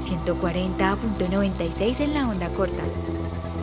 140.96 0.00 2.00
en 2.00 2.14
la 2.14 2.28
onda 2.28 2.48
corta. 2.50 2.82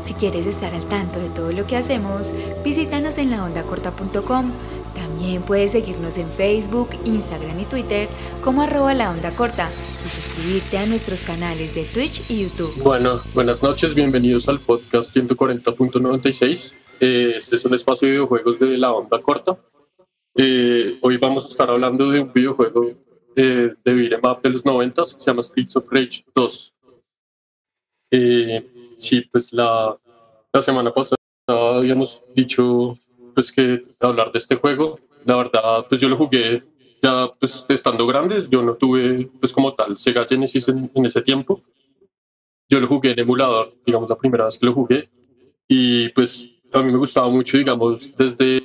Si 0.06 0.14
quieres 0.14 0.46
estar 0.46 0.74
al 0.74 0.86
tanto 0.86 1.20
de 1.20 1.28
todo 1.30 1.52
lo 1.52 1.68
que 1.68 1.76
hacemos, 1.76 2.32
visítanos 2.64 3.18
en 3.18 3.32
laondacorta.com. 3.32 4.52
También 4.96 5.42
puedes 5.42 5.72
seguirnos 5.72 6.18
en 6.18 6.30
Facebook, 6.30 6.90
Instagram 7.06 7.60
y 7.60 7.66
Twitter 7.66 8.08
como 8.44 8.62
arroba 8.62 8.94
la 8.94 9.12
onda 9.12 9.36
corta 9.36 9.70
y 10.06 10.10
suscribirte 10.10 10.78
a 10.78 10.86
nuestros 10.86 11.24
canales 11.24 11.76
de 11.76 11.84
Twitch 11.84 12.24
y 12.30 12.44
YouTube. 12.44 12.82
Bueno, 12.84 13.22
buenas 13.34 13.62
noches, 13.62 13.94
bienvenidos 13.94 14.48
al 14.48 14.62
podcast 14.62 15.14
140.96. 15.16 16.74
Eh, 17.00 17.34
este 17.38 17.58
es 17.58 17.66
un 17.66 17.74
espacio 17.74 18.08
de 18.08 18.14
videojuegos 18.14 18.60
de 18.60 18.78
la 18.78 18.94
onda 18.94 19.22
corta. 19.22 19.60
Eh, 20.36 20.98
hoy 21.02 21.18
vamos 21.18 21.46
a 21.46 21.48
estar 21.48 21.70
hablando 21.70 22.10
de 22.10 22.22
un 22.22 22.32
videojuego 22.32 23.07
eh, 23.40 23.76
de 23.86 23.94
beat'em 23.94 24.26
up 24.26 24.42
de 24.42 24.50
los 24.50 24.66
90 24.66 25.04
que 25.04 25.10
se 25.10 25.20
llama 25.20 25.44
Streets 25.44 25.76
of 25.76 25.88
Rage 25.92 26.26
2. 26.34 26.76
Eh, 28.10 28.94
sí, 28.98 29.22
pues 29.22 29.54
la, 29.54 29.96
la 30.52 30.62
semana 30.62 30.92
pasada 30.92 31.18
habíamos 31.46 32.26
dicho 32.34 32.98
pues 33.36 33.52
que 33.52 33.86
hablar 34.00 34.32
de 34.32 34.40
este 34.40 34.56
juego. 34.56 35.00
La 35.24 35.36
verdad, 35.36 35.86
pues 35.88 36.02
yo 36.02 36.10
lo 36.10 36.18
jugué 36.18 36.64
ya 37.04 37.32
pues 37.40 37.64
estando 37.70 38.08
grande. 38.08 38.48
Yo 38.50 38.64
no 38.64 38.76
tuve 38.76 39.30
pues 39.40 39.54
como 39.54 39.76
tal 39.76 39.96
Sega 39.98 40.26
Genesis 40.28 40.68
en, 40.70 40.90
en 40.96 41.06
ese 41.06 41.22
tiempo. 41.22 41.62
Yo 42.68 42.80
lo 42.80 42.88
jugué 42.88 43.12
en 43.12 43.20
emulador, 43.20 43.76
digamos 43.86 44.10
la 44.10 44.18
primera 44.18 44.46
vez 44.46 44.58
que 44.58 44.66
lo 44.66 44.74
jugué. 44.74 45.12
Y 45.68 46.10
pues 46.10 46.56
a 46.74 46.80
mí 46.80 46.92
me 46.92 46.98
gustaba 46.98 47.30
mucho, 47.30 47.56
digamos, 47.56 48.16
desde 48.18 48.64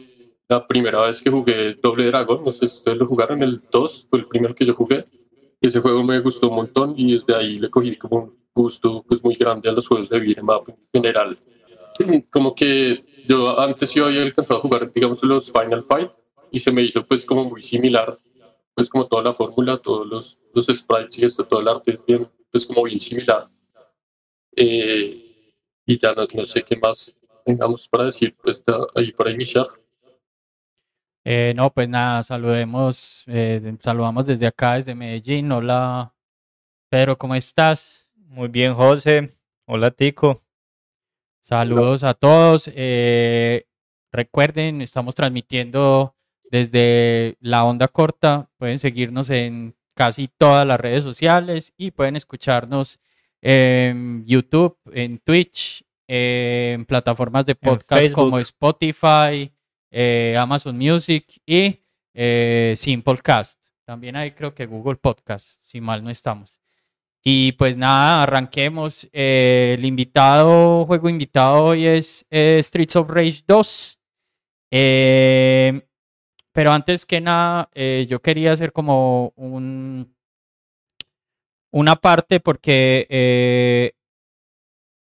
la 0.52 0.66
primera 0.66 1.00
vez 1.00 1.22
que 1.22 1.30
jugué 1.30 1.74
Doble 1.82 2.06
Dragon, 2.06 2.44
no 2.44 2.52
sé 2.52 2.66
si 2.68 2.76
ustedes 2.76 2.98
lo 2.98 3.06
jugaron, 3.06 3.42
el 3.42 3.62
2 3.70 4.06
fue 4.08 4.18
el 4.18 4.26
primero 4.26 4.54
que 4.54 4.66
yo 4.66 4.74
jugué. 4.74 5.06
Ese 5.58 5.80
juego 5.80 6.02
me 6.04 6.20
gustó 6.20 6.50
un 6.50 6.56
montón 6.56 6.94
y 6.94 7.12
desde 7.12 7.34
ahí 7.34 7.58
le 7.58 7.70
cogí 7.70 7.96
como 7.96 8.16
un 8.18 8.36
gusto 8.54 9.02
pues 9.08 9.24
muy 9.24 9.34
grande 9.34 9.70
a 9.70 9.72
los 9.72 9.88
juegos 9.88 10.10
de 10.10 10.20
beat'em 10.20 10.48
up 10.50 10.64
en 10.68 10.76
general. 10.92 11.38
Como 12.30 12.54
que 12.54 13.02
yo 13.26 13.58
antes 13.58 13.94
yo 13.94 14.06
había 14.06 14.20
alcanzado 14.22 14.58
a 14.58 14.62
jugar, 14.62 14.92
digamos, 14.92 15.22
los 15.22 15.50
Final 15.50 15.82
Fight 15.82 16.10
y 16.50 16.60
se 16.60 16.70
me 16.70 16.82
hizo 16.82 17.06
pues 17.06 17.24
como 17.24 17.44
muy 17.44 17.62
similar, 17.62 18.14
pues 18.74 18.90
como 18.90 19.06
toda 19.06 19.22
la 19.22 19.32
fórmula, 19.32 19.78
todos 19.78 20.06
los, 20.06 20.40
los 20.52 20.66
sprites 20.66 21.18
y 21.18 21.24
esto, 21.24 21.44
todo 21.44 21.60
el 21.60 21.68
arte 21.68 21.94
es 21.94 22.04
bien, 22.04 22.28
pues 22.50 22.66
como 22.66 22.82
bien 22.82 23.00
similar. 23.00 23.48
Eh, 24.54 25.54
y 25.86 25.98
ya 25.98 26.12
no, 26.12 26.26
no 26.34 26.44
sé 26.44 26.62
qué 26.62 26.76
más 26.76 27.16
tengamos 27.46 27.88
para 27.88 28.04
decir, 28.04 28.36
pues 28.42 28.62
ahí 28.94 29.12
para 29.12 29.30
iniciar. 29.30 29.66
Eh, 31.24 31.52
no, 31.56 31.72
pues 31.72 31.88
nada, 31.88 32.22
saludemos, 32.22 33.22
eh, 33.26 33.76
saludamos 33.80 34.26
desde 34.26 34.46
acá, 34.46 34.74
desde 34.74 34.94
Medellín. 34.94 35.52
Hola, 35.52 36.14
Pedro, 36.88 37.16
¿cómo 37.16 37.34
estás? 37.34 38.08
Muy 38.16 38.48
bien, 38.48 38.74
José. 38.74 39.30
Hola, 39.66 39.92
Tico. 39.92 40.42
Saludos 41.40 42.02
a 42.02 42.14
todos. 42.14 42.70
Eh, 42.74 43.66
recuerden, 44.10 44.82
estamos 44.82 45.14
transmitiendo 45.14 46.16
desde 46.50 47.36
la 47.40 47.64
onda 47.64 47.88
corta. 47.88 48.50
Pueden 48.58 48.78
seguirnos 48.78 49.30
en 49.30 49.76
casi 49.94 50.28
todas 50.28 50.66
las 50.66 50.80
redes 50.80 51.04
sociales 51.04 51.72
y 51.76 51.92
pueden 51.92 52.16
escucharnos 52.16 52.98
en 53.40 54.24
YouTube, 54.26 54.76
en 54.92 55.18
Twitch, 55.18 55.84
en 56.08 56.84
plataformas 56.84 57.46
de 57.46 57.54
podcast 57.54 58.12
como 58.12 58.38
Spotify, 58.38 59.52
eh, 59.92 60.34
Amazon 60.38 60.76
Music 60.76 61.40
y 61.46 61.78
eh, 62.14 62.72
Simplecast. 62.76 63.60
También 63.84 64.16
hay 64.16 64.32
creo 64.32 64.54
que 64.54 64.66
Google 64.66 64.96
Podcast, 64.96 65.46
si 65.62 65.80
mal 65.80 66.02
no 66.02 66.10
estamos. 66.10 66.58
Y 67.22 67.52
pues 67.52 67.76
nada, 67.76 68.22
arranquemos. 68.22 69.08
Eh, 69.12 69.76
el 69.78 69.84
invitado, 69.84 70.86
juego 70.86 71.08
invitado 71.08 71.64
hoy 71.64 71.86
es 71.86 72.26
Streets 72.30 72.96
of 72.96 73.10
Rage 73.10 73.44
2. 73.46 74.00
Eh, 74.72 75.82
pero 76.52 76.72
antes 76.72 77.06
que 77.06 77.20
nada, 77.20 77.70
yo 78.08 78.20
quería 78.20 78.52
hacer 78.52 78.72
como 78.72 79.32
un, 79.36 80.14
una 81.70 81.96
parte 81.96 82.40
porque 82.40 83.94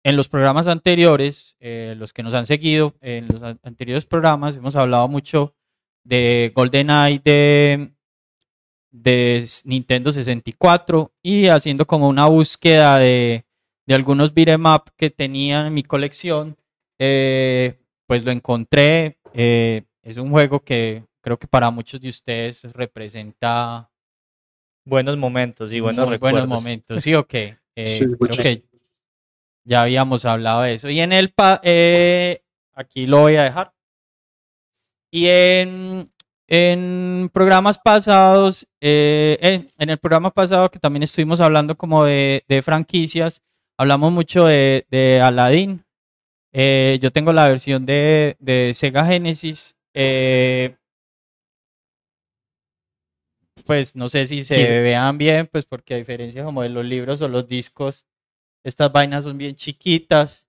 en 0.04 0.16
los 0.18 0.28
programas 0.30 0.68
anteriores, 0.68 1.56
eh, 1.60 1.96
los 1.98 2.12
que 2.14 2.24
nos 2.24 2.34
han 2.34 2.46
seguido 2.46 2.96
en 3.02 3.28
los 3.28 3.42
an- 3.44 3.60
anteriores 3.64 4.06
programas, 4.06 4.56
hemos 4.56 4.76
hablado 4.76 5.08
mucho 5.08 5.54
de 6.04 6.52
GoldenEye 6.56 7.22
de, 7.24 7.92
de 8.92 9.46
Nintendo 9.66 10.12
64 10.12 11.12
y 11.22 11.48
haciendo 11.48 11.86
como 11.86 12.10
una 12.10 12.26
búsqueda 12.28 12.98
de, 12.98 13.46
de 13.86 13.94
algunos 13.96 14.34
beat'em 14.34 14.66
up 14.66 14.86
que 14.98 15.10
tenía 15.12 15.68
en 15.68 15.74
mi 15.74 15.84
colección, 15.84 16.58
eh, 17.00 17.80
pues 18.08 18.24
lo 18.26 18.32
encontré. 18.32 19.18
eh, 19.34 19.84
es 20.04 20.18
un 20.18 20.32
juego 20.32 20.62
que 20.62 21.04
creo 21.22 21.38
que 21.38 21.48
para 21.48 21.70
muchos 21.70 22.02
de 22.02 22.10
ustedes 22.10 22.64
representa 22.74 23.88
Buenos 24.84 25.16
momentos 25.16 25.72
y 25.72 25.80
buenos 25.80 26.06
muy 26.08 26.16
recuerdos. 26.16 26.42
buenos 26.48 26.64
momentos, 26.64 27.04
¿sí 27.04 27.14
o 27.14 27.28
qué? 27.28 27.60
Eh, 27.76 27.86
Sí, 27.86 28.06
creo 28.20 28.36
que 28.36 28.64
ya 29.64 29.82
habíamos 29.84 30.26
hablado 30.26 30.62
de 30.64 30.74
eso. 30.76 30.90
Y 30.90 31.00
en 31.02 31.14
el, 31.14 31.32
pa- 31.34 31.62
eh, 31.64 32.44
aquí 32.74 33.06
lo 33.08 33.22
voy 33.22 33.36
a 33.36 33.44
dejar. 33.44 33.74
Y 35.12 35.28
en, 35.28 36.08
en 36.48 37.30
programas 37.34 37.78
pasados, 37.78 38.68
eh, 38.80 39.38
en, 39.42 39.70
en 39.78 39.90
el 39.90 39.98
programa 39.98 40.32
pasado 40.32 40.72
que 40.72 40.80
también 40.80 41.04
estuvimos 41.04 41.42
hablando 41.42 41.76
como 41.78 42.06
de, 42.06 42.46
de 42.48 42.62
franquicias, 42.62 43.42
hablamos 43.78 44.12
mucho 44.12 44.46
de, 44.46 44.86
de 44.90 45.22
Aladdin. 45.22 45.84
Eh, 46.54 47.00
yo 47.02 47.12
tengo 47.12 47.34
la 47.34 47.48
versión 47.48 47.86
de, 47.86 48.38
de 48.40 48.74
Sega 48.74 49.06
Genesis. 49.06 49.76
eh, 49.94 50.76
pues 53.66 53.96
no 53.96 54.10
sé 54.10 54.26
si 54.26 54.44
se 54.44 54.56
Sí, 54.56 54.72
vean 54.82 55.18
bien, 55.18 55.48
pues 55.48 55.66
porque 55.66 55.94
a 55.94 55.98
diferencia 55.98 56.44
como 56.44 56.62
de 56.64 56.70
los 56.70 56.86
libros 56.86 57.22
o 57.22 57.28
los 57.28 57.48
discos, 57.48 58.06
estas 58.64 58.92
vainas 58.92 59.24
son 59.24 59.38
bien 59.38 59.56
chiquitas. 59.56 60.48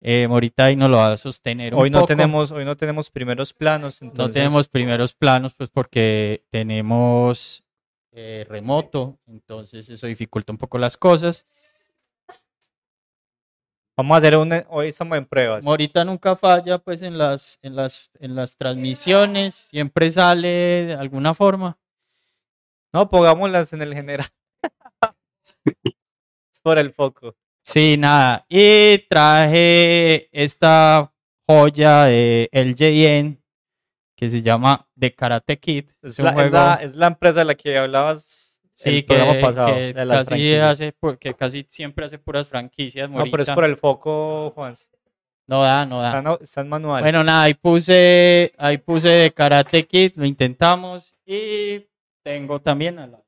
Eh, 0.00 0.28
ahí 0.58 0.76
no 0.76 0.88
lo 0.88 0.98
va 0.98 1.12
a 1.12 1.16
sostener 1.16 1.74
un 1.74 1.80
Hoy 1.80 1.90
no 1.90 2.00
poco. 2.00 2.08
tenemos, 2.08 2.52
hoy 2.52 2.64
no 2.64 2.76
tenemos 2.76 3.10
primeros 3.10 3.52
planos, 3.52 4.02
No 4.02 4.30
tenemos 4.30 4.68
primeros 4.68 5.14
planos, 5.14 5.54
pues 5.54 5.70
porque 5.70 6.44
tenemos 6.50 7.64
eh, 8.12 8.46
remoto, 8.48 9.18
entonces 9.26 9.88
eso 9.88 10.06
dificulta 10.06 10.52
un 10.52 10.58
poco 10.58 10.78
las 10.78 10.96
cosas. 10.96 11.46
vamos 13.96 14.14
a 14.14 14.18
hacer 14.18 14.36
un, 14.36 14.52
hoy 14.68 14.88
estamos 14.88 15.16
en 15.18 15.24
pruebas. 15.24 15.66
Ahorita 15.66 16.04
nunca 16.04 16.36
falla, 16.36 16.78
pues 16.78 17.00
en 17.02 17.16
las, 17.16 17.58
en 17.62 17.74
las, 17.74 18.10
en 18.20 18.34
las 18.34 18.56
transmisiones, 18.56 19.54
siempre 19.54 20.10
sale 20.12 20.48
de 20.86 20.94
alguna 20.94 21.34
forma. 21.34 21.78
No, 22.92 23.08
pongámoslas 23.08 23.72
en 23.72 23.82
el 23.82 23.94
general. 23.94 24.28
es 25.64 26.60
por 26.62 26.78
el 26.78 26.92
foco. 26.92 27.34
Sí, 27.66 27.96
nada. 27.98 28.44
Y 28.48 28.98
traje 29.08 30.28
esta 30.30 31.12
joya 31.48 32.04
de 32.04 32.48
LJN 32.52 33.42
que 34.16 34.30
se 34.30 34.40
llama 34.40 34.88
The 34.98 35.12
Karate 35.12 35.58
Kid. 35.58 35.86
Es 36.00 36.12
Es 36.12 36.18
la, 36.20 36.30
es 36.30 36.34
juego 36.34 36.50
la- 36.56 36.74
es 36.80 36.94
la 36.94 37.06
empresa 37.08 37.40
de 37.40 37.44
la 37.44 37.54
que 37.56 37.76
hablabas 37.76 38.60
sí, 38.72 38.98
el 38.98 39.04
programa 39.04 39.32
que, 39.34 39.40
pasado. 39.40 39.74
que 39.74 39.92
de 39.94 40.04
las 40.04 40.28
casi 40.28 40.54
hace, 40.54 40.94
casi 41.36 41.66
siempre 41.68 42.06
hace 42.06 42.18
puras 42.18 42.46
franquicias. 42.48 43.10
No, 43.10 43.16
pero 43.24 43.26
es 43.42 43.48
Morita. 43.48 43.54
por 43.56 43.64
el 43.64 43.76
foco, 43.76 44.52
Juan. 44.54 44.74
No 45.48 45.62
da, 45.62 45.84
no 45.86 46.00
da. 46.00 46.08
Está, 46.08 46.22
no- 46.22 46.38
está 46.40 46.60
en 46.60 46.68
manual. 46.68 47.02
Bueno, 47.02 47.24
nada, 47.24 47.42
ahí 47.42 47.54
puse, 47.54 48.52
ahí 48.58 48.78
puse 48.78 49.08
de 49.08 49.30
Karate 49.32 49.86
Kid, 49.86 50.12
lo 50.14 50.24
intentamos 50.24 51.14
y 51.26 51.84
tengo 52.22 52.60
también 52.60 52.98
a 53.00 53.06
la... 53.08 53.20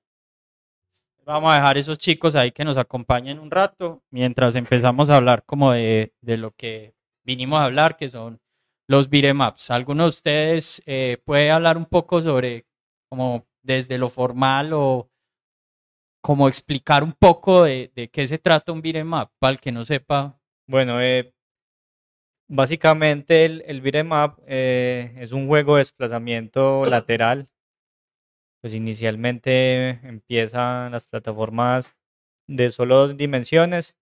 Vamos 1.29 1.53
a 1.53 1.57
dejar 1.57 1.77
esos 1.77 1.99
chicos 1.99 2.35
ahí 2.35 2.53
que 2.53 2.65
nos 2.65 2.79
acompañen 2.79 3.39
un 3.39 3.51
rato 3.51 4.03
mientras 4.11 4.57
empezamos 4.57 5.11
a 5.11 5.17
hablar 5.17 5.45
como 5.45 5.73
de, 5.73 6.15
de 6.23 6.39
lo 6.39 6.53
que 6.53 6.95
vinimos 7.23 7.59
a 7.59 7.67
hablar, 7.67 7.99
que 7.99 8.09
son 8.09 8.41
los 8.89 9.09
ups. 9.09 9.71
¿Alguno 9.71 10.05
de 10.05 10.09
ustedes 10.09 10.83
eh, 10.87 11.19
puede 11.27 11.51
hablar 11.51 11.77
un 11.77 11.85
poco 11.85 12.23
sobre 12.23 12.65
como 13.11 13.47
desde 13.63 13.99
lo 13.99 14.09
formal 14.09 14.73
o 14.73 15.11
como 16.23 16.49
explicar 16.49 17.05
un 17.05 17.13
poco 17.13 17.65
de, 17.65 17.93
de 17.95 18.09
qué 18.09 18.27
se 18.27 18.39
trata 18.39 18.73
un 18.73 18.79
up 19.13 19.31
para 19.39 19.53
el 19.53 19.61
que 19.61 19.71
no 19.71 19.85
sepa? 19.85 20.41
Bueno, 20.67 20.99
eh, 21.03 21.35
básicamente 22.49 23.45
el, 23.45 23.63
el 23.67 23.83
beat'em 23.83 24.09
eh, 24.47 25.13
es 25.19 25.33
un 25.33 25.47
juego 25.47 25.75
de 25.75 25.81
desplazamiento 25.81 26.87
lateral. 26.87 27.49
Pues 28.63 28.75
inicialmente 28.75 30.01
empiezan 30.03 30.91
las 30.91 31.07
plataformas 31.07 31.95
de 32.49 32.71
solo 32.71 32.97
dos 32.97 33.17
dimensiones 33.17 33.97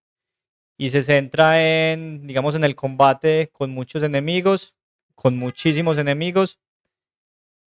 y 0.79 0.91
se 0.91 1.03
centra 1.03 1.63
en, 1.93 2.27
digamos, 2.27 2.55
en 2.55 2.65
el 2.65 2.77
combate 2.77 3.51
con 3.53 3.71
muchos 3.71 4.03
enemigos, 4.03 4.75
con 5.15 5.37
muchísimos 5.39 5.99
enemigos. 5.99 6.59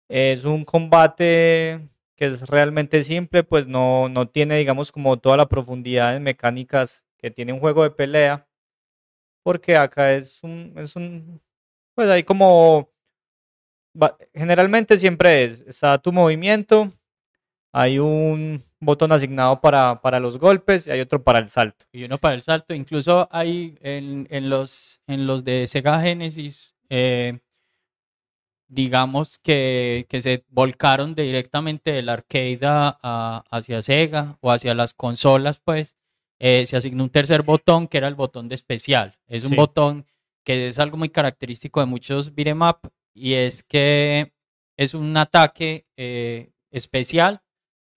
Es 0.08 0.44
un 0.44 0.64
combate 0.64 1.88
que 2.16 2.26
es 2.26 2.48
realmente 2.48 3.02
simple, 3.02 3.42
pues 3.44 3.66
no, 3.66 4.08
no 4.08 4.28
tiene, 4.28 4.58
digamos, 4.58 4.92
como 4.92 5.18
toda 5.18 5.36
la 5.36 5.48
profundidad 5.48 6.14
en 6.16 6.22
mecánicas 6.22 7.04
que 7.18 7.30
tiene 7.30 7.52
un 7.52 7.60
juego 7.60 7.82
de 7.82 7.90
pelea, 7.90 8.46
porque 9.44 9.76
acá 9.76 10.14
es 10.14 10.42
un, 10.42 10.74
es 10.78 10.96
un, 10.96 11.42
pues 11.94 12.08
hay 12.10 12.24
como, 12.24 12.90
generalmente 14.34 14.98
siempre 14.98 15.44
es, 15.44 15.60
está 15.62 15.98
tu 15.98 16.12
movimiento, 16.12 16.90
hay 17.72 17.98
un 17.98 18.62
botón 18.80 19.12
asignado 19.12 19.60
para, 19.60 20.00
para, 20.02 20.20
los 20.20 20.38
golpes 20.38 20.86
y 20.86 20.90
hay 20.90 21.00
otro 21.00 21.22
para 21.22 21.38
el 21.38 21.48
salto. 21.48 21.86
Y 21.90 22.04
uno 22.04 22.18
para 22.18 22.34
el 22.34 22.42
salto. 22.42 22.74
Incluso 22.74 23.28
hay 23.32 23.78
en, 23.80 24.26
en 24.30 24.50
los, 24.50 25.00
en 25.06 25.26
los 25.26 25.42
de 25.44 25.66
Sega 25.66 26.00
Genesis, 26.00 26.76
eh, 26.90 27.40
digamos 28.68 29.38
que, 29.38 30.06
que, 30.08 30.20
se 30.20 30.44
volcaron 30.48 31.14
directamente 31.14 31.92
del 31.92 32.08
arcade 32.10 32.60
a, 32.62 33.44
hacia 33.50 33.82
Sega 33.82 34.36
o 34.40 34.50
hacia 34.50 34.74
las 34.74 34.92
consolas, 34.92 35.60
pues 35.60 35.94
eh, 36.38 36.66
se 36.66 36.76
asignó 36.76 37.04
un 37.04 37.10
tercer 37.10 37.42
botón 37.42 37.88
que 37.88 37.98
era 37.98 38.08
el 38.08 38.14
botón 38.14 38.48
de 38.48 38.54
especial. 38.54 39.18
Es 39.28 39.44
un 39.44 39.56
botón 39.56 40.06
que 40.44 40.68
es 40.68 40.78
algo 40.78 40.96
muy 40.98 41.08
característico 41.08 41.80
de 41.80 41.86
muchos 41.86 42.34
beat'em 42.34 42.62
up 42.62 42.80
y 43.14 43.34
es 43.34 43.62
que 43.62 44.32
es 44.76 44.94
un 44.94 45.16
ataque 45.16 45.86
eh, 45.96 46.52
especial 46.70 47.42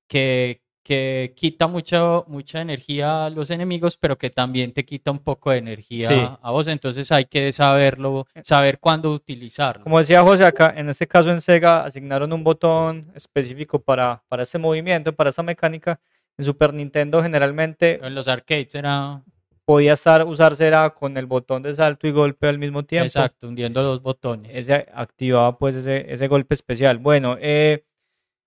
que, 0.08 0.62
que 0.84 1.34
quita 1.36 1.68
mucho, 1.68 2.26
mucha 2.28 2.62
energía 2.62 3.26
a 3.26 3.30
los 3.30 3.50
enemigos, 3.50 3.98
pero 3.98 4.18
que 4.18 4.30
también 4.30 4.72
te 4.72 4.86
quita 4.86 5.10
un 5.10 5.20
poco 5.20 5.50
de 5.52 5.58
energía 5.58 6.38
a 6.42 6.52
vos. 6.52 6.68
Entonces 6.68 7.12
hay 7.12 7.26
que 7.26 7.52
saberlo, 7.54 8.28
saber 8.44 8.80
cuándo 8.80 9.12
utilizarlo. 9.12 9.84
Como 9.84 10.00
decía 10.00 10.22
José, 10.22 10.46
acá 10.46 10.74
en 10.78 10.90
este 10.90 11.08
caso 11.08 11.32
en 11.32 11.42
Sega 11.42 11.86
asignaron 11.86 12.32
un 12.34 12.44
botón 12.44 13.12
específico 13.16 13.82
para, 13.82 14.24
para 14.28 14.44
ese 14.44 14.60
movimiento, 14.60 15.16
para 15.16 15.32
esa 15.32 15.42
mecánica. 15.42 16.00
En 16.38 16.46
Super 16.46 16.74
Nintendo 16.74 17.24
generalmente... 17.24 18.00
En 18.06 18.14
los 18.14 18.28
arcades 18.28 18.76
era... 18.76 19.24
Podía 19.66 19.94
estar, 19.94 20.26
usarse 20.26 20.68
era 20.68 20.92
con 20.92 21.18
el 21.18 21.26
botón 21.26 21.64
de 21.64 21.74
salto 21.74 22.08
y 22.08 22.12
golpe 22.12 22.48
al 22.48 22.60
mismo 22.60 22.84
tiempo. 22.84 23.08
Exacto, 23.08 23.48
hundiendo 23.48 23.82
los 23.82 24.02
botones. 24.02 24.52
Ese 24.54 24.86
activaba 24.94 25.58
pues 25.58 25.76
ese, 25.76 26.12
ese 26.12 26.28
golpe 26.28 26.54
especial. 26.54 27.00
Bueno, 27.00 27.36
eh, 27.40 27.84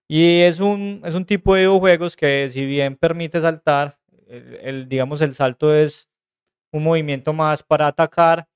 y 0.09 0.41
es 0.41 0.61
un, 0.61 1.03
es 1.05 1.15
un 1.15 1.25
tipo 1.25 1.55
de 1.55 1.63
videojuegos 1.63 2.17
que 2.17 2.49
si 2.49 2.65
bien 2.65 2.97
permite 2.97 3.41
saltar, 3.41 3.99
el, 4.29 4.89
digamos 4.89 5.21
el 5.21 5.35
salto 5.35 5.75
es 5.75 6.09
un 6.73 6.85
movimiento 6.85 7.33
más 7.33 7.63
para 7.63 7.87
atacar, 7.87 8.49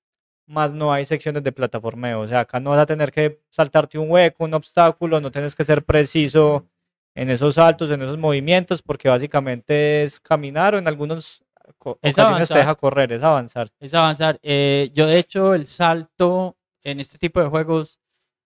más 0.46 0.72
no 0.72 0.92
hay 0.92 1.04
secciones 1.04 1.42
de 1.42 1.52
plataformeo. 1.52 2.20
O 2.20 2.28
sea, 2.28 2.40
acá 2.40 2.60
no 2.60 2.70
vas 2.70 2.78
a 2.80 2.86
tener 2.86 3.12
que 3.12 3.40
saltarte 3.50 3.98
un 3.98 4.10
hueco, 4.10 4.44
un 4.44 4.54
obstáculo, 4.54 5.20
no 5.20 5.30
tienes 5.30 5.54
que 5.54 5.64
ser 5.64 5.84
preciso 5.84 6.66
en 7.14 7.30
esos 7.30 7.56
saltos, 7.56 7.90
en 7.90 8.02
esos 8.02 8.18
movimientos, 8.18 8.82
porque 8.82 9.08
básicamente 9.08 10.04
es 10.04 10.20
caminar 10.20 10.74
o 10.74 10.78
en 10.78 10.88
algunos 10.88 11.41
ocasiones 11.78 12.48
te 12.48 12.58
deja 12.58 12.74
correr, 12.74 13.12
es 13.12 13.22
avanzar. 13.22 13.70
Es 13.80 13.94
avanzar. 13.94 14.38
Eh, 14.42 14.90
yo 14.94 15.06
de 15.06 15.18
hecho 15.18 15.54
el 15.54 15.66
salto 15.66 16.56
en 16.84 17.00
este 17.00 17.18
tipo 17.18 17.40
de 17.40 17.48
juegos 17.48 18.00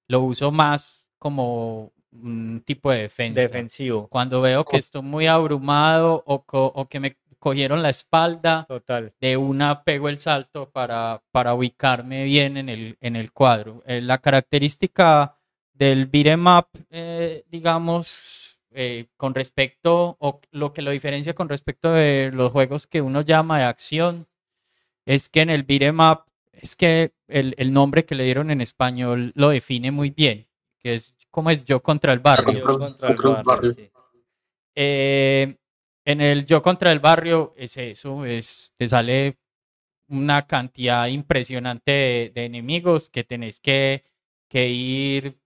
lo 0.09 0.21
uso 0.21 0.51
más 0.51 1.11
como 1.19 1.93
un 2.13 2.63
tipo 2.65 2.91
de 2.91 3.03
defensa. 3.03 3.41
Defensivo. 3.41 4.09
Cuando 4.09 4.41
veo 4.41 4.65
que 4.65 4.77
estoy 4.77 5.03
muy 5.03 5.27
abrumado 5.27 6.23
o, 6.27 6.45
o, 6.47 6.89
que 6.89 7.01
me 7.01 7.17
cogieron 7.39 7.83
la 7.83 7.91
espalda, 7.91 8.65
Total. 8.69 9.13
de 9.21 9.37
una 9.37 9.85
pego 9.85 10.09
el 10.09 10.19
salto 10.19 10.71
para, 10.71 11.23
para 11.31 11.55
ubicarme 11.55 12.25
bien 12.25 12.57
en 12.57 12.69
el, 12.69 12.97
en 13.01 13.17
el 13.17 13.33
cuadro. 13.33 13.83
Eh, 13.87 14.01
la 14.01 14.19
característica 14.19 15.37
del 15.73 16.07
beat'em 16.07 16.47
up, 16.47 16.69
eh, 16.91 17.45
digamos, 17.49 18.46
eh, 18.77 19.09
con 19.17 19.35
respecto, 19.35 20.17
o 20.21 20.41
lo 20.53 20.73
que 20.73 20.83
lo 20.83 20.93
diferencia 20.93 21.35
con 21.35 21.49
respecto 21.49 21.93
de 21.93 22.31
los 22.33 22.53
juegos 22.53 22.87
que 22.87 23.01
uno 23.03 23.23
llama 23.23 23.59
de 23.59 23.65
acción, 23.65 24.29
es 25.07 25.29
que 25.29 25.41
en 25.41 25.51
el 25.51 25.65
beat'em 25.65 25.99
up, 26.01 26.25
es 26.53 26.77
que 26.77 27.15
el, 27.27 27.55
el 27.59 27.73
nombre 27.73 28.05
que 28.05 28.15
le 28.15 28.25
dieron 28.25 28.51
en 28.51 28.61
español 28.61 29.33
lo 29.35 29.51
define 29.51 29.91
muy 29.91 30.11
bien, 30.11 30.49
que 30.79 30.95
es 30.95 31.17
¿Cómo 31.37 31.51
es 31.51 31.67
yo 31.67 31.83
contra 31.83 32.15
el 32.15 32.21
barrio? 32.21 32.61
Yo 32.61 32.79
contra 32.79 33.11
el 33.11 33.45
barrio. 33.45 33.75
Eh, 34.75 35.59
en 36.07 36.21
el 36.23 36.47
yo 36.47 36.63
contra 36.63 36.91
el 36.91 36.99
barrio 36.99 37.53
es 37.59 37.77
eso, 37.77 38.25
es, 38.25 38.73
te 38.79 38.89
sale 38.89 39.39
una 40.09 40.47
cantidad 40.47 41.09
impresionante 41.09 42.33
de, 42.35 42.45
enemigos 42.47 43.11
que 43.11 43.23
tenés 43.23 43.61
que, 43.61 44.03
que, 44.49 44.71
ir 44.71 45.39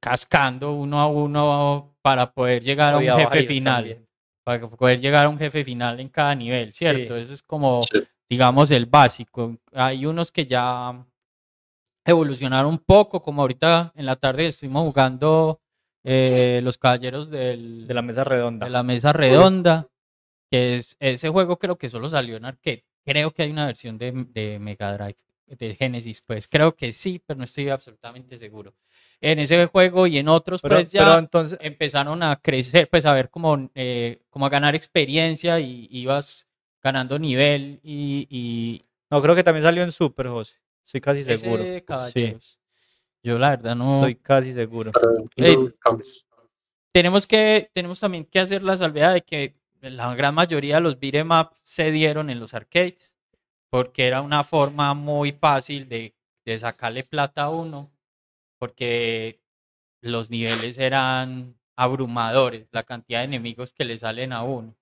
cascando 0.00 0.74
uno 0.74 1.00
a 1.00 1.08
uno 1.08 1.96
para 2.08 2.32
poder 2.32 2.62
llegar 2.62 2.94
a 2.94 2.96
un 2.96 3.04
jefe 3.04 3.46
final. 3.46 3.98
Para 4.42 4.66
poder 4.66 4.98
llegar 4.98 5.26
a 5.26 5.28
un 5.28 5.38
jefe 5.38 5.62
final 5.62 6.00
en 6.00 6.08
cada 6.08 6.34
nivel, 6.34 6.72
¿cierto? 6.72 7.16
Eso 7.16 7.34
es 7.34 7.42
como, 7.42 7.80
digamos, 8.30 8.70
el 8.70 8.86
básico. 8.86 9.58
Hay 9.74 10.06
unos 10.06 10.32
que 10.32 10.46
ya 10.46 11.04
evolucionar 12.06 12.64
un 12.64 12.78
poco, 12.78 13.22
como 13.22 13.42
ahorita 13.42 13.92
en 13.94 14.06
la 14.06 14.16
tarde 14.16 14.46
estuvimos 14.46 14.84
jugando 14.84 15.60
eh, 16.02 16.60
Los 16.64 16.78
Caballeros 16.78 17.30
del, 17.30 17.86
de 17.86 17.92
la 17.92 18.00
Mesa 18.00 18.24
Redonda. 18.24 18.64
De 18.64 18.70
la 18.70 18.82
Mesa 18.82 19.12
Redonda, 19.12 19.86
que 20.50 20.76
es, 20.76 20.96
ese 20.98 21.28
juego 21.28 21.58
creo 21.58 21.76
que 21.76 21.90
solo 21.90 22.08
salió 22.08 22.38
en 22.38 22.46
arcade. 22.46 22.86
Creo 23.04 23.32
que 23.32 23.42
hay 23.42 23.50
una 23.50 23.66
versión 23.66 23.98
de, 23.98 24.12
de 24.30 24.58
Mega 24.58 24.96
Drive, 24.96 25.18
de 25.46 25.74
Genesis, 25.74 26.22
pues 26.22 26.48
creo 26.48 26.74
que 26.74 26.92
sí, 26.92 27.22
pero 27.26 27.36
no 27.36 27.44
estoy 27.44 27.68
absolutamente 27.68 28.38
seguro. 28.38 28.72
En 29.20 29.40
ese 29.40 29.66
juego 29.66 30.06
y 30.06 30.18
en 30.18 30.28
otros, 30.28 30.60
pues 30.62 30.92
ya 30.92 31.18
entonces... 31.18 31.58
empezaron 31.60 32.22
a 32.22 32.36
crecer, 32.36 32.88
pues 32.88 33.04
a 33.04 33.12
ver 33.12 33.30
cómo, 33.30 33.68
eh, 33.74 34.22
como 34.30 34.46
a 34.46 34.48
ganar 34.48 34.76
experiencia 34.76 35.58
y 35.58 35.88
ibas 35.90 36.48
ganando 36.82 37.18
nivel 37.18 37.80
y, 37.82 38.28
y... 38.30 38.84
No, 39.10 39.20
creo 39.20 39.34
que 39.34 39.42
también 39.42 39.64
salió 39.64 39.82
en 39.82 39.90
Super, 39.90 40.28
José. 40.28 40.56
Soy 40.84 41.00
casi 41.00 41.24
seguro. 41.24 41.64
Sí. 42.12 42.36
Yo 43.22 43.38
la 43.38 43.50
verdad 43.50 43.74
no. 43.74 44.00
Soy 44.00 44.14
casi 44.14 44.52
seguro. 44.52 44.92
tenemos 46.92 47.26
que, 47.26 47.70
tenemos 47.74 48.00
también 48.00 48.24
que 48.24 48.38
hacer 48.38 48.62
la 48.62 48.76
salvedad 48.76 49.14
de 49.14 49.22
que 49.22 49.54
la 49.80 50.14
gran 50.14 50.34
mayoría 50.34 50.76
de 50.76 50.80
los 50.80 50.98
beat'em 50.98 51.30
up 51.30 51.50
se 51.62 51.90
dieron 51.90 52.30
en 52.30 52.40
los 52.40 52.54
arcades, 52.54 53.16
porque 53.70 54.06
era 54.06 54.22
una 54.22 54.44
forma 54.44 54.94
muy 54.94 55.32
fácil 55.32 55.88
de, 55.88 56.14
de 56.44 56.58
sacarle 56.58 57.04
plata 57.04 57.44
a 57.44 57.50
uno, 57.50 57.90
porque 58.58 59.40
los 60.00 60.30
niveles 60.30 60.78
eran 60.78 61.56
abrumadores, 61.76 62.66
la 62.72 62.82
cantidad 62.82 63.20
de 63.20 63.26
enemigos 63.26 63.72
que 63.72 63.84
le 63.84 63.98
salen 63.98 64.32
a 64.32 64.42
uno. 64.42 64.74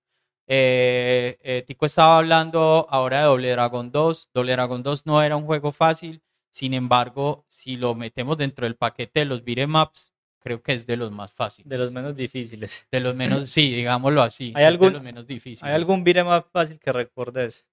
Eh, 0.47 1.37
eh, 1.41 1.63
Tico 1.67 1.85
estaba 1.85 2.17
hablando 2.17 2.87
ahora 2.89 3.19
de 3.19 3.25
Doble 3.25 3.51
Dragon 3.51 3.91
2. 3.91 4.29
Doble 4.33 4.53
Dragon 4.53 4.81
2 4.81 5.05
no 5.05 5.21
era 5.21 5.35
un 5.35 5.45
juego 5.45 5.71
fácil. 5.71 6.21
Sin 6.49 6.73
embargo, 6.73 7.45
si 7.47 7.75
lo 7.75 7.93
metemos 7.93 8.37
dentro 8.37 8.65
del 8.65 8.75
paquete 8.75 9.19
de 9.19 9.25
los 9.25 9.43
beat'em 9.43 9.75
ups, 9.75 10.13
creo 10.39 10.63
que 10.63 10.73
es 10.73 10.87
de 10.87 10.97
los 10.97 11.11
más 11.11 11.33
fáciles. 11.33 11.69
De 11.69 11.77
los 11.77 11.91
menos 11.91 12.15
difíciles. 12.15 12.87
De 12.91 12.99
los 12.99 13.13
menos, 13.13 13.49
sí, 13.51 13.75
digámoslo 13.75 14.21
así. 14.21 14.53
¿Hay 14.55 14.63
algún, 14.63 14.87
de 14.87 14.93
los 14.93 15.03
menos 15.03 15.27
difíciles. 15.27 15.63
¿Hay 15.63 15.73
algún 15.73 16.03
beat'em 16.03 16.27
up 16.27 16.45
fácil 16.51 16.79
que 16.79 16.91
recuerdes? 16.91 17.67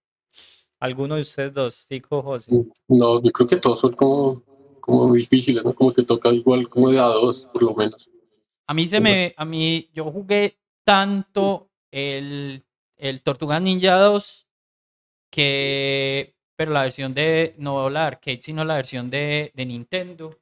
¿Alguno 0.80 1.14
de 1.14 1.23
ustedes 1.23 1.54
dos, 1.54 1.87
Tico 1.87 2.23
José? 2.23 2.50
No, 2.88 3.23
yo 3.23 3.30
creo 3.30 3.46
que 3.46 3.56
todos 3.56 3.80
son 3.80 3.92
como, 3.92 4.42
como 4.84 5.14
difíciles, 5.14 5.64
¿no? 5.64 5.74
Como 5.74 5.94
que 5.94 6.02
toca 6.02 6.28
igual 6.28 6.68
como 6.68 6.90
de 6.90 6.98
a 6.98 7.04
dos, 7.04 7.48
por 7.54 7.62
lo 7.62 7.74
menos. 7.74 8.10
A 8.66 8.74
mí 8.74 8.86
se 8.86 9.00
me, 9.00 9.32
a 9.34 9.44
mí, 9.46 9.88
yo 9.94 10.04
jugué 10.10 10.58
tanto 10.84 11.70
el, 11.90 12.62
el 12.98 13.22
Tortuga 13.22 13.58
Ninja 13.60 13.94
2, 13.94 14.46
que, 15.30 16.34
pero 16.54 16.72
la 16.72 16.82
versión 16.82 17.14
de, 17.14 17.54
no 17.56 17.88
la 17.88 18.06
arcade, 18.08 18.42
sino 18.42 18.62
la 18.62 18.74
versión 18.74 19.08
de, 19.08 19.52
de 19.54 19.64
Nintendo. 19.64 20.38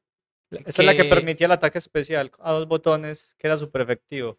Esa 0.51 0.83
es 0.83 0.87
la 0.87 0.97
que 0.97 1.05
permitía 1.05 1.47
el 1.47 1.53
ataque 1.53 1.79
especial 1.79 2.33
a 2.41 2.51
dos 2.51 2.67
botones, 2.67 3.37
que 3.39 3.47
era 3.47 3.57
súper 3.57 3.83
efectivo. 3.83 4.39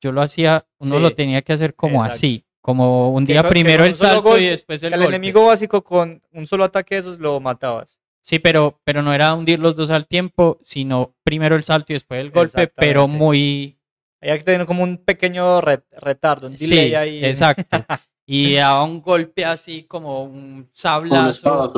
Yo 0.00 0.12
lo 0.12 0.22
hacía, 0.22 0.66
uno 0.78 0.98
lo 0.98 1.14
tenía 1.14 1.42
que 1.42 1.52
hacer 1.52 1.74
como 1.74 2.02
así, 2.02 2.46
como 2.62 3.12
un 3.12 3.26
día 3.26 3.46
primero 3.46 3.84
el 3.84 3.96
salto 3.96 4.38
y 4.38 4.46
después 4.46 4.82
el 4.82 4.94
El 4.94 5.02
enemigo 5.02 5.44
básico 5.44 5.84
con 5.84 6.22
un 6.32 6.46
solo 6.46 6.64
ataque 6.64 6.94
de 6.94 7.02
esos 7.02 7.18
lo 7.18 7.38
matabas. 7.38 7.99
Sí, 8.22 8.38
pero, 8.38 8.80
pero 8.84 9.02
no 9.02 9.12
era 9.12 9.34
hundir 9.34 9.58
los 9.58 9.76
dos 9.76 9.90
al 9.90 10.06
tiempo, 10.06 10.58
sino 10.62 11.14
primero 11.24 11.56
el 11.56 11.64
salto 11.64 11.92
y 11.92 11.94
después 11.94 12.20
el 12.20 12.30
golpe, 12.30 12.68
pero 12.68 13.08
muy, 13.08 13.80
hay 14.20 14.38
que 14.38 14.44
tener 14.44 14.66
como 14.66 14.82
un 14.82 14.98
pequeño 14.98 15.60
retardo, 15.60 16.48
un 16.48 16.56
delay 16.56 16.88
sí, 16.88 16.94
ahí. 16.94 17.24
Exacto. 17.24 17.64
y 18.26 18.54
daba 18.54 18.84
un 18.84 19.00
golpe 19.00 19.44
así 19.44 19.84
como 19.84 20.24
un 20.24 20.68
sablazo. 20.72 21.72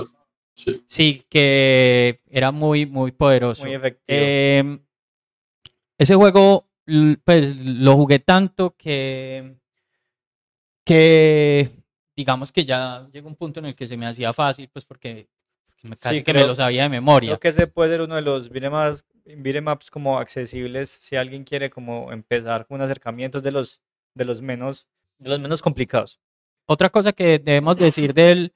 sí. 0.86 1.24
que 1.28 2.20
era 2.28 2.50
muy, 2.50 2.86
muy 2.86 3.12
poderoso. 3.12 3.62
Muy 3.62 3.74
efectivo. 3.74 4.20
Em, 4.20 4.80
ese 5.96 6.16
juego, 6.16 6.68
pues 7.24 7.56
lo 7.56 7.94
jugué 7.94 8.18
tanto 8.18 8.74
que, 8.76 9.54
que 10.84 11.70
digamos 12.16 12.50
que 12.50 12.64
ya 12.64 13.08
llegó 13.12 13.28
un 13.28 13.36
punto 13.36 13.60
en 13.60 13.66
el 13.66 13.76
que 13.76 13.86
se 13.86 13.96
me 13.96 14.06
hacía 14.06 14.32
fácil, 14.32 14.68
pues 14.68 14.84
porque 14.84 15.28
casi 16.00 16.22
que 16.22 16.32
me 16.32 16.46
lo 16.46 16.54
sabía 16.54 16.84
de 16.84 16.88
memoria. 16.88 17.30
Creo 17.30 17.40
que 17.40 17.48
ese 17.48 17.66
puede 17.66 17.92
ser 17.92 18.02
uno 18.02 18.14
de 18.14 18.22
los 18.22 18.50
beat'em 18.50 19.68
ups 19.68 19.90
como 19.90 20.18
accesibles 20.18 20.90
si 20.90 21.16
alguien 21.16 21.44
quiere 21.44 21.70
como 21.70 22.12
empezar 22.12 22.66
con 22.66 22.76
un 22.76 22.82
acercamiento 22.82 23.40
de 23.40 23.52
los, 23.52 23.80
de 24.14 24.24
los 24.24 24.42
menos, 24.42 24.86
de 25.18 25.30
los 25.30 25.40
menos 25.40 25.62
complicados. 25.62 26.20
Otra 26.66 26.90
cosa 26.90 27.12
que 27.12 27.38
debemos 27.38 27.76
decir 27.76 28.14
del, 28.14 28.54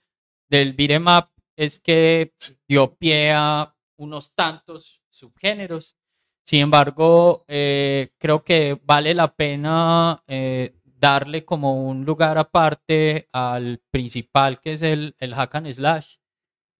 del 0.49 0.75
up 1.07 1.29
es 1.57 1.81
que 1.81 2.33
dio 2.69 2.95
pie 2.95 3.33
a 3.33 3.75
unos 3.97 4.33
tantos 4.33 5.01
subgéneros. 5.11 5.97
Sin 6.45 6.61
embargo, 6.61 7.45
eh, 7.49 8.11
creo 8.19 8.45
que 8.45 8.79
vale 8.85 9.15
la 9.15 9.35
pena 9.35 10.23
eh, 10.29 10.77
darle 10.85 11.45
como 11.45 11.89
un 11.89 12.05
lugar 12.05 12.39
aparte 12.39 13.29
al 13.33 13.81
principal, 13.91 14.61
que 14.61 14.75
es 14.75 14.83
el, 14.83 15.17
el 15.19 15.35
hack 15.35 15.57
and 15.57 15.73
slash, 15.73 16.17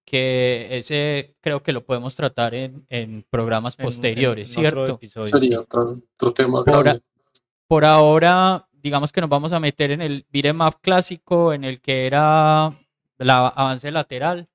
que 0.09 0.67
ese 0.71 1.35
creo 1.41 1.61
que 1.61 1.73
lo 1.73 1.85
podemos 1.85 2.15
tratar 2.15 2.55
en, 2.55 2.85
en 2.87 3.25
programas 3.29 3.75
En- 3.77 3.83
posteriores, 3.83 4.49
en 4.55 4.65
otro 4.65 4.85
¿cierto? 4.85 4.95
episodio, 4.95 5.27
Sería 5.27 5.57
sí. 5.57 5.63
otro, 5.63 6.01
otro 6.15 6.33
tema 6.33 6.63
Por, 6.63 6.83
grande. 6.83 7.01
por 7.67 7.83
ahora, 7.83 8.67
digamos 8.71 9.11
que 9.11 9.19
nos 9.19 9.29
vamos 9.29 9.51
a 9.51 9.59
meter 9.59 9.91
en 9.91 10.01
el 10.01 10.25
beat'em 10.31 10.61
up 10.61 10.77
clásico, 10.81 11.51
en 11.51 11.65
el 11.65 11.81
que 11.81 12.07
era 12.07 12.73
la 13.17 13.47
avance 13.49 13.91
lateral 13.91 14.47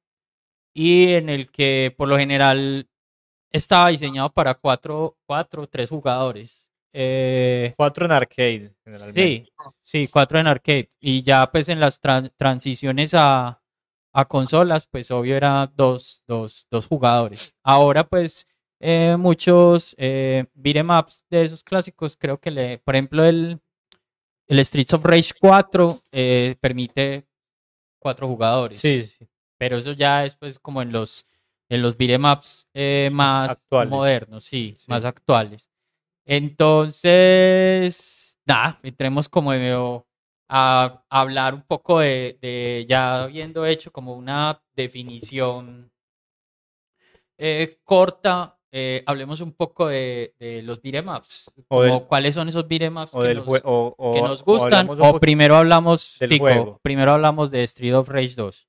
y 0.72 1.12
en 1.12 1.28
el 1.28 1.50
que 1.50 1.94
por 1.98 2.08
lo 2.08 2.16
general 2.16 2.88
estaba 3.50 3.88
diseñado 3.90 4.32
para 4.32 4.54
cuatro, 4.54 5.18
cuatro 5.26 5.66
tres 5.68 5.90
jugadores. 5.90 6.64
Eh, 6.94 7.72
Cuatro 7.76 8.04
en 8.06 8.12
arcade, 8.12 8.74
generalmente. 8.84 9.44
sí, 9.46 9.52
sí, 9.82 10.08
cuatro 10.10 10.38
en 10.38 10.46
arcade. 10.46 10.90
Y 11.00 11.22
ya 11.22 11.50
pues 11.50 11.68
en 11.68 11.78
las 11.80 12.00
tran- 12.02 12.30
transiciones 12.36 13.12
a, 13.14 13.61
a 14.12 14.24
consolas, 14.26 14.86
pues 14.86 15.10
obvio 15.10 15.36
era 15.36 15.70
dos, 15.74 16.22
dos, 16.26 16.66
dos 16.70 16.86
jugadores. 16.86 17.54
Ahora 17.62 18.06
pues 18.08 18.46
eh, 18.80 19.16
muchos 19.18 19.94
eh, 19.98 20.46
beat'em 20.54 20.90
ups 20.90 21.24
de 21.30 21.44
esos 21.44 21.62
clásicos, 21.64 22.16
creo 22.16 22.38
que 22.40 22.50
le, 22.50 22.78
por 22.78 22.94
ejemplo 22.94 23.24
el, 23.24 23.60
el 24.48 24.64
Streets 24.64 24.94
of 24.94 25.04
Rage 25.04 25.32
4 25.40 26.02
eh, 26.12 26.56
permite 26.60 27.26
cuatro 28.00 28.26
jugadores. 28.28 28.78
Sí, 28.78 29.04
sí. 29.06 29.26
Pero 29.58 29.78
eso 29.78 29.92
ya 29.92 30.24
es 30.26 30.34
pues 30.34 30.58
como 30.58 30.82
en 30.82 30.92
los 30.92 31.26
en 31.70 31.80
los 31.80 31.96
beat'em 31.96 32.24
ups 32.24 32.68
eh, 32.74 33.08
más 33.12 33.50
Actuales. 33.52 33.90
modernos, 33.90 34.44
sí, 34.44 34.74
Sí. 34.76 34.84
más 34.88 35.04
actuales. 35.04 35.70
Entonces, 36.26 38.36
nada, 38.44 38.78
entremos 38.82 39.28
como 39.28 39.52
de- 39.52 40.02
a, 40.54 41.02
hablar 41.08 41.54
un 41.54 41.62
poco 41.62 42.00
de, 42.00 42.38
de 42.42 42.84
ya 42.86 43.22
habiendo 43.24 43.64
hecho 43.64 43.90
como 43.90 44.14
una 44.14 44.60
definición 44.76 45.90
eh, 47.38 47.78
corta, 47.84 48.58
eh, 48.70 49.02
hablemos 49.06 49.40
un 49.40 49.52
poco 49.52 49.88
de, 49.88 50.34
de 50.38 50.62
los 50.62 50.80
beat'em 50.82 51.08
ups, 51.08 51.50
O 51.68 51.82
del- 51.82 52.02
cuáles 52.02 52.34
son 52.34 52.48
esos 52.48 52.66
beat'em 52.68 52.96
ups 52.96 53.10
O 53.14 53.22
que 53.22 53.34
nos, 53.34 53.48
o- 53.64 53.94
o- 53.96 54.12
que 54.14 54.20
nos 54.22 54.42
o 54.42 54.44
gustan, 54.44 54.88
o 55.00 55.18
primero 55.18 55.56
hablamos, 55.56 56.16
del 56.20 56.28
Tico, 56.28 56.44
juego. 56.44 56.80
primero 56.82 57.12
hablamos 57.12 57.50
de 57.50 57.62
Street 57.64 57.94
of 57.94 58.08
Rage 58.08 58.34
2. 58.36 58.68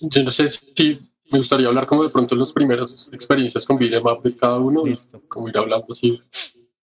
Yo 0.00 0.22
no 0.22 0.30
sé 0.30 0.48
si 0.48 0.98
me 1.30 1.38
gustaría 1.38 1.68
hablar 1.68 1.86
como 1.86 2.04
de 2.04 2.10
pronto 2.10 2.34
las 2.36 2.52
primeras 2.52 3.10
experiencias 3.12 3.66
con 3.66 3.78
beat'em 3.78 4.04
up 4.06 4.22
de 4.22 4.34
cada 4.34 4.56
uno. 4.56 4.84
Listo. 4.84 5.20
Como 5.28 5.48
ir 5.48 5.58
hablando 5.58 5.86
así. 5.90 6.20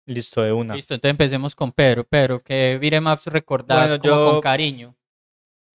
Listo, 0.06 0.42
de 0.42 0.52
una. 0.52 0.76
Listo, 0.76 0.94
entonces 0.94 1.12
empecemos 1.12 1.56
con 1.56 1.72
Pedro. 1.72 2.04
Pedro, 2.04 2.42
¿qué 2.44 2.80
ups 3.14 3.28
recordás 3.28 3.90
Bueno, 3.90 4.02
como 4.02 4.14
yo- 4.14 4.26
con 4.34 4.42
cariño? 4.42 4.96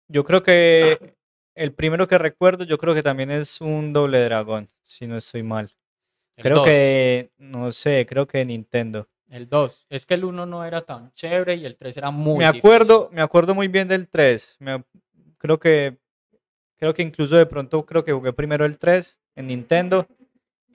Yo 0.07 0.23
creo 0.23 0.43
que 0.43 1.15
el 1.55 1.73
primero 1.73 2.07
que 2.07 2.17
recuerdo, 2.17 2.63
yo 2.63 2.77
creo 2.77 2.93
que 2.93 3.03
también 3.03 3.31
es 3.31 3.59
un 3.61 3.93
doble 3.93 4.23
dragón, 4.23 4.67
si 4.81 5.07
no 5.07 5.17
estoy 5.17 5.43
mal. 5.43 5.71
El 6.37 6.43
creo 6.43 6.57
2, 6.57 6.65
que, 6.65 7.31
no 7.37 7.71
sé, 7.71 8.05
creo 8.07 8.27
que 8.27 8.43
Nintendo. 8.45 9.07
El 9.29 9.47
2. 9.49 9.85
Es 9.89 10.05
que 10.05 10.13
el 10.13 10.25
1 10.25 10.45
no 10.45 10.63
era 10.63 10.81
tan 10.81 11.11
chévere 11.13 11.55
y 11.55 11.65
el 11.65 11.75
3 11.75 11.97
era 11.97 12.11
muy 12.11 12.39
me 12.39 12.45
acuerdo, 12.45 13.09
me 13.11 13.21
acuerdo 13.21 13.55
muy 13.55 13.67
bien 13.67 13.87
del 13.87 14.07
3. 14.07 14.57
Me, 14.59 14.75
ac- 14.75 14.85
creo 15.37 15.59
que 15.59 15.97
creo 16.77 16.93
que 16.93 17.01
incluso 17.03 17.35
de 17.35 17.45
pronto 17.45 17.85
creo 17.85 18.03
que 18.03 18.11
jugué 18.13 18.33
primero 18.33 18.65
el 18.65 18.77
3 18.77 19.17
en 19.35 19.47
Nintendo. 19.47 20.05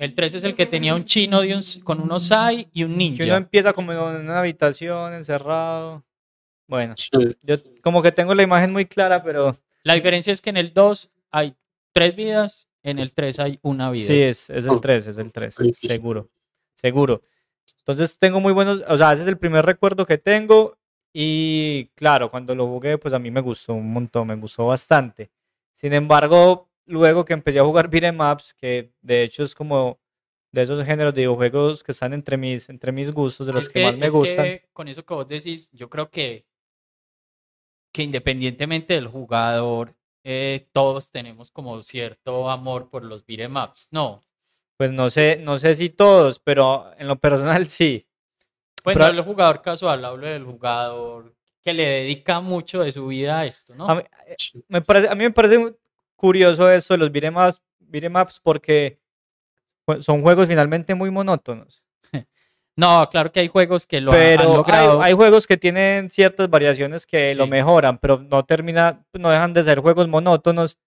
El 0.01 0.15
3 0.15 0.33
es 0.35 0.45
el 0.45 0.55
que 0.55 0.65
tenía 0.65 0.95
un 0.95 1.05
chino 1.05 1.43
de 1.43 1.55
un, 1.55 1.63
con 1.85 2.01
unos 2.01 2.23
Sai 2.29 2.69
y 2.73 2.85
un 2.85 2.93
Que 2.93 2.97
ninja. 2.97 3.25
uno 3.25 3.37
empieza 3.37 3.73
como 3.75 3.93
en 3.93 3.99
una 3.99 4.39
habitación 4.39 5.13
encerrado. 5.13 6.03
Bueno, 6.67 6.95
Sí. 6.97 7.11
yo 7.43 7.57
como 7.83 8.03
que 8.03 8.11
tengo 8.11 8.35
la 8.35 8.43
imagen 8.43 8.73
muy 8.73 8.87
clara, 8.87 9.23
pero 9.23 9.55
La 9.83 9.95
diferencia 9.95 10.33
es 10.33 10.41
que 10.41 10.49
en 10.51 10.57
el 10.57 10.73
2 10.73 11.11
hay 11.31 11.55
tres 11.93 12.17
vidas, 12.17 12.67
en 12.83 12.99
el 12.99 13.13
3 13.13 13.39
hay 13.41 13.59
una 13.61 13.91
vida. 13.91 14.07
sí, 14.07 14.23
es, 14.23 14.49
es 14.49 14.65
el 14.65 14.71
Oh. 14.71 14.81
3, 14.81 15.07
es 15.07 15.19
el 15.19 15.33
3, 15.33 15.55
Sí, 15.55 15.73
sí. 15.75 15.89
seguro, 15.89 16.31
seguro. 16.75 17.23
Entonces 17.81 18.19
tengo 18.19 18.41
muy 18.41 18.55
buenos, 18.55 18.83
o 18.89 18.97
sea, 18.97 19.13
ese 19.13 19.23
es 19.23 19.29
el 19.29 19.37
primer 19.37 19.67
recuerdo 19.67 20.07
que 20.07 20.17
tengo 20.17 20.79
y 21.13 21.91
claro, 21.95 22.31
cuando 22.31 22.55
lo 22.55 22.67
jugué, 22.69 22.97
pues 22.97 23.13
a 23.13 23.19
mí 23.19 23.31
me 23.31 23.41
gustó 23.43 23.75
un 23.75 23.93
montón, 23.93 24.29
me 24.29 24.37
gustó 24.37 24.65
bastante. 24.67 25.31
Sin 25.75 25.93
embargo, 25.93 26.70
luego 26.91 27.25
que 27.25 27.33
empecé 27.33 27.59
a 27.61 27.65
jugar 27.65 27.89
beat'em 27.89 28.21
ups, 28.21 28.55
que 28.55 28.93
de 29.01 29.23
hecho 29.23 29.43
es 29.43 29.55
como 29.55 29.99
de 30.53 30.63
esos 30.63 30.85
géneros 30.85 31.15
de 31.15 31.23
videojuegos 31.23 31.83
que 31.85 31.93
están 31.93 32.13
entre 32.13 32.37
mis, 32.37 32.69
entre 32.69 32.91
mis 32.93 33.11
gustos, 33.13 33.47
de 33.47 33.53
los 33.53 33.69
que, 33.69 33.83
más 33.85 33.97
me 33.97 34.07
es 34.07 34.13
gustan. 34.13 34.45
que 34.45 34.69
con 34.73 34.89
eso 34.89 35.05
que 35.05 35.15
vos 35.15 35.29
decís, 35.29 35.71
yo 35.73 35.89
creo 35.89 36.11
que, 36.11 36.45
que 37.93 38.03
independientemente 38.03 38.95
del 38.95 39.07
jugador, 39.09 39.95
eh, 40.25 40.69
todos 40.73 41.11
tenemos 41.11 41.51
como 41.51 41.83
cierto 41.83 42.51
amor 42.51 42.91
por 42.91 43.05
los 43.05 43.25
beat'em 43.25 43.57
ups. 43.57 43.89
No, 43.91 44.23
Pues 44.77 44.93
no 44.93 45.11
sé, 45.11 45.39
no 45.43 45.59
sé 45.59 45.75
si 45.75 45.91
todos, 45.91 46.39
pero 46.39 46.91
en 46.99 47.07
lo 47.07 47.17
personal 47.17 47.69
sí. 47.69 48.07
Pues 48.83 48.97
Pero- 48.97 49.09
no 49.09 49.13
del 49.15 49.25
jugador 49.25 49.61
casual, 49.63 50.05
hablo 50.05 50.27
del 50.27 50.45
jugador 50.45 51.35
que 51.63 51.75
le 51.75 51.85
dedica 51.87 52.41
mucho 52.41 52.83
de 52.83 52.91
su 52.93 53.07
vida 53.07 53.41
a 53.41 53.47
esto, 53.47 53.75
¿no? 53.77 53.89
A 53.89 53.95
mí, 53.97 54.03
eh, 54.27 54.37
me 54.69 54.81
parece, 54.81 55.09
a 55.09 55.15
mí 55.15 55.25
me 55.25 55.31
parece 55.31 55.77
curioso 56.21 56.71
eso 56.71 56.95
de 56.95 56.99
los 56.99 57.11
beat'em 57.11 57.37
ups, 57.37 57.61
beat'em 57.81 58.15
ups 58.17 58.39
porque 58.41 59.01
son 60.01 60.23
juegos 60.23 60.47
finalmente 60.49 60.95
muy 60.95 61.11
monótonos. 61.11 61.83
No, 62.77 63.07
claro 63.11 63.31
que 63.31 63.41
hay 63.41 63.49
juegos 63.49 63.87
que 63.87 64.01
lo 64.01 64.13
han- 64.13 64.17
han 64.19 64.23
pero 64.39 64.43
hay, 64.51 64.57
logrado. 64.57 65.03
hay 65.03 65.13
juegos 65.13 65.47
que 65.47 65.59
tienen 65.59 66.09
ciertas 66.09 66.49
variaciones 66.49 67.05
que 67.05 67.35
lo 67.35 67.45
Sí. 67.45 67.51
mejoran, 67.51 67.99
pero 67.99 68.19
no 68.19 68.45
termina, 68.47 69.05
no 69.13 69.29
dejan 69.31 69.53
de 69.53 69.65
ser 69.65 69.81
juegos 69.81 70.09
monótonos, 70.09 70.79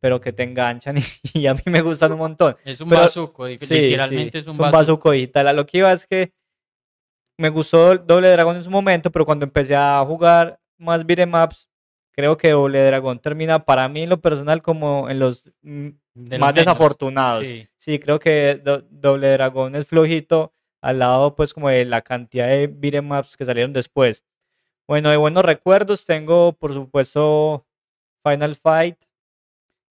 pero 0.00 0.20
que 0.20 0.32
te 0.32 0.42
enganchan 0.42 0.96
y, 1.32 1.40
y 1.40 1.46
a 1.46 1.54
mí 1.54 1.62
me 1.66 1.80
gustan 1.80 2.12
un 2.12 2.18
montón. 2.18 2.56
es 2.64 2.80
un 2.82 2.88
pero- 2.90 3.02
bazuco, 3.02 3.46
di- 3.46 3.56
Sí, 3.58 3.74
literalmente 3.82 4.32
sí, 4.32 4.38
es 4.42 4.46
un, 4.46 4.52
es 4.52 4.58
bazuco. 4.58 4.76
bazuco 4.78 5.10
digital. 5.12 5.48
A 5.48 5.52
lo 5.54 5.64
que 5.64 5.78
iba 5.78 5.92
es 5.92 6.06
que 6.06 6.32
me 7.38 7.48
gustó 7.48 7.96
Doble 7.96 8.28
Dragón 8.28 8.56
en 8.56 8.64
su 8.64 8.70
momento, 8.70 9.10
pero 9.10 9.24
cuando 9.24 9.44
empecé 9.46 9.74
a 9.74 10.04
jugar 10.06 10.60
más 10.76 11.06
beat'em 11.06 11.32
ups, 11.34 11.68
creo 12.12 12.36
que 12.36 12.50
Doble 12.50 12.84
Dragón 12.84 13.18
termina 13.18 13.64
para 13.64 13.88
mí 13.88 14.02
en 14.02 14.10
lo 14.10 14.20
personal 14.20 14.62
como 14.62 15.10
en 15.10 15.18
los 15.18 15.50
de 15.62 15.94
más 16.38 16.52
menos. 16.52 16.54
desafortunados. 16.54 17.48
Sí. 17.48 17.66
Sí, 17.76 17.98
creo 17.98 18.18
que 18.20 18.60
Do- 18.62 18.82
Doble 18.90 19.32
Dragón 19.32 19.74
es 19.76 19.86
flojito 19.88 20.52
al 20.82 20.98
lado 20.98 21.34
pues 21.34 21.54
como 21.54 21.68
de 21.68 21.84
la 21.84 22.02
cantidad 22.02 22.48
de 22.48 22.66
beat'em 22.66 23.10
ups 23.12 23.36
que 23.36 23.44
salieron 23.44 23.72
después. 23.72 24.22
Bueno, 24.88 25.10
de 25.10 25.16
buenos 25.16 25.44
recuerdos 25.44 26.04
tengo 26.06 26.52
por 26.52 26.72
supuesto 26.74 27.66
Final 28.24 28.56
Fight, 28.56 28.96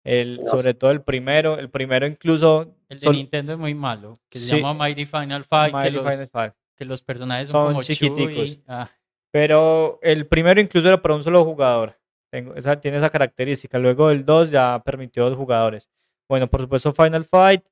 el, 0.04 0.40
sobre 0.44 0.75
todo 0.75 0.90
el 0.90 1.02
primero, 1.02 1.59
el 1.59 1.71
primero 1.71 2.06
incluso 2.06 2.75
El 2.88 3.00
de 3.00 3.11
Nintendo 3.11 3.52
es 3.54 3.59
muy 3.59 3.75
malo, 3.75 4.21
que 4.28 4.38
se 4.38 4.47
Sí. 4.47 4.56
llama 4.56 4.75
Mighty 4.75 5.06
Final 5.06 5.44
Fight, 5.44 5.73
que, 5.73 5.76
Mighty 5.78 5.90
los, 5.97 6.04
Final 6.04 6.28
Fight. 6.28 6.52
que 6.76 6.85
los 6.85 7.02
personajes 7.02 7.49
son, 7.50 7.62
Son 7.62 7.73
como 7.73 7.83
chiquiticos. 7.83 8.59
Ah, 8.68 8.90
Pero 9.30 9.99
el 10.02 10.26
primero 10.26 10.61
incluso 10.61 10.87
era 10.88 11.00
para 11.00 11.14
un 11.14 11.23
solo 11.25 11.42
jugador. 11.44 11.99
Tengo, 12.34 12.56
esa, 12.56 12.80
tiene 12.80 12.96
esa 12.96 13.10
característica. 13.10 13.78
Luego 13.78 14.10
el 14.10 14.24
2 14.24 14.50
ya 14.50 14.82
permitió 14.84 15.24
dos 15.30 15.36
jugadores. 15.36 15.88
Bueno, 16.28 16.48
por 16.50 16.62
supuesto 16.62 16.92
Final 16.92 17.22
Fight. 17.22 17.64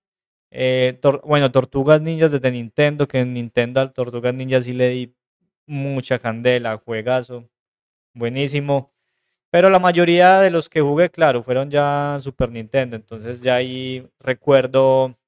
eh, 0.52 1.00
bueno, 1.25 1.50
Tortugas 1.50 2.00
Ninjas 2.00 2.31
desde 2.31 2.52
Nintendo, 2.52 3.09
que 3.09 3.19
en 3.21 3.35
Nintendo 3.35 3.81
al 3.81 3.92
Tortugas 3.92 4.33
Ninjas 4.35 4.64
sí 4.64 4.73
le 4.73 4.90
di 4.90 5.16
mucha 5.66 6.21
candela, 6.21 6.76
juegazo, 6.78 7.50
buenísimo. 8.14 8.92
Pero 9.50 9.69
la 9.69 9.81
mayoría 9.81 10.38
de 10.40 10.50
los 10.50 10.69
que 10.69 10.81
jugué, 10.81 11.11
claro, 11.11 11.42
fueron 11.42 11.69
ya 11.71 12.19
Super 12.21 12.50
Nintendo. 12.52 12.95
Entonces 12.95 13.42
ya 13.42 13.57
ahí 13.57 14.09
recuerdo, 14.21 15.19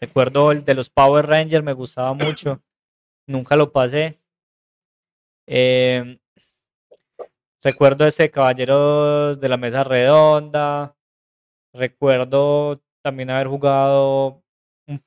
recuerdo 0.00 0.52
el 0.52 0.64
de 0.64 0.74
los 0.74 0.90
Power 0.90 1.26
Rangers, 1.26 1.64
me 1.64 1.72
gustaba 1.72 2.14
mucho. 2.14 2.62
Nunca 3.26 3.56
lo 3.56 3.72
pasé. 3.72 4.20
Em, 5.46 6.18
recuerdo 7.62 8.06
este 8.06 8.30
Caballeros 8.30 9.38
de 9.40 9.48
la 9.48 9.56
Mesa 9.56 9.84
Redonda. 9.84 10.94
Recuerdo 11.72 12.80
también 13.02 13.30
haber 13.30 13.46
jugado 13.48 14.42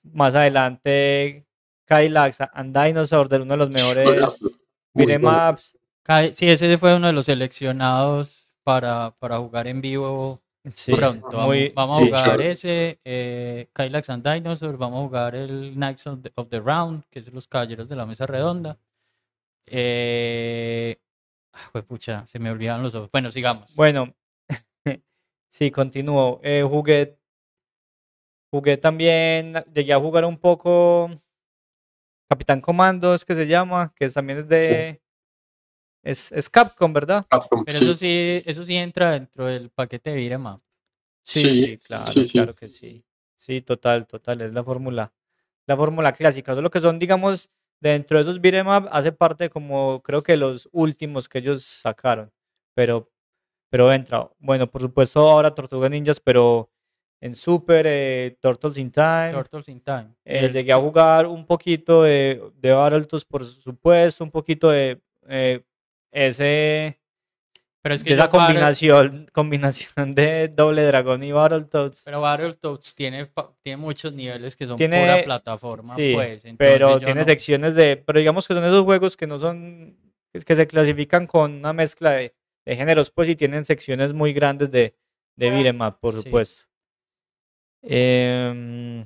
más 0.04 0.36
adelante 0.36 1.46
Cadillacs 1.86 2.40
and 2.54 2.78
Dinosaurs, 2.78 3.30
de 3.30 3.38
uno 3.40 3.54
de 3.54 3.58
los 3.58 3.70
mejores 3.70 4.40
beat'em 4.94 5.24
ups. 5.26 5.78
Sí, 6.34 6.50
ese 6.50 6.78
fue 6.78 6.96
uno 6.96 7.08
de 7.08 7.14
los 7.14 7.26
seleccionados 7.26 8.48
para, 8.64 9.12
para 9.20 9.38
jugar 9.40 9.68
en 9.68 9.82
vivo 9.82 10.42
Sí, 10.74 10.94
pronto. 10.94 11.28
Vamos, 11.32 11.46
muy- 11.48 11.70
vamos 11.70 11.98
sí. 11.98 12.04
a 12.04 12.06
jugar 12.08 12.24
claro. 12.24 12.42
ese, 12.44 13.00
eh, 13.04 13.68
Kylax 13.74 14.10
and 14.12 14.28
Dinosaur, 14.28 14.78
vamos 14.78 15.00
a 15.00 15.08
jugar 15.08 15.36
el 15.36 15.74
Knights 15.74 16.06
of 16.06 16.22
the, 16.22 16.32
of 16.36 16.50
the 16.50 16.60
Round, 16.60 17.04
que 17.10 17.18
es 17.20 17.34
los 17.34 17.48
caballeros 17.48 17.90
de 17.90 17.96
la 17.96 18.06
mesa 18.06 18.28
redonda. 18.28 18.78
Eh, 19.66 20.98
ah, 21.54 21.82
pucha, 21.82 22.26
se 22.28 22.40
me 22.40 22.52
olvidaron 22.52 22.84
los 22.84 22.96
ojos. 22.96 23.10
Bueno, 23.12 23.32
sigamos. 23.32 23.74
Bueno, 23.76 24.14
sí, 25.50 25.72
continúo. 25.72 26.40
Eh, 26.44 26.64
jugué, 26.68 27.18
jugué 28.50 28.78
también, 28.78 29.54
llegué 29.74 29.94
a 29.94 30.00
jugar 30.00 30.26
un 30.26 30.38
poco 30.38 31.10
Capitán 32.30 32.62
Comando, 32.62 33.14
es 33.14 33.26
que 33.26 33.36
se 33.36 33.48
llama, 33.48 33.94
que 33.96 34.10
también 34.10 34.40
es 34.40 34.48
de... 34.48 35.02
Es, 36.04 36.32
es 36.32 36.50
Capcom, 36.50 36.92
¿verdad? 36.94 37.26
Capcom, 37.30 37.64
Pero 37.64 37.78
sí. 37.78 37.86
eso 37.86 37.96
sí, 37.96 38.42
eso 38.46 38.66
sí 38.66 38.76
entra 38.76 39.12
dentro 39.12 39.46
del 39.46 39.70
paquete 39.70 40.12
de 40.12 40.36
up. 40.38 40.62
Sí, 41.24 41.42
Sí, 41.42 41.64
sí, 41.66 41.78
claro, 41.78 42.06
sí, 42.08 42.26
sí. 42.26 42.32
claro 42.32 42.54
que 42.54 42.68
sí. 42.70 43.06
Sí, 43.36 43.62
total, 43.62 44.08
total, 44.08 44.42
es 44.42 44.54
la 44.54 44.64
fórmula, 44.64 45.14
la 45.68 45.76
fórmula 45.76 46.12
clásica. 46.12 46.56
Solo 46.56 46.72
que 46.72 46.80
son, 46.80 46.98
digamos, 47.00 47.50
dentro 47.82 48.18
de 48.18 48.22
esos 48.24 48.40
beat'em 48.40 48.68
up 48.68 48.88
hace 48.92 49.12
parte 49.12 49.50
como, 49.50 50.02
creo 50.04 50.24
que 50.24 50.38
los 50.38 50.70
últimos 50.72 51.28
que 51.28 51.40
ellos 51.40 51.64
sacaron. 51.66 52.32
Pero, 52.76 53.12
pero 53.70 53.92
entra. 53.92 54.30
Bueno, 54.40 54.68
por 54.68 54.82
supuesto 54.82 55.20
ahora 55.30 55.54
Tortugas 55.54 55.92
Ninjas, 55.92 56.20
pero 56.22 56.70
en 57.20 57.36
Super, 57.36 57.86
eh, 57.88 58.38
Turtles 58.40 58.78
in 58.78 58.92
Time. 58.92 59.32
Turtles 59.34 59.68
in 59.70 59.82
Time. 59.82 60.16
Eh, 60.26 60.46
El- 60.46 60.54
llegué 60.54 60.72
a 60.74 60.78
jugar 60.78 61.28
un 61.28 61.46
poquito 61.46 62.04
de, 62.04 62.42
de 62.56 62.72
Battletoads, 62.72 63.26
por 63.26 63.46
supuesto, 63.46 64.24
un 64.24 64.32
poquito 64.32 64.70
de 64.70 65.02
eh, 65.28 65.64
ese 66.12 67.01
pero 67.82 67.96
es 67.96 68.04
que 68.04 68.14
esa 68.14 68.28
Battle- 68.28 68.40
combinación, 68.40 69.30
combinación 69.34 70.14
de 70.16 70.48
Doble 70.50 70.84
Dragón 70.84 71.24
y 71.24 71.32
Battletoads. 71.32 72.04
Pero 72.06 72.22
Battletoads 72.22 72.96
tiene, 72.96 73.30
tiene 73.64 73.78
muchos 73.78 74.14
niveles 74.14 74.56
que 74.56 74.66
son 74.68 74.76
Tiene- 74.78 75.02
pura 75.02 75.24
plataforma, 75.24 75.96
sí, 75.96 76.12
pues. 76.14 76.44
pero 76.58 76.98
tiene 77.00 77.22
no- 77.22 77.24
secciones 77.24 77.76
de, 77.76 77.98
pero 77.98 78.20
digamos 78.20 78.48
que 78.48 78.54
son 78.54 78.64
esos 78.64 78.84
juegos 78.84 79.18
que 79.18 79.28
no 79.28 79.40
son, 79.40 79.98
que 80.46 80.56
se 80.56 80.68
clasifican 80.68 81.26
con 81.28 81.54
una 81.56 81.74
mezcla 81.74 82.12
de, 82.12 82.36
de 82.66 82.76
géneros, 82.76 83.10
pues, 83.12 83.28
y 83.30 83.36
tienen 83.36 83.66
secciones 83.66 84.14
muy 84.14 84.34
grandes 84.34 84.70
de, 84.72 84.96
de 85.36 85.50
beat'em 85.50 85.82
up, 85.82 85.98
por 86.00 86.14
Sí. 86.16 86.22
supuesto. 86.22 86.66
Em, 87.84 89.06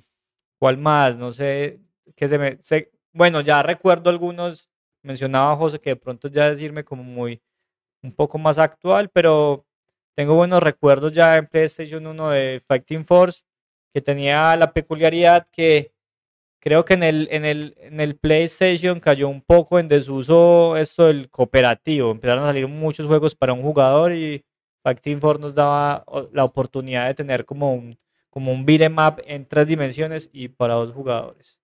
¿cuál 0.59 0.77
más? 0.77 1.17
No 1.17 1.31
sé, 1.31 1.79
que 2.15 2.27
se 2.27 2.37
me, 2.37 2.57
se- 2.61 2.91
bueno, 3.13 3.39
ya 3.41 3.63
recuerdo 3.63 4.09
algunos, 4.09 4.69
mencionaba 5.01 5.55
José 5.55 5.79
que 5.79 5.91
de 5.91 5.95
pronto 5.95 6.27
ya 6.27 6.49
decirme 6.49 6.83
como 6.83 7.03
muy, 7.03 7.41
un 8.05 8.11
poco 8.15 8.37
más 8.37 8.57
actual, 8.57 9.09
pero 9.09 9.65
tengo 10.15 10.35
buenos 10.35 10.61
recuerdos 10.63 11.11
ya 11.11 11.35
en 11.35 11.47
PlayStation 11.47 12.05
1 12.07 12.29
de 12.29 12.61
Fighting 12.67 13.03
Force, 13.05 13.41
que 13.93 14.01
tenía 14.01 14.55
la 14.55 14.71
peculiaridad 14.73 15.47
que 15.51 15.91
creo 16.59 16.83
que 16.85 16.93
en 16.95 17.03
el, 17.03 17.27
en 17.31 17.45
el, 17.45 17.75
en 17.79 17.99
el 17.99 18.15
PlayStation 18.15 18.99
cayó 18.99 19.27
un 19.29 19.41
poco 19.41 19.77
en 19.79 19.87
desuso 19.87 20.77
esto 20.77 21.05
del 21.07 21.29
cooperativo. 21.29 22.11
Empezaron 22.11 22.43
a 22.43 22.47
salir 22.47 22.67
muchos 22.67 23.05
juegos 23.05 23.35
para 23.35 23.53
un 23.53 23.61
jugador 23.61 24.13
y 24.13 24.43
Fighting 24.83 25.19
Force 25.21 25.41
nos 25.41 25.53
daba 25.55 26.03
la 26.31 26.43
oportunidad 26.43 27.07
de 27.07 27.13
tener 27.15 27.45
como 27.45 27.73
un, 27.73 27.97
como 28.29 28.51
un 28.51 28.65
beat'em 28.65 28.97
up 28.97 29.21
en 29.25 29.45
tres 29.45 29.67
dimensiones 29.67 30.29
y 30.33 30.47
para 30.49 30.73
dos 30.75 30.93
jugadores. 30.93 31.59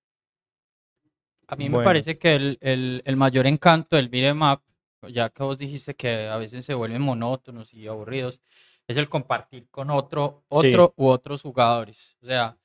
A 1.48 1.56
mí 1.56 1.66
me 1.70 1.78
parece 1.86 2.18
que 2.18 2.36
el, 2.36 2.58
el- 2.62 3.02
el 3.06 3.18
mayor 3.18 3.46
encanto 3.48 3.96
del 3.96 4.10
beat'em 4.10 4.42
up, 4.42 4.62
ya 5.10 5.30
que 5.30 5.44
vos 5.44 5.58
dijiste 5.58 5.96
que 5.96 6.28
a 6.28 6.38
veces 6.38 6.66
se 6.66 6.74
vuelven 6.74 7.02
monótonos 7.02 7.74
y 7.74 7.88
aburridos, 7.88 8.40
es 8.88 8.98
el 8.98 9.10
compartir 9.10 9.68
con 9.70 9.90
otro, 9.90 10.44
Sí. 10.52 10.58
otro 10.68 10.94
u 10.98 11.08
otros 11.08 11.42
jugadores. 11.42 12.18
O 12.22 12.26
sea, 12.28 12.58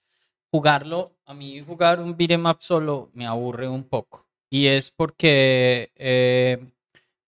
jugarlo, 0.50 1.12
a 1.25 1.35
mí 1.35 1.61
jugar 1.61 2.00
un 2.00 2.16
beat'em 2.16 2.47
up 2.47 2.59
solo 2.61 3.11
me 3.14 3.26
aburre 3.26 3.69
un 3.69 3.85
poco. 3.85 4.26
Y 4.50 4.66
es 4.66 4.90
porque, 4.90 5.90
eh, 5.97 6.59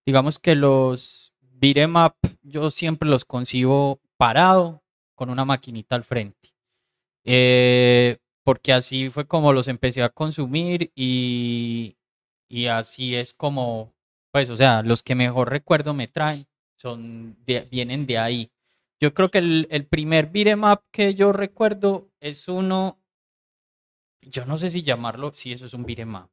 digamos 0.07 0.39
que 0.39 0.55
los 0.55 1.33
beat'em 1.41 1.97
up 1.97 2.15
yo 2.43 2.71
siempre 2.71 3.09
los 3.09 3.25
concibo 3.25 4.01
parado 4.17 4.83
con 5.15 5.31
una 5.31 5.45
maquinita 5.45 5.97
al 5.97 6.05
frente. 6.05 6.53
Eh, 7.25 8.19
porque 8.45 8.73
así 8.73 9.11
fue 9.11 9.27
como 9.27 9.53
los 9.53 9.69
empecé 9.69 10.03
a 10.03 10.09
consumir 10.09 10.91
y, 10.95 11.97
y 12.49 12.67
así 12.67 13.15
es 13.15 13.35
como, 13.35 13.93
pues, 14.39 14.51
o 14.51 14.57
sea, 14.57 14.83
los 14.85 15.03
que 15.03 15.17
mejor 15.17 15.51
recuerdo 15.51 15.95
me 15.95 16.07
traen 16.07 16.45
son 16.77 17.37
de- 17.45 17.63
vienen 17.63 18.07
de 18.07 18.19
ahí. 18.19 18.53
Yo 19.01 19.13
creo 19.13 19.33
que 19.33 19.39
el, 19.39 19.67
el 19.69 19.85
primer 19.87 20.27
beat'em 20.31 20.63
up 20.63 20.83
que 20.93 21.15
yo 21.17 21.33
recuerdo 21.33 22.09
es 22.21 22.47
uno, 22.47 23.01
yo 24.23 24.47
no 24.47 24.57
sé 24.57 24.71
si 24.71 24.83
llamarlo, 24.85 25.33
sí, 25.35 25.51
eso 25.53 25.67
es 25.67 25.75
un 25.75 25.85
beat'em 25.85 26.15
up, 26.15 26.31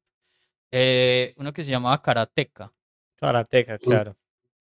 eh, 0.71 1.33
uno 1.37 1.51
que 1.51 1.63
se 1.63 1.71
llamaba 1.71 1.99
Karateka. 1.99 2.71
Karateka, 3.15 3.79
claro. 3.79 4.15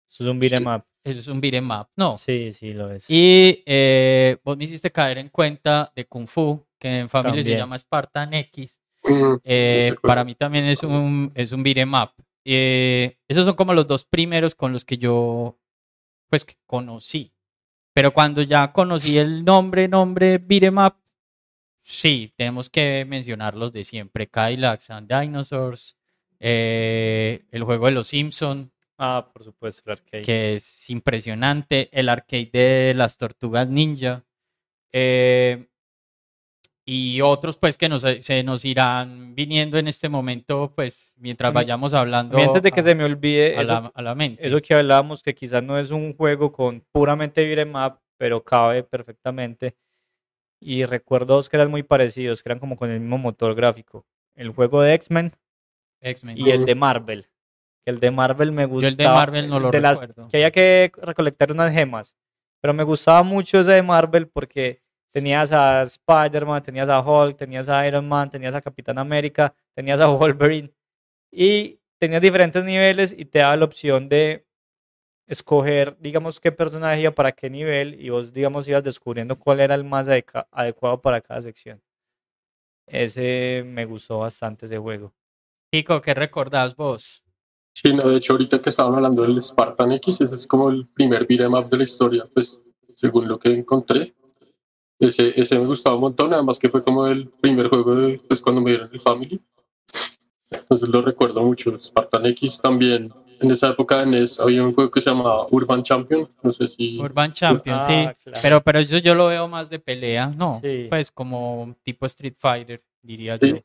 Eso 0.07 0.23
es 0.23 0.29
un 0.29 0.39
beat'em 0.39 0.67
up. 0.67 0.85
Eso 1.03 1.19
es 1.19 1.27
un 1.27 1.41
beat'em 1.41 1.69
up, 1.69 1.87
no. 1.97 2.17
Sí, 2.17 2.53
sí, 2.53 2.73
lo 2.73 2.89
es. 2.89 3.09
Y 3.09 3.61
eh, 3.65 4.37
vos 4.45 4.55
me 4.55 4.63
hiciste 4.63 4.89
caer 4.89 5.17
en 5.17 5.27
cuenta 5.27 5.91
de 5.93 6.05
Kung 6.05 6.27
Fu, 6.27 6.65
que 6.79 6.99
en 6.99 7.09
familia 7.09 7.39
se 7.43 7.49
También. 7.49 7.59
llama 7.59 7.77
Spartan 7.77 8.33
X. 8.35 8.81
Eh, 9.43 9.93
para 10.01 10.23
mí 10.23 10.33
también 10.35 10.63
es 10.63 10.81
un, 10.83 11.29
es 11.35 11.51
un 11.51 11.61
beat'em 11.61 11.93
up. 11.93 12.11
Eh, 12.45 13.17
esos 13.27 13.45
son 13.45 13.55
como 13.55 13.73
los 13.73 13.87
dos 13.87 14.03
primeros 14.03 14.55
con 14.55 14.73
los 14.73 14.85
que 14.85 14.97
yo, 14.97 15.57
pues, 16.29 16.45
que 16.45 16.55
conocí. 16.65 17.33
Pero 17.93 18.11
cuando 18.11 18.41
ya 18.41 18.71
conocí 18.73 19.17
el 19.17 19.45
nombre, 19.45 19.87
nombre 19.87 20.39
beat'em 20.39 20.77
up, 20.79 20.95
sí, 21.81 22.33
tenemos 22.35 22.69
que 22.69 23.05
mencionar 23.07 23.55
los 23.55 23.71
de 23.71 23.83
siempre. 23.83 24.27
Kylax 24.27 24.89
and 24.89 25.07
Dinosaurs, 25.11 25.95
eh, 26.39 27.45
el 27.51 27.63
juego 27.63 27.85
de 27.85 27.91
los 27.91 28.07
Simpson, 28.07 28.71
Ah, 28.97 29.29
por 29.33 29.43
supuesto, 29.43 29.83
el 29.87 29.93
arcade. 29.93 30.23
que 30.23 30.55
es 30.55 30.89
impresionante, 30.89 31.89
el 31.91 32.09
arcade 32.09 32.49
de 32.53 32.93
las 32.95 33.17
tortugas 33.17 33.67
ninja, 33.67 34.23
eh, 34.91 35.67
y 36.85 37.21
otros 37.21 37.57
pues 37.57 37.77
que 37.77 37.87
nos, 37.87 38.01
se 38.21 38.43
nos 38.43 38.65
irán 38.65 39.35
viniendo 39.35 39.77
en 39.77 39.87
este 39.87 40.09
momento, 40.09 40.73
pues 40.75 41.13
mientras 41.17 41.53
vayamos 41.53 41.93
hablando 41.93 42.35
mí, 42.37 42.43
antes 42.43 42.61
de 42.61 42.71
que 42.71 42.81
a, 42.81 42.83
se 42.83 42.93
me 42.95 43.05
olvide, 43.05 43.57
a 43.57 43.61
eso, 43.61 43.71
la, 43.71 43.91
a 43.93 44.01
la 44.01 44.15
mente. 44.15 44.45
eso 44.45 44.61
que 44.61 44.73
hablábamos, 44.73 45.23
que 45.23 45.33
quizás 45.33 45.63
no 45.63 45.77
es 45.79 45.91
un 45.91 46.13
juego 46.15 46.51
con 46.51 46.81
puramente 46.91 47.45
beat'em 47.45 47.73
up, 47.75 47.99
pero 48.17 48.43
cabe 48.43 48.83
perfectamente. 48.83 49.75
Y 50.61 50.85
recuerdo 50.85 51.35
dos 51.35 51.49
que 51.49 51.57
eran 51.57 51.69
muy 51.71 51.83
parecidos, 51.83 52.41
que 52.41 52.49
eran 52.49 52.59
como 52.59 52.77
con 52.77 52.89
el 52.89 52.99
mismo 52.99 53.17
motor 53.17 53.53
gráfico. 53.55 54.05
El 54.35 54.49
juego 54.49 54.81
de 54.81 54.93
X-Men 54.93 55.31
y 56.35 56.49
el 56.51 56.65
de 56.65 56.75
Marvel. 56.75 57.27
Que 57.85 57.91
el 57.91 57.99
de 57.99 58.11
Marvel 58.11 58.51
me 58.53 58.63
Yo 58.63 58.67
gustaba. 58.69 58.89
el 58.91 58.97
de 58.97 59.07
Marvel 59.07 59.49
no 59.49 59.59
lo 59.59 59.71
de 59.71 59.81
las- 59.81 59.99
recuerdo. 59.99 60.29
que 60.29 60.37
había 60.37 60.51
que 60.51 60.91
recolectar 61.01 61.51
unas 61.51 61.71
gemas. 61.73 62.15
Pero 62.61 62.73
me 62.73 62.83
gustaba 62.83 63.23
mucho 63.23 63.59
ese 63.59 63.71
de 63.71 63.81
Marvel 63.83 64.27
porque 64.29 64.81
tenías 65.13 65.51
a 65.51 65.83
Spider-Man, 65.83 66.63
tenías 66.63 66.89
a 66.89 66.99
Hulk, 66.99 67.37
tenías 67.37 67.69
a 67.69 67.87
Iron 67.87 68.07
Man, 68.07 68.29
tenías 68.29 68.55
a 68.55 68.61
Capitán 68.61 68.97
América, 68.97 69.53
tenías 69.75 69.99
a 69.99 70.07
Wolverine. 70.07 70.73
Y 71.31 71.79
tenías 71.99 72.21
diferentes 72.21 72.63
niveles 72.65 73.15
y 73.17 73.25
te 73.25 73.39
daba 73.39 73.55
la 73.55 73.65
opción 73.65 74.09
de 74.09 74.45
escoger, 75.27 75.95
digamos, 75.99 76.39
qué 76.39 76.51
personaje 76.51 77.01
iba 77.01 77.11
para 77.11 77.31
qué 77.31 77.49
nivel 77.49 77.99
y 77.99 78.09
vos, 78.09 78.33
digamos, 78.33 78.67
ibas 78.67 78.83
descubriendo 78.83 79.37
cuál 79.37 79.59
era 79.61 79.75
el 79.75 79.83
más 79.83 80.07
adecuado 80.51 81.01
para 81.01 81.21
cada 81.21 81.41
sección. 81.41 81.81
Ese 82.85 83.63
me 83.65 83.85
gustó 83.85 84.19
bastante 84.19 84.65
ese 84.65 84.77
juego. 84.77 85.13
Chico, 85.73 86.01
¿qué 86.01 86.13
recordás 86.13 86.75
vos? 86.75 87.23
Sí, 87.73 87.93
no, 87.93 88.09
de 88.09 88.17
hecho, 88.17 88.33
ahorita 88.33 88.61
que 88.61 88.69
estaban 88.69 88.93
hablando 88.93 89.23
del 89.23 89.41
Spartan 89.41 89.93
X, 89.93 90.21
ese 90.21 90.35
es 90.35 90.45
como 90.45 90.69
el 90.69 90.85
primer 90.93 91.25
beat'em 91.25 91.53
up 91.53 91.69
de 91.69 91.77
la 91.77 91.83
historia, 91.83 92.29
pues, 92.31 92.65
según 92.93 93.27
lo 93.27 93.39
que 93.39 93.49
encontré. 93.49 94.13
Ese, 95.07 95.33
ese 95.39 95.59
me 95.59 95.65
gustaba 95.65 95.95
un 95.95 96.01
montón, 96.01 96.33
además 96.33 96.57
que 96.57 96.69
fue 96.69 96.81
como 96.81 97.05
el 97.07 97.27
primer 97.27 97.67
juego 97.67 97.95
de, 97.95 98.19
pues, 98.19 98.41
cuando 98.41 98.61
me 98.61 98.71
dieron 98.71 98.89
el 98.91 98.99
Family. 98.99 99.41
Entonces 100.49 100.87
lo 100.89 101.01
recuerdo 101.01 101.41
mucho. 101.43 101.77
Spartan 101.77 102.25
X 102.27 102.61
también. 102.61 103.11
En 103.41 103.51
esa 103.51 103.69
época 103.69 103.97
de 103.99 104.05
NES 104.05 104.39
había 104.39 104.63
un 104.63 104.71
juego 104.73 104.89
que 104.89 105.01
se 105.01 105.09
llamaba 105.09 105.47
Urban 105.51 105.83
Champion. 105.83 106.29
No 106.41 106.51
sé 106.51 106.67
si. 106.69 106.97
Urban 106.99 107.33
Champions, 107.33 107.81
sí. 107.87 107.93
Ah, 107.93 108.15
claro. 108.23 108.39
Pero, 108.41 108.61
pero 108.61 108.79
eso 108.79 108.97
yo 108.99 109.13
lo 109.15 109.27
veo 109.27 109.47
más 109.49 109.69
de 109.69 109.79
pelea, 109.79 110.27
no, 110.27 110.61
Sí. 110.63 110.85
pues 110.89 111.11
como 111.11 111.75
tipo 111.83 112.05
Street 112.05 112.35
Fighter, 112.37 112.81
diría 113.01 113.37
Sí. 113.37 113.49
yo. 113.49 113.57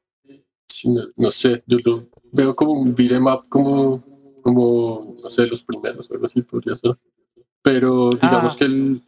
si 0.66 0.88
no, 0.90 1.02
no 1.16 1.30
sé, 1.30 1.62
yo 1.66 1.78
lo 1.84 2.06
veo 2.32 2.54
como 2.56 2.72
un 2.72 2.94
beat'em 2.94 3.26
up, 3.26 3.42
como, 3.48 4.02
como, 4.42 5.16
no 5.22 5.28
sé, 5.28 5.46
los 5.46 5.62
primeros, 5.62 6.10
algo 6.10 6.26
así 6.26 6.42
podría 6.42 6.74
ser. 6.74 6.96
Pero 7.62 8.10
digamos 8.10 8.54
Ah. 8.54 8.58
que, 8.58 8.64
el, 8.64 9.00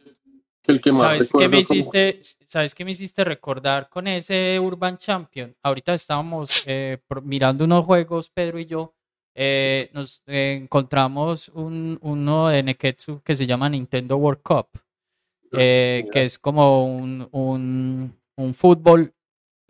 el 0.71 0.81
que 0.81 0.91
más 0.91 1.01
¿Sabes 1.01 1.31
qué 1.31 1.47
me 1.47 1.63
como- 1.63 1.79
hiciste, 1.79 2.19
sabes 2.47 2.73
qué 2.75 2.85
me 2.85 2.91
hiciste 2.91 3.23
recordar 3.23 3.89
con 3.89 4.07
ese 4.07 4.59
Urban 4.59 4.97
Champion? 4.97 5.55
Ahorita 5.63 5.93
estábamos 5.93 6.63
eh, 6.67 6.97
mirando 7.23 7.65
unos 7.65 7.85
juegos, 7.85 8.29
Pedro 8.29 8.59
y 8.59 8.65
yo. 8.65 8.93
eh, 9.33 9.89
nos 9.93 10.21
eh, 10.27 10.59
encontramos 10.61 11.47
un, 11.49 11.97
uno 12.01 12.49
de 12.49 12.63
Neketsu 12.63 13.21
que 13.23 13.35
se 13.37 13.45
llama 13.45 13.69
Nintendo 13.69 14.17
World 14.17 14.41
Cup. 14.41 14.67
eh, 15.53 16.05
que 16.11 16.23
es 16.23 16.39
como 16.39 16.85
un, 16.95 17.27
un, 17.31 18.17
un 18.37 18.53
fútbol, 18.53 19.13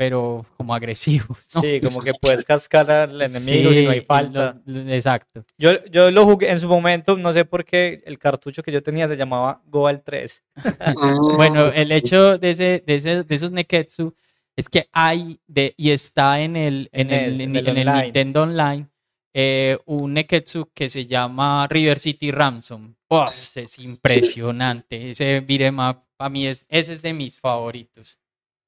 pero 0.02 0.44
como 0.58 0.74
agresivo. 0.74 1.28
¿no? 1.54 1.62
Sí, 1.62 1.80
como 1.80 2.02
que 2.02 2.12
puedes 2.20 2.44
cascar 2.44 2.90
al 2.90 3.22
enemigo 3.22 3.72
si 3.72 3.86
no 3.86 3.92
hay 3.92 4.02
falta. 4.02 4.60
lo- 4.66 4.92
exacto. 4.92 5.46
Yo, 5.60 5.86
yo 5.92 6.10
lo 6.10 6.26
jugué 6.26 6.50
en 6.50 6.60
su 6.60 6.68
momento, 6.68 7.16
no 7.18 7.32
sé 7.34 7.46
por 7.46 7.64
qué 7.64 8.02
el 8.08 8.18
cartucho 8.18 8.64
que 8.64 8.72
yo 8.72 8.82
tenía 8.82 9.08
se 9.08 9.16
llamaba 9.16 9.62
Goal 9.68 10.02
3. 10.04 10.44
Mm, 10.56 11.36
Bueno, 11.38 11.68
el 11.68 11.92
hecho 11.92 12.40
de, 12.40 12.50
ese, 12.50 12.84
de, 12.84 12.96
ese- 12.96 13.24
de 13.24 13.36
esos 13.36 13.52
Neketsu 13.52 14.16
es 14.56 14.68
que 14.70 14.90
hay 14.92 15.40
de, 15.46 15.76
y 15.78 15.92
está 15.92 16.42
en 16.42 16.56
el, 16.56 16.90
en 16.94 17.12
el, 17.12 17.36
En 17.36 17.42
en 17.42 17.56
el 17.58 17.68
el 17.68 17.78
online. 17.78 18.02
Nintendo 18.06 18.42
Online 18.42 18.88
eh, 19.36 19.78
un 19.86 20.14
Neketsu 20.16 20.72
que 20.74 20.90
se 20.90 21.06
llama 21.06 21.68
River 21.70 22.00
City 22.00 22.32
Ransom. 22.32 22.96
¡Oh, 23.10 23.30
es 23.32 23.78
impresionante. 23.78 25.12
Ese 25.12 25.42
beat'em 25.42 25.78
up, 25.80 26.00
para 26.18 26.30
mí, 26.30 26.48
es, 26.48 26.66
ese 26.70 26.94
es 26.94 27.02
de 27.04 27.14
mis 27.14 27.40
favoritos. 27.40 28.18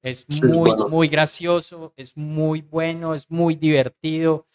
Es 0.04 0.24
Sí, 0.28 0.40
muy, 0.44 0.70
bueno. 0.70 0.88
muy 0.90 1.08
gracioso, 1.08 1.94
es 1.96 2.14
muy 2.14 2.60
bueno, 2.60 3.14
es 3.14 3.30
muy 3.30 3.54
divertido, 3.54 4.46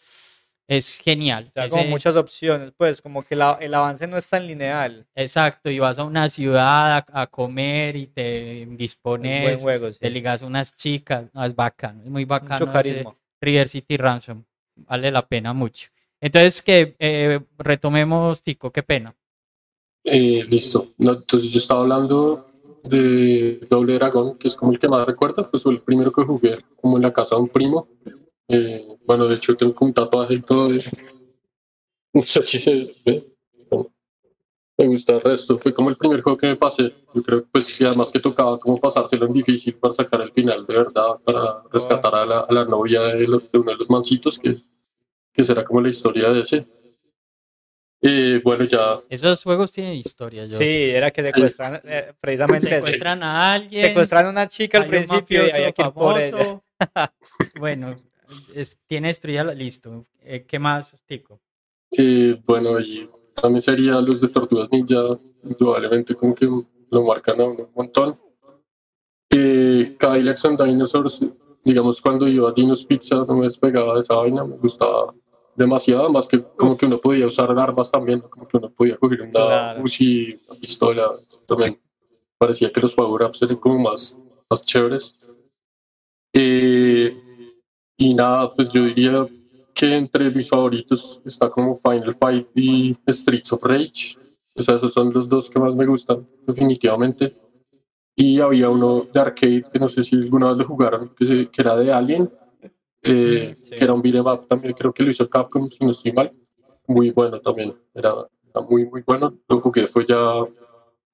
es 0.68 0.96
genial. 0.96 1.50
Como 1.52 1.66
Ese- 1.66 1.88
muchas 1.88 2.14
opciones, 2.14 2.72
pues 2.76 3.02
como 3.02 3.24
que 3.24 3.34
la- 3.34 3.58
el 3.60 3.74
avance 3.74 4.06
no 4.06 4.16
es 4.16 4.28
tan 4.28 4.46
lineal. 4.46 5.08
Exacto, 5.12 5.68
y 5.68 5.80
vas 5.80 5.98
a 5.98 6.04
una 6.04 6.30
ciudad 6.30 6.98
a, 6.98 7.22
a 7.22 7.26
comer 7.26 7.96
y 7.96 8.06
te 8.06 8.64
dispones, 8.70 9.60
juego, 9.60 9.90
sí. 9.90 9.98
te 9.98 10.10
ligas 10.10 10.40
a 10.42 10.46
unas 10.46 10.76
chicas, 10.76 11.24
no, 11.34 11.44
es 11.44 11.56
bacano, 11.56 12.04
es 12.04 12.10
muy 12.10 12.24
bacano. 12.24 12.66
Mucho 12.66 12.72
carisma. 12.72 13.16
River 13.40 13.68
City 13.68 13.96
Ransom, 13.96 14.44
vale 14.76 15.10
la 15.10 15.26
pena 15.26 15.52
mucho. 15.52 15.88
Entonces, 16.20 16.62
que 16.62 16.94
eh, 17.00 17.40
retomemos, 17.58 18.40
Tico, 18.40 18.70
qué 18.70 18.84
pena. 18.84 19.16
Eh, 20.04 20.44
listo. 20.48 20.92
No, 20.98 21.12
entonces 21.12 21.50
yo 21.50 21.58
estaba 21.58 21.80
hablando 21.80 22.49
de 22.84 23.60
Doble 23.68 23.94
Dragón, 23.94 24.36
que 24.38 24.48
es 24.48 24.56
como 24.56 24.72
el 24.72 24.78
que 24.78 24.88
más 24.88 25.06
recuerdo, 25.06 25.48
pues 25.50 25.62
fue 25.62 25.72
el 25.72 25.82
primero 25.82 26.10
que 26.12 26.22
jugué 26.22 26.58
como 26.80 26.96
en 26.96 27.02
la 27.02 27.12
casa 27.12 27.36
de 27.36 27.42
un 27.42 27.48
primo. 27.48 27.88
Eh, 28.48 28.86
bueno, 29.06 29.28
de 29.28 29.36
hecho 29.36 29.56
tengo 29.56 29.74
un 29.80 29.92
tatuaje 29.92 30.34
y 30.34 30.40
todo. 30.42 30.68
de- 30.68 30.82
No 32.12 32.22
sé 32.22 32.42
si 32.42 32.58
se 32.58 32.92
ve. 33.04 33.26
Me 34.78 34.86
gusta 34.88 35.12
el 35.14 35.20
resto. 35.20 35.58
Fue 35.58 35.74
como 35.74 35.90
el 35.90 35.96
primer 35.96 36.22
juego 36.22 36.38
que 36.38 36.46
me 36.46 36.56
pasé. 36.56 36.92
Yo 37.14 37.22
creo 37.22 37.42
que 37.42 37.48
pues 37.52 37.80
además 37.82 38.10
que 38.10 38.18
tocaba 38.18 38.58
como 38.58 38.80
pasárselo 38.80 39.26
en 39.26 39.32
difícil 39.34 39.74
para 39.74 39.92
sacar 39.92 40.22
el 40.22 40.32
final 40.32 40.64
de 40.66 40.74
verdad, 40.74 41.16
para 41.22 41.62
rescatar 41.70 42.14
a 42.14 42.24
la, 42.24 42.40
a 42.40 42.52
la 42.52 42.64
novia 42.64 43.02
de, 43.02 43.28
lo- 43.28 43.40
de 43.40 43.58
uno 43.58 43.72
de 43.72 43.76
los 43.76 43.90
mancitos, 43.90 44.38
que, 44.38 44.56
que 45.34 45.44
será 45.44 45.64
como 45.64 45.82
la 45.82 45.90
historia 45.90 46.30
de 46.32 46.40
ese. 46.40 46.66
Y 48.02 48.38
bueno, 48.38 48.64
ya 48.64 48.98
Esos 49.10 49.42
juegos 49.42 49.72
tienen 49.72 49.94
historia, 49.94 50.46
yo. 50.46 50.56
Sí, 50.56 50.64
era 50.64 51.10
que 51.10 51.24
secuestran, 51.26 51.80
eh, 51.84 52.14
precisamente. 52.18 52.68
Secuestran 52.68 53.22
a 53.22 53.52
alguien. 53.52 53.86
secuestran 53.88 54.26
a 54.26 54.30
una 54.30 54.48
chica 54.48 54.78
al 54.78 54.86
principio 54.88 55.46
y 55.46 55.50
había 55.50 55.72
que 55.72 55.82
ir 55.82 55.92
por 55.92 56.18
ella. 56.20 56.62
bueno, 57.60 57.94
es- 58.54 58.78
tiene 58.86 59.08
destruida 59.08 59.44
la 59.44 59.54
listo. 59.54 60.06
Eh, 60.22 60.44
¿Qué 60.48 60.58
más, 60.58 60.96
Tico? 61.06 61.40
Y 61.90 62.32
bueno, 62.34 62.80
y 62.80 63.08
también 63.34 63.60
sería 63.60 64.00
los 64.00 64.20
de 64.20 64.28
Tortugas 64.28 64.70
Ninja, 64.72 65.18
indudablemente 65.44 66.14
como 66.14 66.34
que 66.34 66.46
lo 66.46 67.02
marcan 67.04 67.40
a 67.40 67.44
uno 67.44 67.64
un 67.64 67.72
montón. 67.74 68.16
Y 69.28 69.94
Cadillacs 69.96 70.44
and 70.46 70.62
Dinosaurs, 70.62 71.20
digamos, 71.62 72.00
cuando 72.00 72.26
iba 72.26 72.48
a 72.48 72.52
Dinos 72.52 72.84
Pizza 72.84 73.16
no 73.16 73.36
me 73.36 73.44
despegaba 73.44 73.94
de 73.94 74.00
esa 74.00 74.14
vaina, 74.14 74.44
me 74.44 74.56
gustaba 74.56 75.14
demasiado, 75.60 76.10
más 76.10 76.26
que 76.26 76.42
como 76.42 76.76
que 76.76 76.86
uno 76.86 76.98
podía 76.98 77.26
usar 77.26 77.50
armas 77.56 77.90
también, 77.90 78.20
como 78.20 78.48
que 78.48 78.56
uno 78.56 78.70
podía 78.70 78.96
coger 78.96 79.22
una 79.22 79.30
Claro. 79.30 79.82
Uzi, 79.82 80.40
una 80.48 80.58
pistola, 80.58 81.10
también 81.46 81.78
parecía 82.38 82.72
que 82.72 82.80
los 82.80 82.94
power-ups 82.94 83.42
eran 83.42 83.58
como 83.58 83.78
más, 83.78 84.18
más 84.48 84.64
chéveres. 84.64 85.14
Eh, 86.32 87.14
y 87.98 88.14
nada, 88.14 88.54
pues 88.54 88.70
yo 88.70 88.84
diría 88.84 89.26
que 89.74 89.94
entre 89.96 90.30
mis 90.30 90.48
favoritos 90.48 91.20
está 91.24 91.50
como 91.50 91.74
Final 91.74 92.14
Fight 92.14 92.48
y 92.54 92.96
Streets 93.06 93.52
of 93.52 93.62
Rage. 93.62 94.16
O 94.54 94.62
sea, 94.62 94.76
esos 94.76 94.92
son 94.92 95.12
los 95.12 95.28
dos 95.28 95.50
que 95.50 95.58
más 95.58 95.74
me 95.74 95.86
gustan, 95.86 96.26
definitivamente. 96.46 97.36
Y 98.16 98.40
había 98.40 98.68
uno 98.70 99.02
de 99.02 99.20
arcade 99.20 99.64
que 99.72 99.78
no 99.78 99.88
sé 99.88 100.02
si 100.02 100.16
alguna 100.16 100.48
vez 100.48 100.58
lo 100.58 100.64
jugaron, 100.66 101.10
que, 101.10 101.50
que 101.50 101.62
era 101.62 101.76
de 101.76 101.92
Alien, 101.92 102.30
eh, 103.02 103.56
sí. 103.62 103.74
que 103.74 103.84
era 103.84 103.92
un 103.92 104.02
beat'em 104.02 104.26
up 104.26 104.46
también, 104.46 104.74
creo 104.74 104.92
que 104.92 105.02
lo 105.02 105.10
hizo 105.10 105.28
Capcom, 105.28 105.68
si 105.68 105.84
no 105.84 105.90
estoy 105.90 106.12
mal. 106.12 106.32
Muy 106.86 107.10
bueno 107.10 107.40
también, 107.40 107.74
era, 107.94 108.14
era 108.48 108.60
muy, 108.62 108.84
muy 108.86 109.02
bueno. 109.02 109.38
Lo 109.48 109.60
jugué 109.60 109.86
fue 109.86 110.04
ya, 110.06 110.18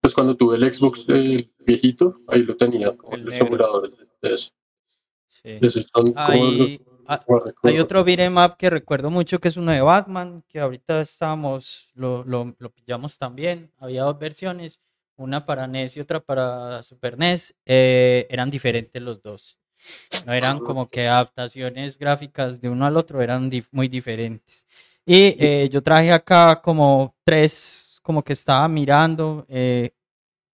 pues 0.00 0.14
cuando 0.14 0.36
tuve 0.36 0.56
el 0.56 0.74
Xbox 0.74 1.08
el 1.08 1.52
viejito, 1.58 2.20
ahí 2.28 2.42
lo 2.42 2.56
tenía, 2.56 2.96
como 2.96 3.14
El 3.16 3.30
emuladores 3.32 3.92
de 4.22 4.32
eso. 4.32 4.52
Sí. 5.26 5.58
Como 5.92 6.12
Hay, 6.16 6.80
hay 7.62 7.78
otro 7.78 8.02
beat'em 8.04 8.36
up 8.36 8.56
que 8.56 8.70
recuerdo 8.70 9.10
mucho 9.10 9.38
que 9.38 9.48
es 9.48 9.56
uno 9.56 9.70
de 9.70 9.80
Batman, 9.80 10.42
que 10.48 10.60
ahorita 10.60 11.02
estábamos, 11.02 11.90
lo, 11.94 12.24
lo, 12.24 12.56
lo 12.58 12.70
pillamos 12.72 13.18
también. 13.18 13.70
Había 13.78 14.04
dos 14.04 14.18
versiones, 14.18 14.80
una 15.16 15.44
para 15.46 15.66
NES 15.66 15.96
y 15.96 16.00
otra 16.00 16.20
para 16.20 16.82
Super 16.82 17.18
NES. 17.18 17.54
eh, 17.64 18.26
eran 18.30 18.50
diferentes 18.50 19.00
los 19.00 19.22
dos. 19.22 19.58
No 20.26 20.32
eran 20.32 20.58
como 20.60 20.88
que 20.88 21.06
adaptaciones 21.08 21.98
gráficas 21.98 22.60
de 22.60 22.68
uno 22.68 22.86
al 22.86 22.96
otro, 22.96 23.22
eran 23.22 23.50
dif- 23.50 23.68
muy 23.70 23.88
diferentes. 23.88 24.66
Y 25.04 25.36
eh, 25.38 25.68
yo 25.70 25.82
traje 25.82 26.12
acá 26.12 26.60
como 26.62 27.14
tres, 27.24 27.98
como 28.02 28.22
que 28.24 28.32
estaba 28.32 28.66
mirando. 28.68 29.44
eh, 29.48 29.90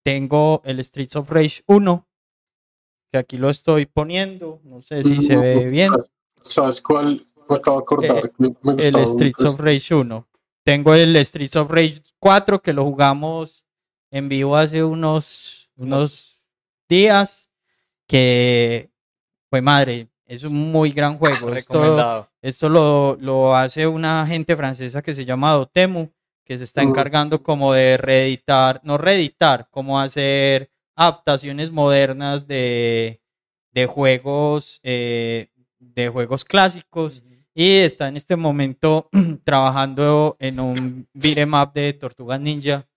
tengo 0.05 0.61
el 0.65 0.83
Streets 0.83 1.15
of 1.15 1.29
Rage 1.31 1.63
1, 1.65 2.07
que 3.11 3.17
aquí 3.17 3.37
lo 3.37 3.49
estoy 3.49 3.85
poniendo. 3.85 4.59
No 4.63 4.81
sé 4.81 5.03
si 5.03 5.19
se 5.21 5.37
ve 5.37 5.65
bien. 5.67 5.91
¿Sabes 6.41 6.81
cuál? 6.81 7.21
Me 7.49 7.55
acabo 7.55 7.77
de 7.77 7.83
acordar. 7.83 8.31
me 8.37 8.73
El 8.83 9.07
Streets 9.07 9.45
of 9.45 9.59
Rage 9.59 9.95
1. 9.95 10.27
Tengo 10.65 10.93
el 10.93 11.15
Streets 11.25 11.55
of 11.55 11.71
Rage 11.71 12.01
4 12.19 12.61
que 12.61 12.73
lo 12.73 12.83
jugamos 12.83 13.65
en 14.11 14.29
vivo 14.29 14.55
hace 14.55 14.83
unos, 14.83 15.69
unos 15.75 16.41
días. 16.89 17.49
Que 18.07 18.91
fue 19.53 19.61
madre, 19.61 20.07
es 20.25 20.43
un 20.43 20.71
muy 20.71 20.89
gran 20.89 21.19
juego. 21.19 21.53
Esto, 21.53 21.77
Recomendado. 21.79 22.27
esto 22.41 22.69
lo, 22.69 23.15
lo 23.21 23.55
hace 23.55 23.85
una 23.85 24.25
gente 24.25 24.55
francesa 24.55 25.03
que 25.03 25.13
se 25.13 25.25
llama 25.25 25.51
Dotemu, 25.51 26.09
que 26.43 26.57
se 26.57 26.63
está 26.63 26.81
encargando 26.81 27.43
como 27.43 27.71
de 27.71 27.97
reeditar, 27.97 28.81
no 28.83 28.97
reeditar, 28.97 29.67
como 29.69 29.99
hacer 29.99 30.71
adaptaciones 30.95 31.69
modernas 31.69 32.47
de, 32.47 33.21
de 33.73 33.85
juegos, 33.85 34.79
eh, 34.81 35.49
de 35.77 36.09
juegos 36.09 36.45
clásicos 36.45 37.21
y 37.53 37.75
está 37.75 38.07
en 38.07 38.17
este 38.17 38.35
momento 38.35 39.11
trabajando 39.43 40.35
en 40.39 40.59
un 40.59 41.07
beat'em 41.13 41.53
up 41.53 41.73
de 41.73 41.93
Tortugas 41.93 42.41
Ninja 42.41 42.87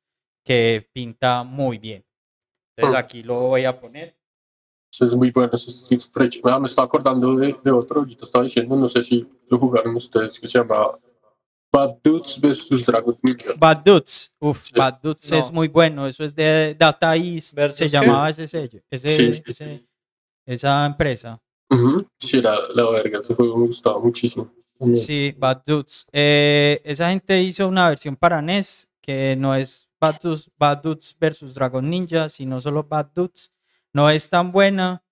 que 0.43 0.89
pinta 0.95 1.43
muy 1.43 1.77
bien. 1.77 2.03
Entonces 2.75 2.99
aquí 2.99 3.23
lo 3.23 3.41
voy 3.41 3.67
a 3.67 3.79
poner. 3.79 4.16
Ese 4.97 5.05
es 5.05 5.15
muy 5.15 5.31
bueno. 5.31 5.51
ese 5.53 5.95
of 5.95 6.17
Rage. 6.17 6.41
Ah, 6.45 6.59
me 6.59 6.67
estaba 6.69 6.87
acordando 6.87 7.37
de, 7.37 7.55
de 7.63 7.71
otro. 7.71 8.01
Ahorita 8.01 8.25
estaba 8.25 8.45
diciendo, 8.45 8.75
no 8.77 8.89
sé 8.89 9.03
si 9.03 9.29
lo 9.49 9.59
jugaron 9.59 9.95
ustedes, 9.95 10.41
que 10.41 10.49
se 10.49 10.59
llama 10.59 10.99
Bad 11.71 11.97
Dudes 12.03 12.41
vs. 12.41 12.87
Dragon 12.87 13.19
Ninja. 13.23 13.53
Bad 13.59 13.83
Dudes, 13.85 14.35
uf, 14.41 14.65
Sí. 14.69 14.73
Bad 14.75 15.01
Dudes 15.03 15.31
es 15.33 15.53
muy 15.53 15.69
bueno, 15.69 16.07
eso 16.07 16.25
es 16.25 16.35
de 16.35 16.75
Data 16.79 17.15
East, 17.15 17.55
¿Versus 17.55 17.77
se 17.77 17.85
qué? 17.85 17.91
llamaba 17.91 18.31
ese 18.31 18.49
sello, 18.49 18.81
ese, 18.91 19.09
Sí, 19.09 19.35
sí, 19.35 19.43
ese- 19.47 19.79
sí. 19.79 19.89
esa 20.47 20.87
empresa. 20.87 21.43
Sí, 22.19 22.39
era 22.39 22.57
la 22.75 22.91
verga. 22.91 23.19
Ese 23.19 23.35
juego 23.35 23.57
me 23.59 23.67
gustaba 23.67 23.99
muchísimo. 23.99 24.51
También. 24.79 24.97
Sí, 25.05 25.35
Bad 25.37 25.63
Dudes. 25.67 26.07
Eh, 26.13 26.81
esa 26.85 27.11
gente 27.11 27.43
hizo 27.43 27.69
una 27.69 27.89
versión 27.91 28.17
para 28.17 28.41
NES 28.41 28.89
que 29.03 29.37
no 29.37 29.55
es 29.55 29.89
Bad 30.01 30.21
Dudes, 30.23 30.51
Bad 30.59 30.83
Dudes 30.83 31.15
versus 31.21 31.55
Dragon 31.55 31.89
Ninja, 31.89 32.29
sino 32.31 32.61
solo 32.63 32.85
Bad 32.85 33.11
Dudes. 33.15 33.53
No 33.97 34.11
es 34.11 34.29
tan 34.29 34.53
buena, 34.53 35.03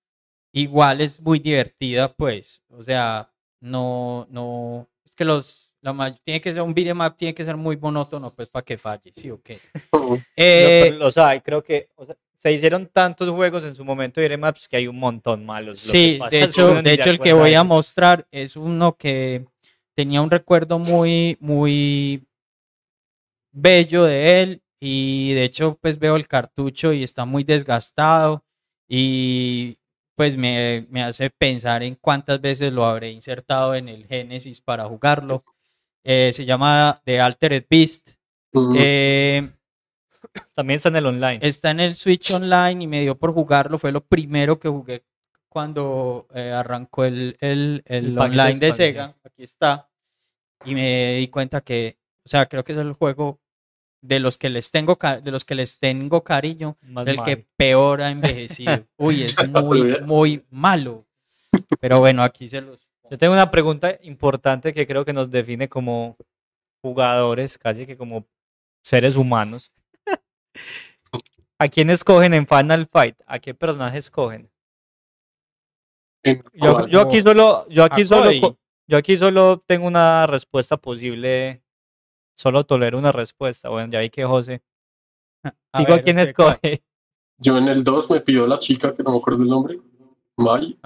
igual 0.53 1.01
es 1.01 1.19
muy 1.19 1.39
divertida, 1.39 2.13
pues. 2.15 2.63
O 2.69 2.83
sea, 2.83 3.33
no, 3.59 4.27
no, 4.29 4.91
es 5.07 5.15
que 5.15 5.25
los, 5.25 5.71
la 5.81 6.15
tiene 6.23 6.43
que 6.43 6.53
ser 6.53 6.61
un 6.61 6.73
up, 7.01 7.17
tiene 7.17 7.35
que 7.35 7.47
ser 7.47 7.57
muy 7.57 7.79
monótono, 7.79 8.35
pues, 8.35 8.51
para 8.51 8.63
que 8.63 8.77
falle, 8.77 9.11
sí, 9.17 9.31
ok. 9.31 9.53
Ujú. 9.95 10.17
No, 10.17 10.23
Eh, 10.37 10.81
pero 10.85 10.99
los 10.99 11.17
hay, 11.17 11.41
creo 11.41 11.65
que 11.65 11.89
o 11.97 12.05
sea, 12.05 12.15
se 12.37 12.53
hicieron 12.53 12.87
tantos 12.89 13.31
juegos 13.31 13.65
en 13.65 13.75
su 13.75 13.87
momento 13.87 14.21
de 14.21 14.37
Maps 14.37 14.69
que 14.69 14.77
hay 14.77 14.87
un 14.87 14.99
montón 14.99 15.47
malos. 15.47 15.81
Sí, 15.81 16.21
de 16.31 16.43
hecho, 16.43 16.83
de 16.83 16.93
hecho 16.93 17.09
el 17.09 17.21
que 17.21 17.33
voy 17.33 17.55
a 17.55 17.65
mostrar 17.65 18.29
es 18.31 18.55
uno 18.55 18.99
que 18.99 19.47
tenía 19.95 20.21
un 20.21 20.31
recuerdo 20.31 20.79
muy, 20.79 21.39
muy 21.41 22.29
bello 23.51 24.05
de 24.05 24.43
él 24.43 24.63
y 24.79 25.33
de 25.33 25.45
hecho 25.45 25.79
pues 25.81 25.99
veo 25.99 26.17
el 26.17 26.29
cartucho 26.29 26.93
y 26.93 27.03
está 27.03 27.25
muy 27.25 27.45
desgastado 27.45 28.45
y 28.89 29.79
pues 30.15 30.37
me, 30.37 30.87
me 30.91 31.03
hace 31.03 31.31
pensar 31.31 31.83
en 31.83 31.97
cuántas 31.97 32.41
veces 32.41 32.73
lo 32.73 32.85
habré 32.85 33.11
insertado 33.11 33.75
en 33.75 33.89
el 33.89 34.07
Genesis 34.07 34.61
para 34.61 34.85
jugarlo. 34.85 35.45
Eh, 36.05 36.33
se 36.33 36.45
llama 36.45 37.01
The 37.05 37.21
Altered 37.21 37.67
Beast. 37.69 38.13
Eh, 38.77 39.51
También 40.55 40.77
está 40.77 40.89
en 40.91 40.97
el 40.97 41.07
online. 41.07 41.39
Está 41.43 41.71
en 41.71 41.81
el 41.81 41.97
Switch 41.97 42.31
Online 42.31 42.85
y 42.85 42.87
me 42.87 43.01
dio 43.01 43.17
por 43.17 43.33
jugarlo. 43.33 43.79
Fue 43.79 43.91
lo 43.91 44.03
primero 44.03 44.59
que 44.61 44.69
jugué 44.69 45.05
cuando 45.49 46.27
eh, 46.35 46.51
arrancó 46.51 47.05
el, 47.05 47.37
el, 47.41 47.83
el 47.87 48.15
de 48.15 48.21
online 48.21 48.59
de 48.59 48.69
expansión. 48.69 48.75
Sega. 48.75 49.17
Aquí 49.25 49.43
está. 49.43 49.89
Y 50.65 50.75
me 50.75 51.17
di 51.17 51.29
cuenta 51.29 51.61
que, 51.61 51.99
o 52.25 52.29
sea, 52.29 52.47
creo 52.47 52.65
que 52.65 52.73
es 52.73 52.79
el 52.79 52.93
juego 52.93 53.41
de 54.05 54.21
los 54.21 54.37
que 54.37 54.51
les 54.51 54.71
tengo, 54.71 54.99
de 55.23 55.31
los 55.31 55.47
que 55.47 55.55
les 55.55 55.79
tengo 55.79 56.23
cariño, 56.23 56.77
Más 56.83 57.07
es 57.07 57.15
el 57.15 57.25
que 57.25 57.39
peor 57.57 58.03
ha 58.03 58.11
envejecido. 58.11 58.85
Uy, 58.99 59.23
es 59.23 59.37
muy, 59.49 59.99
muy 60.03 60.45
malo. 60.51 61.07
Pero 61.81 62.01
bueno, 62.01 62.23
aquí 62.23 62.47
se 62.47 62.61
los. 62.61 62.79
Yo 63.11 63.17
tengo 63.17 63.33
una 63.33 63.51
pregunta 63.51 63.99
importante 64.03 64.75
que 64.75 64.87
creo 64.87 65.07
que 65.07 65.15
nos 65.15 65.31
define 65.31 65.69
como 65.69 66.17
jugadores, 66.83 67.57
casi 67.57 67.87
que 67.87 67.97
como 67.97 68.27
seres 68.83 69.17
humanos. 69.17 69.73
¿A 71.59 71.69
quién 71.69 71.89
escogen 71.89 72.35
en 72.35 72.47
Final 72.47 72.87
Fight? 72.87 73.17
¿A 73.27 73.39
qué 73.39 73.55
personaje 73.55 73.97
escogen? 73.97 74.51
¿En 76.23 76.43
Yo, 76.53 76.87
yo 76.89 77.01
aquí 77.01 77.23
solo, 77.23 77.67
yo 77.71 77.85
aquí 77.85 78.05
solo, 78.05 78.59
yo 78.87 78.99
aquí 78.99 79.17
solo 79.17 79.59
tengo 79.67 79.87
una 79.87 80.27
respuesta 80.27 80.77
posible. 80.77 81.64
Solo 82.37 82.65
tolero 82.65 82.99
una 82.99 83.13
respuesta. 83.13 83.69
Bueno, 83.69 83.93
ya 83.93 84.01
vi 84.01 84.11
que 84.11 84.25
José. 84.25 84.63
A 85.73 85.79
Digo, 85.81 85.95
ver, 85.95 86.05
¿quién 86.05 86.19
usted, 86.19 86.29
escoge? 86.31 86.83
Yo 87.39 87.57
en 87.59 87.69
el 87.69 87.85
2 87.85 88.11
me 88.11 88.21
pidió 88.21 88.47
la 88.47 88.59
chica, 88.59 88.93
que 88.95 89.03
no 89.03 89.11
me 89.13 89.19
acuerdo 89.19 89.43
el 89.43 89.49
nombre. 89.49 89.75
Ajá. 89.75 89.83
Mari, 90.37 90.79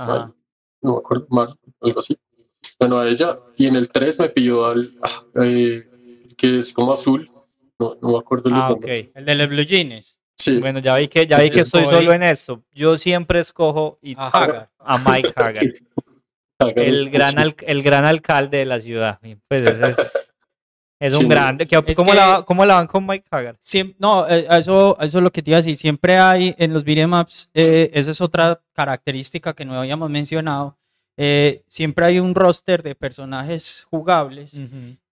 No 0.82 0.92
me 0.92 0.98
acuerdo. 0.98 1.26
Mari, 1.30 1.52
algo 1.80 2.00
así. 2.00 2.16
Bueno, 2.80 2.98
a 2.98 3.08
ella. 3.08 3.38
Y 3.56 3.66
en 3.66 3.76
el 3.76 3.88
3 3.90 4.18
me 4.18 4.28
pidió 4.30 4.66
al. 4.66 4.96
ah, 5.02 5.24
eh, 5.42 5.88
que 6.36 6.58
es 6.58 6.72
como 6.72 6.92
azul. 6.92 7.30
No, 7.78 7.96
no 8.02 8.08
me 8.12 8.18
acuerdo 8.18 8.50
los 8.50 8.62
Ah, 8.64 8.72
ok. 8.72 8.80
nombres. 8.80 9.08
El 9.14 9.24
de 9.24 9.34
los 9.36 9.48
Blue 9.48 9.62
Jeans. 9.64 10.16
Sí. 10.36 10.58
Bueno, 10.58 10.78
ya 10.80 10.96
vi 10.96 11.08
que, 11.08 11.26
ya 11.26 11.38
vi 11.40 11.50
que 11.50 11.60
estoy 11.60 11.84
solo 11.84 12.12
en 12.12 12.22
esto. 12.22 12.62
Yo 12.72 12.96
siempre 12.96 13.40
escojo 13.40 13.98
y- 14.02 14.14
A 14.16 14.28
Hagar. 14.28 14.70
a 14.78 14.98
Mike 14.98 15.32
Hagar. 15.36 15.54
Haga 16.60 16.82
el 16.82 17.10
gran, 17.10 17.38
al- 17.38 17.54
el 17.66 17.82
gran 17.84 18.04
alcalde 18.04 18.58
de 18.58 18.64
la 18.64 18.80
ciudad. 18.80 19.20
Pues 19.48 19.62
ese 19.62 19.90
es, 19.90 19.96
es 21.00 21.14
un 21.14 21.22
Sí. 21.22 21.28
grande. 21.28 21.66
¿Qué- 21.66 21.82
Es 21.86 21.96
¿Cómo, 21.96 22.10
que- 22.12 22.16
la, 22.16 22.42
¿Cómo 22.46 22.64
la 22.66 22.74
van 22.74 22.86
con 22.86 23.06
Mike 23.06 23.26
Hagar? 23.30 23.56
No, 23.98 24.28
eh, 24.28 24.46
eso, 24.50 24.96
eso 25.00 25.18
es 25.18 25.22
lo 25.24 25.30
que 25.30 25.42
te 25.42 25.50
iba 25.50 25.58
a 25.58 25.62
decir. 25.62 25.76
Siempre 25.76 26.16
hay 26.18 26.54
en 26.58 26.72
los 26.74 26.84
beat'em 26.84 27.12
ups, 27.12 27.50
eh, 27.54 27.90
esa 27.94 28.10
es 28.10 28.20
otra 28.20 28.60
característica 28.72 29.54
que 29.54 29.64
no 29.64 29.78
habíamos 29.78 30.10
mencionado. 30.10 30.76
eh, 31.20 31.64
siempre 31.66 32.06
hay 32.06 32.20
un 32.20 32.32
roster 32.32 32.80
de 32.84 32.94
personajes 32.94 33.84
jugables 33.90 34.52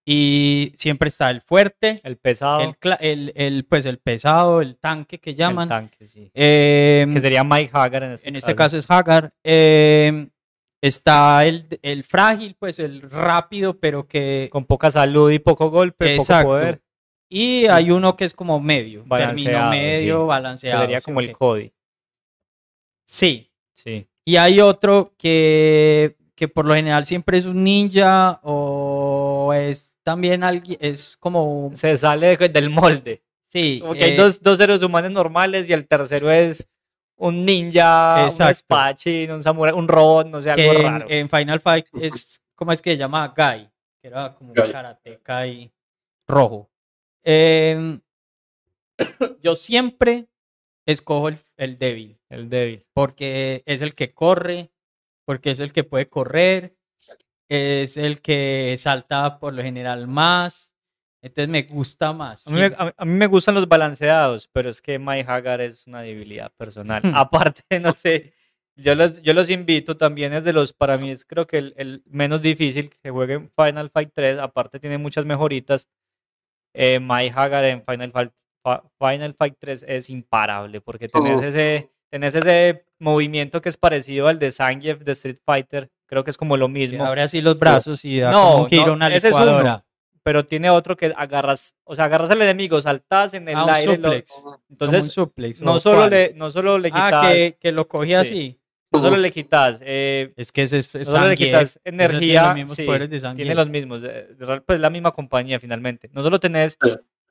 y 0.05 0.71
siempre 0.77 1.09
está 1.09 1.29
el 1.31 1.41
fuerte, 1.41 1.99
El 2.01 2.15
pesado. 2.15 2.61
el, 2.61 2.75
el, 3.01 3.33
el, 3.35 3.65
pues 3.65 3.85
el 3.85 3.97
pesado, 3.97 4.61
el 4.61 4.77
tanque 4.77 5.19
que 5.19 5.31
el 5.31 5.35
llaman. 5.35 5.67
tanque, 5.67 6.07
sí. 6.07 6.31
eh, 6.33 7.05
Que 7.11 7.19
sería 7.19 7.43
Mike 7.43 7.71
Hagar 7.73 8.03
en 8.03 8.11
este, 8.13 8.29
en 8.29 8.37
este 8.37 8.55
caso 8.55 8.77
es 8.77 8.85
Hagar. 8.89 9.33
eh, 9.43 10.29
está 10.81 11.45
el, 11.45 11.67
el 11.81 12.03
frágil, 12.03 12.55
pues 12.57 12.79
el 12.79 13.01
rápido, 13.01 13.79
pero 13.79 14.07
que... 14.07 14.49
Con 14.51 14.65
poca 14.65 14.91
salud 14.91 15.31
y 15.31 15.39
poco 15.39 15.69
golpe, 15.69 16.15
Exacto. 16.15 16.49
poco 16.49 16.59
poder. 16.59 16.81
Y 17.29 17.65
hay 17.67 17.91
uno 17.91 18.15
que 18.15 18.25
es 18.25 18.33
como 18.33 18.59
medio, 18.59 19.03
Balanceado, 19.05 19.71
medio, 19.71 20.21
sí. 20.21 20.27
balanceado. 20.27 20.81
Sería 20.81 21.01
¿sí 21.01 21.05
como 21.05 21.19
el? 21.19 21.31
Cody. 21.33 21.73
Sí, 23.05 23.51
Sí. 23.73 24.07
Y 24.25 24.35
hay 24.37 24.59
otro 24.59 25.13
que, 25.17 26.17
que 26.35 26.47
por 26.47 26.65
lo 26.65 26.73
general 26.73 27.05
siempre 27.05 27.37
es 27.37 27.45
un 27.45 27.63
ninja 27.63 28.39
o 28.43 29.53
es 29.53 29.97
también 30.03 30.43
alguien, 30.43 30.77
es 30.81 31.15
como, 31.17 31.71
Se 31.75 31.95
sale 31.95 32.35
de- 32.35 32.49
del 32.49 32.69
molde. 32.69 33.21
sí, 33.47 33.79
Como 33.81 33.93
que 33.93 34.03
hay 34.03 34.11
eh, 34.11 34.17
dos, 34.17 34.41
dos 34.41 34.57
seres 34.57 34.81
humanos 34.81 35.11
normales 35.11 35.69
y 35.69 35.73
el 35.73 35.87
tercero 35.87 36.29
es 36.31 36.67
un 37.17 37.45
ninja, 37.45 38.29
un 38.31 38.41
espadachín, 38.47 39.31
un 39.31 39.43
samurai, 39.43 39.73
un 39.73 39.87
robot, 39.87 40.27
no 40.27 40.41
sé, 40.41 40.53
que 40.55 40.69
algo 40.69 40.79
en, 40.79 40.85
raro. 40.85 41.05
en 41.09 41.29
Final 41.29 41.59
Fight 41.59 41.87
es, 41.99 42.41
¿cómo 42.55 42.71
es 42.71 42.81
que 42.81 42.91
se 42.91 42.97
llama? 42.97 43.33
Guy, 43.35 43.69
que 44.01 44.07
era 44.07 44.33
como 44.35 44.51
un 44.51 44.55
Guy. 44.55 44.71
karateca 44.71 45.47
y 45.47 45.71
rojo. 46.27 46.69
Em, 47.23 47.99
yo 49.41 49.55
siempre 49.55 50.27
escojo 50.85 51.27
el, 51.29 51.39
el 51.57 51.77
débil, 51.77 52.19
El 52.29 52.49
débil. 52.49 52.85
porque 52.93 53.63
es 53.65 53.81
el 53.81 53.95
que 53.95 54.13
corre, 54.13 54.71
porque 55.25 55.51
es 55.51 55.59
el 55.59 55.73
que 55.73 55.83
puede 55.83 56.07
correr, 56.07 56.77
es 57.49 57.97
el 57.97 58.21
que 58.21 58.75
salta 58.79 59.39
por 59.39 59.53
lo 59.53 59.63
general 59.63 60.07
más, 60.07 60.66
entonces 61.27 61.49
me 61.49 61.63
gusta 61.63 62.11
más. 62.13 62.45
A 62.47 62.51
mí, 62.51 62.59
me, 62.59 62.69
Sí. 62.69 62.75
a- 62.77 62.93
a 62.97 63.05
mí 63.05 63.11
me 63.13 63.27
gustan 63.27 63.55
los 63.55 63.67
balanceados, 63.67 64.47
pero 64.51 64.69
es 64.69 64.81
que 64.81 64.99
Mike 64.99 65.29
Hagar 65.29 65.61
es 65.61 65.85
una 65.87 66.01
debilidad 66.01 66.51
personal. 66.57 67.01
Hmm. 67.03 67.13
Aparte, 67.15 67.63
no 67.81 67.93
sé, 67.93 68.33
yo 68.75 68.93
los, 68.95 69.21
yo 69.21 69.33
los 69.33 69.49
invito 69.49 69.97
también, 69.97 70.33
es 70.33 70.43
de 70.43 70.53
los, 70.53 70.73
para 70.73 70.97
mí 70.97 71.09
es 71.11 71.25
creo 71.25 71.47
que 71.47 71.57
el, 71.57 71.73
el 71.77 72.03
menos 72.05 72.41
difícil 72.41 72.89
que 72.89 73.09
jueguen 73.09 73.51
Final 73.55 73.89
Fight 73.89 74.11
3, 74.13 74.37
aparte 74.39 74.79
tiene 74.79 74.97
muchas 74.97 75.25
mejoritas. 75.25 75.87
Eh, 76.73 76.99
Mike 76.99 77.33
Hagar 77.35 77.65
en 77.65 77.83
Final 77.83 78.11
Fight, 78.11 78.31
Final 78.99 79.33
Fight 79.33 79.55
3 79.59 79.85
es 79.87 80.09
imparable, 80.09 80.81
porque 80.81 81.07
tenés, 81.07 81.41
Oh. 81.41 81.45
ese, 81.45 81.89
tenés 82.11 82.35
ese 82.35 82.85
movimiento 82.99 83.61
que 83.61 83.69
es 83.69 83.77
parecido 83.77 84.27
al 84.27 84.37
de 84.39 84.51
Zangief 84.51 84.99
de 84.99 85.13
Street 85.13 85.37
Fighter, 85.43 85.89
creo 86.05 86.23
que 86.23 86.31
es 86.31 86.37
como 86.37 86.55
lo 86.57 86.67
mismo. 86.67 87.03
abre 87.03 87.21
así 87.21 87.41
los 87.41 87.57
brazos 87.57 88.03
y 88.05 88.19
da 88.19 88.31
No, 88.31 88.43
como 88.51 88.63
un 88.63 88.69
giro 88.69 88.87
no, 88.87 88.93
una 88.93 89.07
ese 89.07 89.29
es 89.29 89.33
uno. 89.33 89.43
licuadora. 89.45 89.85
Pero 90.27 90.45
tiene 90.45 90.69
otro 90.69 90.97
que 90.97 91.13
agarras, 91.15 91.73
o 91.85 91.95
sea, 91.95 92.03
agarras 92.03 92.29
al 92.31 92.41
enemigo, 92.41 92.81
saltas 92.81 93.33
en 93.33 93.47
el 93.47 93.55
Ah, 93.55 93.63
un 93.63 93.69
aire, 93.69 93.97
lo- 93.97 94.09
suplex, 94.09 94.31
un 94.43 94.55
entonces 94.71 95.05
suplex, 95.05 95.61
no 95.61 95.75
¿o 95.75 95.79
solo 95.79 96.09
le, 96.09 96.33
no 96.35 96.51
solo 96.51 96.77
le 96.77 96.89
quitas, 96.91 97.13
Ah, 97.13 97.31
que, 97.31 97.55
que 97.57 97.71
lo 97.71 97.87
cogí 97.87 98.09
Sí. 98.09 98.13
así. 98.15 98.59
no 98.91 98.99
solo 98.99 99.15
le 99.15 99.31
quitas, 99.31 99.79
eh, 99.81 100.33
Es 100.35 100.51
que 100.51 100.63
ese 100.63 100.79
es, 100.79 100.93
no 100.93 100.99
es 100.99 101.07
solo 101.07 101.29
le 101.29 101.37
quitas 101.37 101.61
ese 101.77 101.79
tiene 101.79 102.03
energía, 102.03 102.45
los 102.47 102.55
mismos 102.55 102.75
sí, 102.75 102.83
poderes 102.85 103.09
de 103.09 103.33
tiene 103.35 103.55
los 103.55 103.69
mismos, 103.69 104.03
eh, 104.03 104.27
pues 104.65 104.79
la 104.81 104.89
misma 104.89 105.11
compañía 105.13 105.61
finalmente. 105.61 106.09
No 106.11 106.21
solo 106.23 106.41
tenés, 106.41 106.77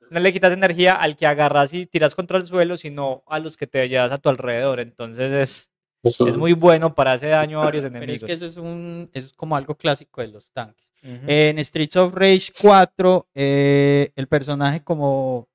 no 0.09 0.19
le 0.19 0.33
quitas 0.33 0.51
energía 0.53 0.93
al 0.95 1.15
que 1.15 1.27
agarras 1.27 1.71
y 1.75 1.85
tiras 1.85 2.15
contra 2.15 2.39
el 2.39 2.47
suelo, 2.47 2.77
sino 2.77 3.23
a 3.27 3.37
los 3.37 3.57
que 3.57 3.67
te 3.67 3.87
llevas 3.87 4.11
a 4.11 4.17
tu 4.17 4.29
alrededor. 4.29 4.79
Entonces 4.79 5.31
es, 5.33 5.69
Eso- 6.01 6.27
es 6.27 6.35
muy 6.35 6.53
bueno 6.53 6.95
para 6.95 7.11
hacer 7.11 7.29
daño 7.29 7.61
a 7.61 7.65
varios 7.65 7.83
Pero 7.83 7.95
es 7.95 8.03
enemigos. 8.03 8.25
que 8.27 8.33
eso 8.33 8.45
es, 8.47 8.57
un, 8.57 9.11
eso 9.13 9.27
es 9.27 9.33
como 9.33 9.55
algo 9.55 9.75
clásico 9.75 10.21
de 10.21 10.29
los 10.29 10.51
tanques. 10.51 10.86
En 11.01 11.63
Streets 11.63 11.95
of 11.95 12.13
Rage 12.13 12.51
4, 12.59 13.27
eh, 13.33 14.11
el 14.15 14.27
personaje 14.27 14.83
como 14.83 15.47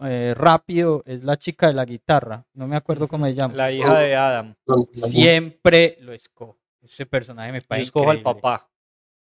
eh, 0.00 0.34
rápido 0.36 1.02
es 1.06 1.24
la 1.24 1.36
chica 1.38 1.68
de 1.68 1.74
la 1.74 1.84
guitarra. 1.84 2.46
No 2.54 2.66
me 2.68 2.76
acuerdo 2.76 3.08
cómo 3.08 3.24
se 3.26 3.34
llama. 3.34 3.54
la 3.54 3.72
hija 3.72 3.98
de 3.98 4.14
Adam. 4.16 4.54
Siempre 4.94 5.96
lo 6.00 6.12
escojo. 6.12 6.58
Ese 6.82 7.06
personaje 7.06 7.52
me 7.52 7.60
Yo 7.60 7.66
parece 7.66 7.84
escojo 7.86 8.10
al 8.10 8.22
papá. 8.22 8.70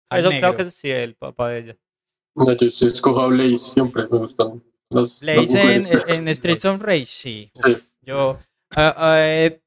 Al 0.08 0.20
Eso 0.20 0.30
negro. 0.30 0.54
creo 0.54 0.66
que 0.66 0.70
sí, 0.70 0.90
el 0.90 1.14
papá 1.14 1.50
de 1.50 1.58
ella. 1.60 1.76
no, 2.34 2.52
yo 2.52 2.70
sí 2.70 2.86
escojo 2.86 3.20
a 3.22 3.26
Blaze 3.28 3.58
siempre, 3.58 4.02
me 4.10 4.18
gustan 4.18 4.62
las, 4.90 5.22
las 5.22 5.50
Blaze 5.50 5.82
en, 6.08 6.36
Streets 6.36 6.64
of 6.64 6.80
Rage, 6.80 7.06
Sí. 7.06 7.50
yo, 8.02 8.38
ah, 8.76 8.94
ah, 8.96 9.16
eh, 9.20 9.60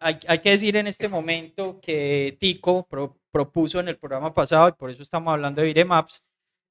hay, 0.00 0.18
hay 0.26 0.38
que 0.40 0.50
decir 0.50 0.76
en 0.76 0.86
este 0.86 1.08
momento 1.08 1.80
que 1.80 2.36
Tico 2.40 2.86
pro- 2.88 3.18
propuso 3.30 3.80
en 3.80 3.88
el 3.88 3.98
programa 3.98 4.32
pasado, 4.34 4.68
y 4.68 4.72
por 4.72 4.90
eso 4.90 5.02
estamos 5.02 5.32
hablando 5.32 5.62
de 5.62 5.84
Ups, 5.84 6.24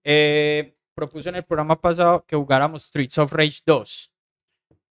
eh, 0.04 0.76
propuso 0.96 1.30
en 1.30 1.36
el 1.36 1.44
programa 1.44 1.80
pasado 1.80 2.26
que 2.26 2.36
jugáramos 2.36 2.84
Streets 2.84 3.18
of 3.18 3.32
Rage 3.34 3.60
2. 3.66 4.12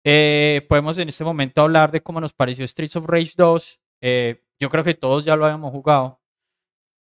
Eh, 0.05 0.65
podemos 0.69 0.97
en 0.99 1.09
este 1.09 1.25
momento 1.25 1.61
hablar 1.61 1.91
de 1.91 2.03
cómo 2.03 2.21
nos 2.21 2.33
pareció 2.33 2.67
Streets 2.67 2.97
of 2.97 3.07
Rage 3.07 3.33
2. 3.37 3.81
Eh, 4.01 4.43
yo 4.59 4.69
creo 4.71 4.83
que 4.85 4.95
todos 4.95 5.25
ya 5.25 5.37
lo 5.37 5.45
habíamos 5.45 5.71
jugado. 5.73 6.21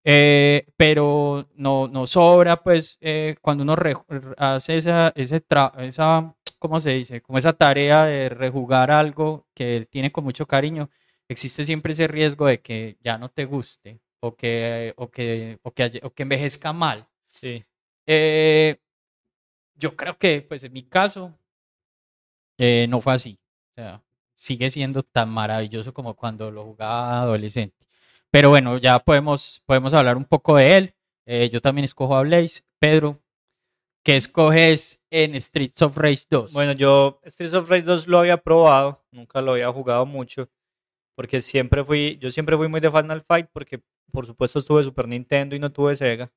Eh, 0.04 0.66
pero 0.76 1.48
no, 1.54 1.86
no 1.88 2.06
sobra, 2.06 2.62
pues, 2.62 2.98
eh, 3.00 3.36
cuando 3.40 3.62
uno 3.62 3.76
hace 4.36 4.76
esa, 4.76 5.12
ese 5.14 5.46
tra- 5.46 5.72
esa, 5.80 6.34
¿cómo 6.58 6.80
se 6.80 6.90
dice? 6.90 7.22
Como 7.22 7.38
esa 7.38 7.52
tarea 7.52 8.04
de 8.04 8.28
rejugar 8.28 8.90
algo 8.90 9.46
que 9.54 9.86
tiene 9.90 10.10
con 10.10 10.24
mucho 10.24 10.46
cariño, 10.46 10.90
existe 11.32 11.64
siempre 11.64 11.92
ese 11.92 12.08
riesgo 12.08 12.46
de 12.46 12.60
que 12.60 12.96
ya 13.02 13.18
no 13.18 13.28
te 13.28 13.44
guste 13.44 14.00
o 14.20 14.36
que, 14.36 14.94
o 14.96 15.10
que, 15.10 15.58
o 15.62 15.72
que, 15.72 16.00
o 16.02 16.10
que 16.10 16.22
envejezca 16.22 16.72
mal. 16.72 17.08
Sí. 17.26 17.64
Eh, 18.06 18.80
yo 19.74 19.96
creo 19.96 20.16
que, 20.16 20.42
pues 20.42 20.62
en 20.62 20.72
mi 20.72 20.84
caso, 20.84 21.36
eh, 22.58 22.86
no 22.88 23.00
fue 23.00 23.14
así. 23.14 23.38
O 23.70 23.74
sea, 23.74 24.02
sigue 24.36 24.70
siendo 24.70 25.02
tan 25.02 25.28
maravilloso 25.30 25.92
como 25.92 26.14
cuando 26.14 26.50
lo 26.50 26.64
jugaba 26.64 27.22
adolescente. 27.22 27.86
Pero 28.30 28.48
bueno, 28.50 28.78
ya 28.78 28.98
podemos, 29.00 29.62
podemos 29.66 29.92
hablar 29.94 30.16
un 30.16 30.24
poco 30.24 30.56
de 30.56 30.76
él. 30.76 30.94
Eh, 31.26 31.50
yo 31.52 31.60
también 31.60 31.84
escojo 31.84 32.16
a 32.16 32.22
Blaze. 32.22 32.62
Pedro, 32.78 33.20
¿qué 34.02 34.16
escoges 34.16 35.00
en 35.10 35.40
Streets 35.40 35.82
of 35.82 35.96
Rage 35.96 36.24
2? 36.30 36.52
Bueno, 36.52 36.72
yo 36.72 37.20
Streets 37.24 37.54
of 37.54 37.68
Rage 37.68 37.82
2 37.82 38.06
lo 38.08 38.18
había 38.18 38.36
probado, 38.36 39.04
nunca 39.10 39.40
lo 39.40 39.52
había 39.52 39.70
jugado 39.72 40.06
mucho, 40.06 40.48
porque 41.14 41.40
siempre 41.40 41.84
fui, 41.84 42.18
yo 42.20 42.30
siempre 42.30 42.56
fui 42.56 42.68
muy 42.68 42.80
de 42.80 42.90
Final 42.90 43.22
Fight, 43.22 43.48
porque 43.52 43.80
por 44.10 44.26
supuesto 44.26 44.62
tuve 44.62 44.82
Super 44.82 45.08
Nintendo 45.08 45.54
y 45.56 45.58
no 45.58 45.70
tuve 45.72 45.94
Sega. 45.96 46.30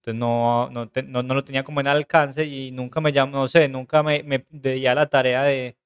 Entonces 0.00 0.18
no, 0.18 0.70
no, 0.70 0.88
te- 0.88 1.02
no, 1.02 1.22
no 1.22 1.34
lo 1.34 1.44
tenía 1.44 1.62
como 1.62 1.80
en 1.80 1.86
alcance 1.88 2.44
y 2.46 2.70
nunca 2.70 3.00
me 3.00 3.12
llamó, 3.12 3.32
no 3.38 3.46
sé, 3.48 3.68
nunca 3.68 4.02
me, 4.02 4.22
me 4.22 4.46
di 4.50 4.86
a 4.86 4.94
la 4.94 5.08
tarea 5.08 5.42
de 5.42 5.76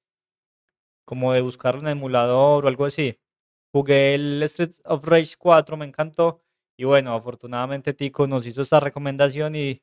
como 1.05 1.33
de 1.33 1.41
buscar 1.41 1.77
un 1.77 1.87
emulador 1.87 2.65
o 2.65 2.67
algo 2.67 2.85
así. 2.85 3.19
Jugué 3.71 4.15
el 4.15 4.41
Street 4.43 4.71
of 4.85 5.03
Rage 5.05 5.35
4, 5.37 5.77
me 5.77 5.85
encantó. 5.85 6.41
Y 6.77 6.83
bueno, 6.85 7.13
afortunadamente 7.13 7.93
Tico 7.93 8.25
nos 8.27 8.45
hizo 8.45 8.61
esta 8.61 8.79
recomendación 8.79 9.55
y 9.55 9.81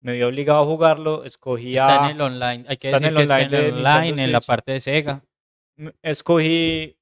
me 0.00 0.12
vi 0.12 0.22
obligado 0.22 0.62
a 0.62 0.66
jugarlo. 0.66 1.24
Escogí 1.24 1.76
Está 1.76 2.04
a- 2.04 2.06
en 2.10 2.16
el 2.16 2.20
online. 2.20 2.64
Hay 2.68 2.76
que 2.76 2.88
está 2.88 2.96
en 2.98 3.02
decir 3.04 3.08
el 3.08 3.16
que 3.16 3.22
está 3.22 3.40
en 3.40 3.46
online 3.46 3.68
el 3.68 3.74
online, 3.74 4.22
en 4.24 4.32
la 4.32 4.40
parte 4.40 4.72
de 4.72 4.80
Sega. 4.80 5.24
m- 5.76 5.92
escogí, 6.02 6.96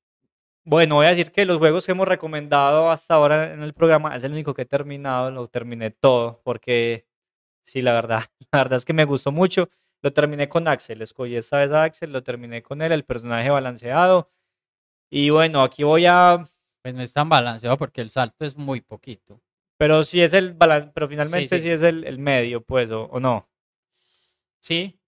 bueno, 0.64 0.96
voy 0.96 1.06
a 1.06 1.10
decir 1.10 1.32
que 1.32 1.44
los 1.44 1.58
juegos 1.58 1.86
que 1.86 1.92
hemos 1.92 2.06
recomendado 2.06 2.90
hasta 2.90 3.14
ahora 3.14 3.52
en 3.52 3.62
el 3.62 3.74
programa 3.74 4.14
es 4.14 4.22
el 4.24 4.32
único 4.32 4.54
que 4.54 4.62
he 4.62 4.66
terminado, 4.66 5.30
lo 5.30 5.48
terminé 5.48 5.90
todo, 5.90 6.40
porque 6.44 7.06
sí, 7.62 7.82
la 7.82 7.92
verdad, 7.92 8.22
la 8.52 8.58
verdad 8.60 8.76
es 8.76 8.84
que 8.84 8.92
me 8.92 9.04
gustó 9.04 9.32
mucho. 9.32 9.70
Lo 10.02 10.12
terminé 10.12 10.48
con 10.48 10.66
Axel, 10.68 11.02
escogí 11.02 11.36
esta 11.36 11.58
vez 11.58 11.70
a 11.72 11.84
Axel, 11.84 12.12
lo 12.12 12.22
terminé 12.24 12.62
con 12.62 12.82
él, 12.82 12.92
el 12.92 13.04
personaje 13.04 13.50
balanceado. 13.50 14.30
Y 15.10 15.30
bueno, 15.30 15.62
aquí 15.62 15.84
voy 15.84 16.06
a, 16.06 16.42
Pues 16.82 16.94
no 16.94 17.02
es 17.02 17.12
tan 17.12 17.28
balanceado 17.28 17.76
porque 17.78 18.00
el 18.00 18.10
salto 18.10 18.44
es 18.44 18.56
muy 18.56 18.80
poquito. 18.80 19.40
pero 19.78 20.04
sí 20.04 20.22
es 20.22 20.32
el 20.32 20.54
balance, 20.54 20.90
pero 20.94 21.08
finalmente 21.08 21.58
sí, 21.58 21.64
sí. 21.64 21.70
es 21.70 21.82
el, 21.82 22.04
el 22.04 22.18
medio, 22.18 22.62
pues, 22.64 22.90
o, 22.90 23.04
o 23.06 23.20
no. 23.20 23.48
Sí, 24.60 25.00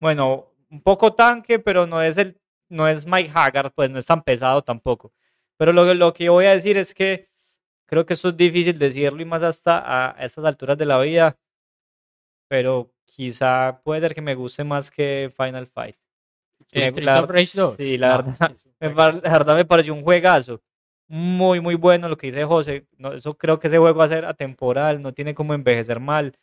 Bueno, 0.00 0.52
un 0.70 0.82
poco 0.82 1.14
tanque, 1.14 1.58
pero 1.58 1.86
no 1.86 2.00
es 2.02 2.16
el, 2.16 2.40
no 2.68 2.88
es 2.88 3.06
Mike 3.06 3.30
Haggard, 3.34 3.72
pues 3.74 3.90
no 3.90 3.98
es 3.98 4.06
tan 4.06 4.22
pesado 4.22 4.62
tampoco. 4.62 5.12
Pero 5.56 5.72
lo, 5.72 5.92
lo 5.94 6.12
que 6.12 6.24
yo 6.24 6.32
voy 6.32 6.46
a 6.46 6.52
decir 6.52 6.76
es 6.76 6.94
que 6.94 7.28
creo 7.86 8.04
que 8.06 8.14
eso 8.14 8.28
es 8.28 8.36
difícil 8.36 8.78
decirlo 8.78 9.22
y 9.22 9.24
más 9.24 9.42
hasta 9.42 10.10
a 10.10 10.24
estas 10.24 10.44
alturas 10.44 10.76
de 10.78 10.86
la 10.86 10.98
vida. 11.00 11.36
Pero 12.48 12.92
quizá 13.06 13.80
puede 13.84 14.00
ser 14.00 14.14
que 14.14 14.20
me 14.20 14.34
guste 14.34 14.64
más 14.64 14.90
que 14.90 15.32
Final 15.36 15.66
Fight. 15.66 15.96
Me- 16.74 16.88
Streets 16.88 17.04
la- 17.04 17.20
of 17.22 17.30
Rage 17.30 17.50
2. 17.54 17.76
Sí, 17.76 17.98
la 17.98 18.08
No, 18.08 18.16
verdad, 18.24 18.52
me 18.80 18.90
par- 18.90 19.14
la 19.22 19.30
verdad 19.32 19.54
me 19.54 19.64
pareció 19.64 19.94
un 19.94 20.02
juegazo. 20.02 20.60
Muy, 21.08 21.60
muy 21.60 21.74
bueno 21.74 22.08
lo 22.08 22.16
que 22.16 22.28
dice 22.28 22.44
José. 22.44 22.86
No, 22.96 23.12
eso 23.12 23.36
creo 23.36 23.58
que 23.60 23.66
ese 23.68 23.78
juego 23.78 23.98
va 23.98 24.04
a 24.06 24.08
ser 24.08 24.24
atemporal, 24.24 25.00
no 25.00 25.12
tiene 25.12 25.34
como 25.34 25.54
envejecer 25.54 26.00
mal. 26.00 26.36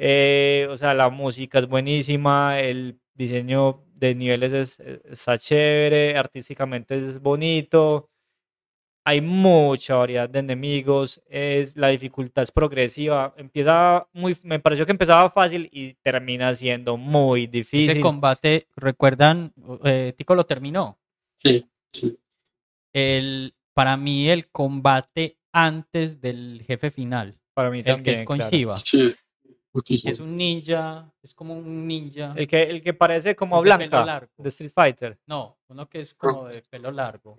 Eh, 0.00 0.68
o 0.70 0.76
sea, 0.76 0.94
la 0.94 1.08
música 1.08 1.58
es 1.58 1.66
buenísima, 1.66 2.60
el 2.60 3.00
diseño 3.14 3.82
de 3.94 4.14
niveles 4.14 4.52
es, 4.52 4.78
es- 4.80 5.00
está 5.10 5.36
chévere, 5.38 6.16
artísticamente 6.16 6.96
es 6.96 7.20
bonito. 7.20 8.08
Hay 9.04 9.20
mucha 9.22 9.96
variedad 9.96 10.28
de 10.28 10.38
enemigos, 10.38 11.20
es, 11.28 11.76
la 11.76 11.88
dificultad 11.88 12.42
es 12.44 12.52
progresiva. 12.52 13.34
Empieza 13.38 14.06
muy, 14.12 14.36
me 14.44 14.60
pareció 14.60 14.84
que 14.86 14.92
empezaba 14.92 15.30
fácil 15.30 15.68
y 15.72 15.94
termina 15.94 16.54
siendo 16.54 16.96
muy 16.96 17.44
Ese 17.44 17.50
difícil. 17.50 18.00
combate, 18.02 18.68
¿recuerdan? 18.76 19.52
Eh, 19.84 20.12
Tico 20.16 20.34
lo 20.34 20.44
terminó. 20.46 20.98
Sí, 21.38 21.66
sí. 21.90 22.18
El, 22.92 23.54
para 23.72 23.96
mí, 23.96 24.28
el 24.28 24.48
combate 24.50 25.38
antes 25.52 26.20
del 26.20 26.62
jefe 26.66 26.90
final, 26.90 27.40
Para 27.54 27.70
mí 27.70 27.78
el 27.78 27.84
que 27.84 27.92
también, 27.94 28.18
es 28.20 28.26
con 28.26 28.36
claro. 28.36 28.56
Shiva. 28.56 28.74
Sí, 28.74 29.10
Es 29.88 30.20
un 30.20 30.36
ninja, 30.36 31.10
es 31.22 31.34
como 31.34 31.54
un 31.54 31.86
ninja. 31.86 32.32
El 32.36 32.46
que, 32.48 32.62
el 32.62 32.82
que 32.82 32.94
parece 32.94 33.34
como 33.36 33.58
El 33.58 33.64
de 33.64 33.70
pelo 33.70 33.88
Blanca 33.88 34.04
largo. 34.04 34.32
de 34.36 34.48
Street 34.48 34.72
Fighter. 34.74 35.18
No, 35.26 35.56
uno 35.68 35.88
que 35.88 36.00
es 36.00 36.14
como 36.14 36.46
de 36.48 36.62
pelo 36.62 36.90
largo. 36.90 37.30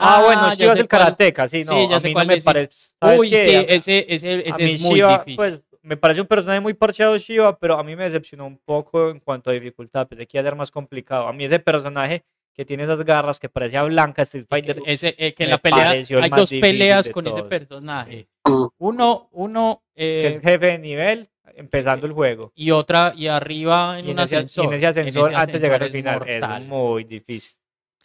Ah, 0.00 0.22
bueno, 0.24 0.48
ya 0.50 0.54
Shiva 0.54 0.72
es 0.74 0.80
el 0.80 0.88
cuál. 0.88 1.00
karateka, 1.02 1.48
sí, 1.48 1.64
no, 1.64 1.72
Sí, 1.72 1.88
ya 1.90 1.96
a 1.96 2.00
mí 2.00 2.14
no 2.14 2.24
me 2.24 2.40
parece. 2.40 2.76
¿sabes 3.00 3.18
Uy, 3.18 3.30
qué? 3.30 3.48
sí, 3.48 3.54
A- 3.56 3.60
ese, 3.62 4.06
ese, 4.14 4.32
a 4.32 4.38
ese 4.38 4.64
mí 4.64 4.72
es 4.74 4.82
muy 4.82 4.94
Shiva, 4.94 5.18
difícil. 5.18 5.36
pues, 5.36 5.60
me 5.82 5.96
parece 5.96 6.20
un 6.20 6.26
personaje 6.28 6.60
muy 6.60 6.74
parcheado 6.74 7.16
Shiva, 7.18 7.58
pero 7.58 7.78
a 7.78 7.82
mí 7.82 7.96
me 7.96 8.04
decepcionó 8.04 8.46
un 8.46 8.58
poco 8.58 9.10
en 9.10 9.18
cuanto 9.18 9.50
a 9.50 9.54
dificultad. 9.54 10.06
Pensé 10.06 10.26
que 10.26 10.38
iba 10.38 10.42
a 10.42 10.50
ser 10.50 10.56
más 10.56 10.70
complicado. 10.70 11.26
A 11.26 11.32
mí 11.32 11.44
ese 11.44 11.58
personaje 11.58 12.24
que 12.58 12.64
tiene 12.64 12.82
esas 12.82 13.04
garras 13.04 13.38
que 13.38 13.48
parecía 13.48 13.84
Blanca 13.84 14.22
Street 14.22 14.46
Fighter. 14.48 14.82
ese, 14.84 15.14
eh, 15.16 15.32
que 15.32 15.44
en 15.44 15.50
la 15.50 15.58
pelea 15.58 15.90
hay 15.90 16.02
dos 16.28 16.50
peleas 16.50 17.08
con 17.08 17.24
ese 17.24 17.36
todos. 17.36 17.48
personaje. 17.48 18.26
Mm, 18.44 18.64
Uno, 18.78 19.28
uno 19.30 19.84
que 19.94 20.26
es 20.26 20.36
eh, 20.36 20.40
jefe 20.42 20.66
de 20.66 20.78
nivel, 20.80 21.28
empezando 21.54 22.04
el 22.08 22.12
juego. 22.12 22.50
y 22.56 22.72
otra 22.72 23.12
y 23.16 23.28
arriba 23.28 24.00
en 24.00 24.06
Y 24.06 24.10
en, 24.10 24.18
un 24.18 24.24
ese, 24.24 24.34
y 24.34 24.38
en 24.38 24.44
ascensor. 24.44 24.74
ese 24.74 24.86
ascensor, 24.88 25.30
ese 25.30 25.40
antes 25.40 25.60
de 25.60 25.68
llegar 25.68 25.82
al 25.84 25.88
ascensor 25.88 26.24
final, 26.24 26.28
es 26.28 26.34
es 26.34 26.40
mortal. 26.40 26.64
muy 26.64 27.04
difícil. 27.04 27.56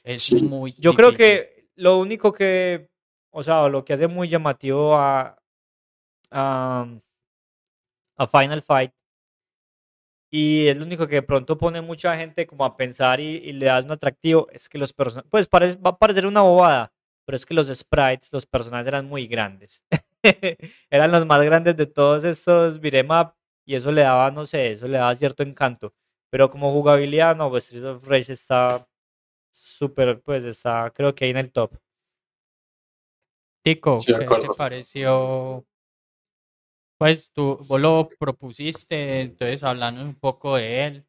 Es 0.04 0.32
muy 0.44 0.72
Yo 0.78 0.94
creo 0.94 1.12
difícil. 1.14 1.32
que 1.32 1.66
lo 1.78 1.98
único 1.98 2.32
que, 2.32 2.90
o 3.32 3.42
sea, 3.42 3.68
lo 3.70 3.84
que 3.84 3.94
hace 3.94 4.06
muy 4.06 4.28
llamativo 4.30 4.96
a, 4.96 5.36
a, 6.30 6.88
a 8.18 8.28
Final 8.28 8.62
Fight, 8.62 8.92
y 10.36 10.68
es 10.68 10.76
lo 10.76 10.84
único 10.84 11.08
que 11.08 11.18
de 11.18 11.22
pronto 11.22 11.60
pone 11.60 11.80
mucha 11.80 12.18
gente 12.18 12.48
como 12.48 12.66
a 12.66 12.76
pensar 12.76 13.20
y, 13.20 13.36
y 13.36 13.54
le 13.54 13.68
da 13.68 13.80
un 13.82 13.92
atractivo, 13.92 14.48
es 14.52 14.68
que 14.68 14.80
los 14.80 14.92
personajes, 14.92 15.30
pues 15.30 15.46
parece, 15.46 15.78
va 15.78 15.92
a 15.92 15.98
parecer 16.00 16.26
una 16.26 16.42
bobada, 16.42 16.92
pero 17.24 17.36
es 17.36 17.46
que 17.46 17.54
los 17.54 17.68
sprites, 17.68 18.34
los 18.34 18.48
personajes 18.48 18.88
eran 18.88 19.06
muy 19.06 19.28
grandes. 19.28 19.84
eran 20.90 21.12
los 21.12 21.28
más 21.28 21.44
grandes 21.44 21.78
de 21.78 21.86
todos 21.86 22.24
estos 22.24 22.80
beat'em 22.80 23.12
up, 23.12 23.36
y 23.64 23.76
eso 23.76 23.92
le 23.92 24.02
daba, 24.02 24.32
no 24.32 24.48
sé, 24.48 24.72
eso 24.72 24.88
le 24.88 24.98
daba 24.98 25.14
cierto 25.14 25.44
encanto. 25.44 25.94
Pero 26.32 26.50
como 26.50 26.72
jugabilidad, 26.72 27.36
no, 27.36 27.52
pues 27.52 27.66
Streets 27.66 27.86
of 27.86 28.08
Rage 28.08 28.34
está 28.34 28.88
súper, 29.52 30.20
pues 30.20 30.46
está, 30.46 30.92
creo 30.96 31.14
que 31.14 31.26
ahí 31.26 31.32
en 31.32 31.38
el 31.38 31.52
top. 31.52 31.78
Tico, 33.62 34.00
Sí, 34.00 34.16
¿qué 34.18 34.26
te 34.26 34.48
pareció? 34.58 35.64
Pues 37.04 37.34
tú, 37.34 37.58
vos 37.68 37.82
lo 37.82 38.08
propusiste, 38.18 39.20
entonces 39.20 39.62
hablando 39.62 40.02
un 40.02 40.16
poco 40.16 40.56
de 40.56 40.88
él. 40.88 41.06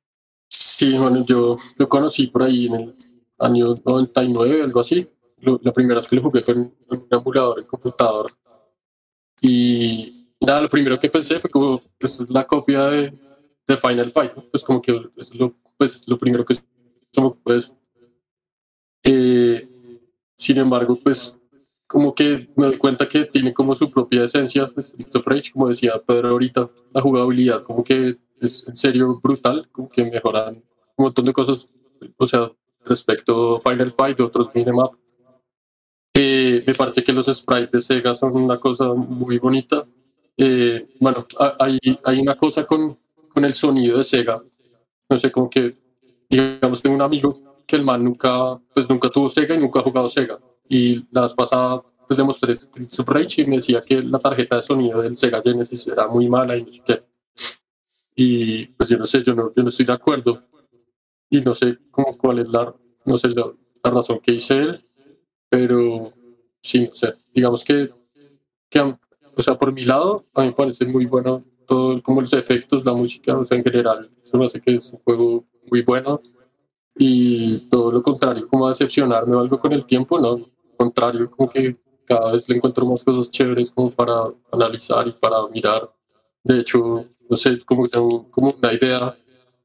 Sí, 0.49 0.99
bueno, 0.99 1.25
yo 1.25 1.57
lo 1.77 1.89
conocí 1.89 2.27
por 2.27 2.43
ahí 2.43 2.67
en 2.67 2.75
el 2.75 2.97
año 3.39 3.77
99, 3.85 4.63
algo 4.63 4.81
así. 4.81 5.09
Lo- 5.37 5.61
la 5.63 5.73
primera 5.73 6.01
vez 6.01 6.09
que 6.09 6.17
lo 6.17 6.23
jugué 6.23 6.41
fue 6.41 6.55
en, 6.55 6.75
un 6.89 7.07
emulador 7.09 7.61
en 7.61 7.67
computador. 7.67 8.27
Y 9.41 10.27
nada, 10.41 10.63
lo 10.63 10.69
primero 10.69 10.99
que 10.99 11.09
pensé 11.09 11.39
fue 11.39 11.49
como, 11.49 11.81
pues 11.97 12.19
es 12.19 12.29
la 12.29 12.45
copia 12.45 12.87
de, 12.87 13.17
de 13.65 13.77
Final 13.77 14.11
Fight. 14.11 14.33
Pues 14.51 14.65
como 14.65 14.83
que 14.83 15.01
es 15.17 15.33
lo, 15.33 15.55
pues, 15.77 16.09
lo 16.09 16.19
primero 16.19 16.45
que 16.45 16.57
somos, 17.13 17.37
pues. 17.45 17.73
Eh, 19.05 19.69
sin 20.37 20.59
embargo, 20.59 20.99
pues 21.05 21.41
como 21.87 22.15
que 22.15 22.49
me 22.57 22.67
doy 22.67 22.79
cuenta 22.79 23.09
que 23.09 23.25
tiene 23.27 23.53
como 23.53 23.75
su 23.75 23.91
propia 23.91 24.25
esencia, 24.25 24.71
pues, 24.75 24.97
of 25.15 25.27
Rage, 25.27 25.53
como 25.53 25.69
decía 25.69 26.01
Pedro 26.07 26.31
ahorita, 26.31 26.71
la 26.95 27.01
jugabilidad 27.01 27.63
como 27.63 27.85
que 27.85 28.17
es 28.41 28.67
en 28.69 28.77
serio 28.77 29.21
brutal, 29.23 29.69
como 29.73 29.89
que 29.89 30.05
mejoran 30.05 30.57
un 30.97 31.05
montón 31.05 31.25
de 31.27 31.33
cosas, 31.33 31.69
o 32.17 32.27
sea, 32.27 32.51
respecto 32.85 33.57
a 33.57 33.59
Final 33.59 33.91
Fight, 33.91 34.17
de 34.19 34.25
otros 34.25 34.53
beat'em 34.53 34.79
up. 34.79 34.99
Eh, 36.17 36.63
me 36.67 36.75
parece 36.75 37.03
que 37.03 37.13
los 37.13 37.27
sprites 37.27 37.71
de 37.73 37.81
Sega 37.83 38.15
son 38.15 38.37
una 38.37 38.59
cosa 38.59 38.93
muy 38.95 39.39
bonita. 39.39 39.85
Eh, 40.37 40.87
bueno, 41.01 41.27
ha- 41.41 41.57
hay, 41.61 41.79
hay 42.05 42.21
una 42.21 42.37
cosa 42.37 42.65
con, 42.67 42.99
con 43.33 43.45
el 43.45 43.55
sonido 43.55 43.99
de 43.99 44.05
Sega, 44.05 44.37
no 45.09 45.19
sé, 45.19 45.31
como 45.33 45.51
que, 45.51 45.77
digamos, 46.29 46.83
tengo 46.83 46.97
un 46.97 47.03
amigo 47.03 47.63
que 47.67 47.77
el 47.77 47.85
man 47.85 48.05
nunca, 48.05 48.61
pues 48.75 48.89
nunca 48.89 49.11
tuvo 49.11 49.29
Sega 49.29 49.55
y 49.55 49.59
nunca 49.59 49.81
ha 49.81 49.83
jugado 49.83 50.09
Sega. 50.09 50.39
Y 50.69 51.07
la 51.11 51.23
vez 51.23 51.35
pasada, 51.35 51.83
pues 52.07 52.19
le 52.19 52.25
mostré 52.25 52.55
Streets 52.55 53.01
of 53.01 53.09
Rage 53.09 53.43
y 53.43 53.47
me 53.47 53.57
decía 53.57 53.83
que 53.83 54.03
la 54.03 54.19
tarjeta 54.19 54.57
de 54.57 54.63
sonido 54.63 55.03
del 55.03 55.17
Sega 55.17 55.43
Genesis 55.43 55.87
era 55.87 56.09
muy 56.09 56.29
mala 56.29 56.57
y 56.57 56.65
no 56.65 56.71
sé 56.71 56.83
qué. 56.85 57.03
Y 58.17 58.67
pues 58.67 58.89
yo 58.89 58.97
no 58.97 59.07
sé, 59.07 59.23
yo 59.23 59.35
no, 59.35 59.53
yo 59.55 59.63
no 59.63 59.69
estoy 59.69 59.87
de 59.87 59.93
acuerdo. 59.93 60.43
Y 61.31 61.41
no 61.41 61.55
sé 61.55 61.79
cómo, 61.91 62.17
cuál 62.17 62.39
es 62.39 62.49
la, 62.49 62.75
no 63.05 63.19
sé, 63.19 63.29
la, 63.31 63.53
la 63.83 63.91
razón 63.91 64.21
que 64.21 64.33
hice 64.33 64.61
él, 64.61 64.85
pero 65.49 66.03
sí, 66.61 66.87
no 66.87 66.95
sé, 66.95 67.15
digamos 67.35 67.65
que, 67.65 67.91
que, 68.69 68.81
o 68.81 69.43
sea, 69.43 69.57
por 69.57 69.73
mi 69.73 69.85
lado, 69.85 70.27
a 70.35 70.43
mí 70.43 70.49
me 70.49 70.53
parece 70.53 70.85
muy 70.87 71.07
bueno 71.07 71.41
todo, 71.67 72.03
como 72.03 72.21
los 72.21 72.33
efectos, 72.33 72.85
la 72.85 72.93
música, 72.93 73.37
o 73.37 73.45
sea, 73.45 73.59
en 73.59 73.65
general, 73.65 74.11
eso 74.23 74.39
me 74.39 74.45
hace 74.45 74.61
que 74.61 74.75
es 74.75 74.93
un 74.93 75.01
juego 75.01 75.45
muy 75.71 75.83
bueno. 75.83 76.21
Y 76.97 77.69
todo 77.71 77.91
lo 77.91 78.03
contrario, 78.03 78.47
como 78.49 78.69
decepcionarme 78.69 79.35
o 79.35 79.41
algo 79.41 79.59
con 79.59 79.73
el 79.73 79.85
tiempo, 79.85 80.21
no, 80.21 80.49
contrario, 80.77 81.31
como 81.31 81.49
que 81.49 81.75
cada 82.05 82.33
vez 82.33 82.49
le 82.49 82.57
encuentro 82.57 82.87
más 82.87 83.03
cosas 83.03 83.31
chéveres 83.31 83.71
como 83.71 83.91
para 83.91 84.33
analizar 84.53 85.07
y 85.09 85.13
para 85.13 85.47
mirar. 85.49 85.91
De 86.43 86.61
hecho, 86.61 87.07
no 87.29 87.37
sé, 87.37 87.59
como 87.65 87.85
que 87.85 87.91
tengo 87.91 88.31
como 88.31 88.51
una 88.51 88.73
idea 88.73 89.17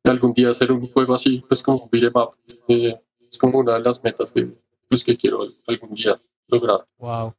de 0.03 0.09
algún 0.09 0.33
día 0.33 0.49
hacer 0.49 0.71
un 0.71 0.87
juego 0.91 1.13
así, 1.13 1.43
pues 1.47 1.61
como 1.61 1.83
un 1.83 1.89
beat'em 1.89 2.13
up. 2.15 2.35
Eh, 2.67 2.97
es 3.29 3.37
como 3.37 3.59
una 3.59 3.73
de 3.73 3.81
las 3.81 4.01
metas 4.03 4.31
que, 4.31 4.49
pues, 4.87 5.03
que 5.03 5.17
quiero 5.17 5.45
algún 5.67 5.93
día 5.93 6.19
lograr. 6.47 6.85
Wow. 6.97 7.35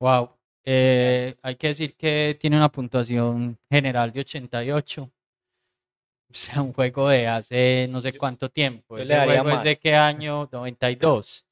Wow. 0.00 0.30
Eh, 0.64 1.36
hay 1.42 1.56
que 1.56 1.68
decir 1.68 1.94
que 1.94 2.36
tiene 2.40 2.56
una 2.56 2.70
puntuación 2.70 3.58
general 3.70 4.12
de 4.12 4.20
88. 4.20 5.10
O 6.26 6.36
sea, 6.36 6.62
un 6.62 6.72
juego 6.72 7.08
de 7.10 7.28
hace 7.28 7.86
no 7.88 8.00
sé 8.00 8.18
cuánto 8.18 8.50
tiempo. 8.50 8.96
Yo 8.96 9.04
Ese 9.04 9.12
le 9.12 9.18
daría 9.18 9.42
juego 9.42 9.58
es 9.58 9.62
de 9.62 9.76
qué 9.76 9.94
año? 9.94 10.48
92. 10.50 11.46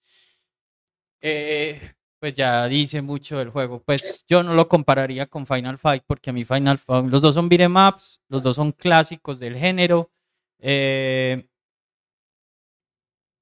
Eh, 1.23 1.81
pues 2.21 2.35
ya 2.35 2.69
dice 2.69 3.03
mucho 3.03 3.39
del 3.39 3.51
juego. 3.51 3.83
Pues 3.83 4.25
yo 4.29 4.43
no 4.43 4.55
lo 4.55 4.69
compararía 4.69 5.27
con 5.27 5.47
Final 5.47 5.79
Fight 5.79 6.05
porque 6.07 6.31
a 6.31 6.33
mí 6.33 6.45
Final 6.45 6.79
Fight, 6.79 7.07
los 7.07 7.23
dos 7.23 7.35
son 7.35 7.49
beat'em 7.49 7.75
ups, 7.77 8.21
los 8.29 8.43
dos 8.43 8.57
son 8.57 8.73
clásicos 8.73 9.39
del 9.39 9.57
género. 9.57 10.11
Eh, 10.59 11.47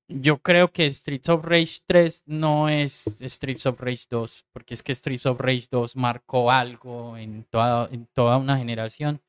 yo 0.09 0.39
creo 0.43 0.73
que 0.73 0.91
Streets 0.91 1.29
of 1.29 1.45
Rage 1.45 1.79
3 1.87 2.25
no 2.27 2.69
es 2.69 3.05
Streets 3.21 3.67
of 3.67 3.81
Rage 3.81 4.07
2, 4.11 4.47
porque 4.53 4.75
es 4.75 4.83
que 4.83 4.95
Streets 4.95 5.27
of 5.27 5.41
Rage 5.41 5.69
2 5.71 5.95
marcó 5.97 6.51
algo 6.51 7.17
en 7.17 7.45
toda, 7.45 7.89
en 7.93 8.07
toda 8.07 8.37
una 8.37 8.59
generación. 8.59 9.23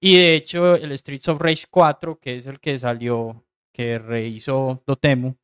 Y 0.00 0.16
de 0.16 0.34
hecho, 0.34 0.74
el 0.76 0.96
Streets 0.98 1.28
of 1.28 1.40
Rage 1.40 1.66
4, 1.70 2.18
que 2.18 2.38
es 2.38 2.46
el 2.46 2.60
que 2.60 2.78
salió, 2.78 3.44
que 3.72 3.98
rehizo 3.98 4.82
Dotemu, 4.86 5.34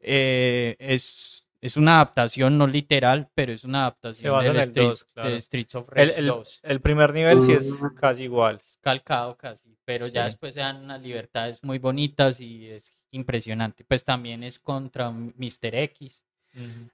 eh, 0.00 0.76
es, 0.78 1.46
es 1.62 1.76
una 1.76 1.96
adaptación 1.96 2.56
no 2.58 2.66
literal, 2.66 3.30
pero 3.34 3.52
es 3.52 3.64
una 3.64 3.80
adaptación 3.82 4.32
basa 4.32 4.44
del 4.48 4.56
en 4.56 4.62
el 4.62 4.68
Street- 4.68 4.88
2, 4.88 5.04
claro. 5.04 5.30
de 5.30 5.40
Streets 5.40 5.74
of 5.74 5.88
Rage 5.88 6.18
el- 6.18 6.26
2. 6.26 6.60
el 6.62 6.80
primer 6.80 7.12
nivel 7.12 7.40
sí 7.42 7.52
es 7.52 7.80
Mm. 7.82 7.94
casi 7.94 8.22
igual. 8.24 8.60
Es 8.64 8.78
calcado 8.80 9.36
casi, 9.36 9.76
pero 9.84 10.06
ya 10.06 10.24
después 10.24 10.54
se 10.54 10.60
dan 10.60 10.82
unas 10.84 11.00
libertades 11.02 11.62
muy 11.62 11.78
bonitas 11.78 12.40
y 12.40 12.66
es 12.68 12.90
impresionante. 13.12 13.84
Pues 13.84 14.04
también 14.04 14.42
es 14.44 14.58
contra 14.58 15.10
Mr. 15.10 15.74
X. 15.74 16.24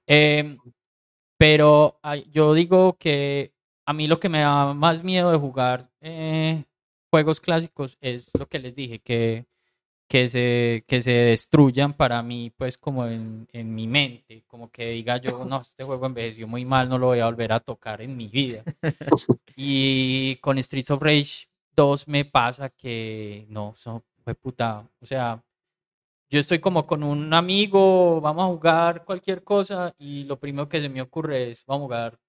Em, 0.05 0.57
pero 1.37 1.99
yo 2.31 2.53
digo 2.53 2.97
que 2.97 3.53
a 3.85 3.93
mí 3.93 4.07
lo 4.07 4.19
que 4.19 4.29
me 4.29 4.39
da 4.39 4.73
más 4.73 5.03
miedo 5.03 5.31
de 5.31 5.37
jugar 5.37 5.89
eh, 6.01 6.63
juegos 7.09 7.39
clásicos 7.39 7.97
es 8.01 8.29
lo 8.37 8.47
que 8.47 8.59
les 8.59 8.75
dije, 8.75 8.99
que, 8.99 9.45
que, 10.07 10.29
se, 10.29 10.85
que 10.87 11.01
se 11.01 11.11
destruyan 11.11 11.93
para 11.93 12.21
mí, 12.23 12.51
pues 12.55 12.77
como 12.77 13.05
en, 13.05 13.47
en 13.51 13.75
mi 13.75 13.87
mente, 13.87 14.43
como 14.47 14.71
que 14.71 14.89
diga 14.91 15.17
yo, 15.17 15.45
no, 15.45 15.61
este 15.61 15.83
juego 15.83 16.05
envejeció 16.05 16.47
muy 16.47 16.65
mal, 16.65 16.89
no 16.89 16.97
lo 16.97 17.07
voy 17.07 17.19
a 17.19 17.25
volver 17.25 17.51
a 17.51 17.59
tocar 17.59 18.01
en 18.01 18.15
mi 18.15 18.27
vida. 18.27 18.63
y 19.55 20.37
con 20.37 20.61
Streets 20.61 20.91
of 20.91 21.01
Rage 21.01 21.47
2 21.75 22.07
me 22.07 22.25
pasa 22.25 22.69
que 22.69 23.45
no, 23.49 23.73
son, 23.75 24.03
fue 24.23 24.35
puta, 24.35 24.89
o 25.01 25.05
sea, 25.05 25.43
yo 26.29 26.39
estoy 26.39 26.59
como 26.59 26.85
con 26.85 27.03
un 27.03 27.33
amigo, 27.33 28.19
vamos 28.21 28.43
a 28.43 28.47
jugar 28.47 29.05
cualquier 29.05 29.43
cosa 29.43 29.95
y 29.97 30.23
lo 30.25 30.39
primero 30.39 30.67
que 30.67 30.81
se 30.81 30.89
me 30.89 31.01
ocurre 31.01 31.51
es, 31.51 31.65
vamos 31.65 31.83
a 31.83 31.85
jugar 31.85 32.19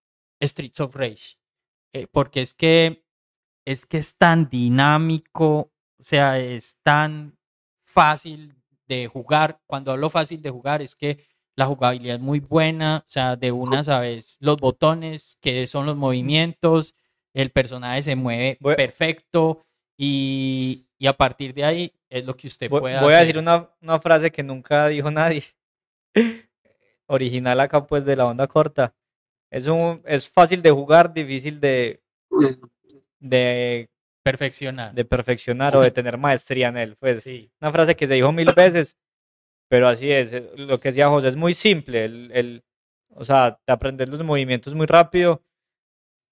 Streets 0.41 0.81
of 0.81 0.95
Rage. 0.95 1.37
Eh, 1.93 2.07
porque 2.07 2.43
es 2.43 2.55
que 2.55 3.05
es 3.65 3.87
que 3.87 3.99
es 3.99 4.17
tan 4.17 4.49
dinámico, 4.49 5.73
o 5.99 6.05
sea, 6.05 6.39
es 6.39 6.79
tan 6.83 7.38
fácil 8.03 8.55
de 8.87 9.07
jugar. 9.09 9.61
Cuando 9.67 9.93
hablo 9.93 10.09
fácil 10.11 10.41
de 10.41 10.51
jugar 10.51 10.83
es 10.83 10.95
que 10.95 11.25
la 11.57 11.67
jugabilidad 11.67 12.17
es 12.17 12.23
muy 12.23 12.39
buena, 12.41 13.05
o 13.07 13.11
sea, 13.11 13.35
de 13.37 13.51
una 13.51 13.83
sabes 13.83 14.37
los 14.41 14.57
botones, 14.59 15.37
que 15.41 15.67
son 15.67 15.87
los 15.87 15.97
movimientos, 15.97 16.95
el 17.35 17.51
personaje 17.51 18.03
se 18.03 18.15
mueve 18.17 18.57
Voy- 18.61 18.77
perfecto 18.77 19.65
y, 19.97 20.87
y 20.99 21.07
a 21.09 21.13
partir 21.17 21.53
de 21.55 21.65
ahí 21.65 21.93
es 22.09 22.25
lo 22.25 22.37
que 22.37 22.47
usted 22.47 22.71
Voy, 22.71 22.81
puede 22.81 23.01
voy 23.01 23.13
a 23.13 23.17
hacer. 23.17 23.27
decir 23.27 23.39
una, 23.39 23.69
una 23.83 23.99
frase 24.01 24.31
que 24.31 24.43
nunca 24.45 24.87
dijo 24.89 25.11
nadie. 25.21 25.43
Original 27.07 27.59
acá 27.61 27.87
pues 27.87 28.05
de 28.05 28.17
la 28.17 28.27
onda 28.27 28.47
corta. 28.47 28.95
Es 29.51 29.67
un 29.67 30.03
es 30.05 30.29
fácil 30.29 30.61
de 30.63 30.71
jugar, 30.71 31.13
difícil 31.13 31.59
de, 31.59 32.03
de, 33.19 33.91
perfeccionar. 34.31 34.93
de 34.95 35.05
perfeccionar 35.05 35.77
o 35.77 35.81
de 35.81 35.91
tener 35.99 36.19
maestría 36.19 36.69
en 36.69 36.77
él. 36.77 36.97
Pues 36.97 37.23
Sí. 37.23 37.51
una 37.61 37.73
frase 37.73 37.97
que 37.97 38.07
se 38.07 38.15
dijo 38.15 38.33
mil 38.33 38.53
veces, 38.55 38.97
pero 39.69 39.89
así 39.89 40.11
es. 40.11 40.33
eh, 40.33 40.51
Lo 40.57 40.79
que 40.81 40.91
decía 40.91 41.09
José 41.09 41.29
es 41.29 41.37
muy 41.37 41.55
simple. 41.55 42.05
El, 42.05 42.31
el- 42.35 42.65
o 43.15 43.25
sea, 43.25 43.59
te 43.65 43.73
aprendes 43.73 44.09
los 44.09 44.23
movimientos 44.23 44.75
muy 44.75 44.87
rápido, 44.87 45.43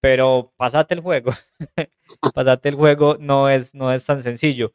pero 0.01 0.53
pasate 0.57 0.93
el 0.93 1.01
juego. 1.01 1.31
pasate 2.33 2.69
el 2.69 2.75
juego 2.75 3.17
no 3.19 3.49
es, 3.49 3.73
no 3.73 3.91
es 3.93 4.05
tan 4.05 4.21
sencillo. 4.23 4.73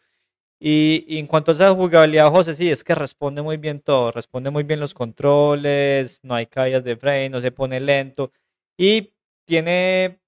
Y, 0.60 1.04
y 1.08 1.18
en 1.18 1.26
cuanto 1.26 1.52
a 1.52 1.54
esa 1.54 1.74
jugabilidad, 1.74 2.30
José, 2.30 2.54
sí, 2.54 2.70
es 2.70 2.84
que 2.84 2.94
responde 2.94 3.42
muy 3.42 3.56
bien 3.56 3.80
todo. 3.80 4.12
Responde 4.12 4.50
muy 4.50 4.62
bien 4.64 4.80
los 4.80 4.94
controles, 4.94 6.20
no 6.22 6.34
hay 6.36 6.46
caídas 6.46 6.84
de 6.84 6.96
frame, 6.96 7.30
no 7.30 7.40
se 7.40 7.50
pone 7.52 7.80
lento. 7.80 8.32
Y 8.78 9.12
tiene, 9.44 10.20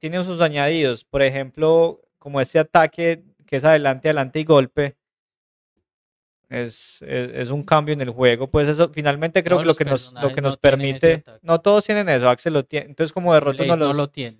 tiene 0.00 0.24
sus 0.24 0.40
añadidos. 0.40 1.04
Por 1.04 1.22
ejemplo, 1.22 2.00
como 2.24 2.40
este 2.40 2.58
ataque 2.58 3.22
que 3.46 3.56
es 3.56 3.64
adelante, 3.66 4.08
adelante 4.08 4.40
y 4.40 4.44
golpe. 4.44 4.96
Es, 6.48 7.02
es, 7.02 7.30
es 7.34 7.50
un 7.50 7.62
cambio 7.62 7.92
en 7.92 8.00
el 8.00 8.08
juego. 8.08 8.46
Pues 8.46 8.66
eso, 8.66 8.88
finalmente 8.88 9.44
creo 9.44 9.58
Todos 9.58 9.76
que 9.76 9.84
lo 9.84 9.90
que 9.90 9.90
nos, 9.90 10.12
lo 10.14 10.32
que 10.32 10.40
no 10.40 10.48
nos 10.48 10.56
permite. 10.56 11.22
No 11.42 11.60
todos 11.60 11.84
tienen 11.84 12.08
eso, 12.08 12.26
Axel 12.30 12.54
lo 12.54 12.64
tiene. 12.64 12.86
Entonces, 12.86 13.12
como 13.12 13.34
derroto 13.34 13.64
no 13.64 13.76
lo 13.92 14.08
tiene. 14.08 14.38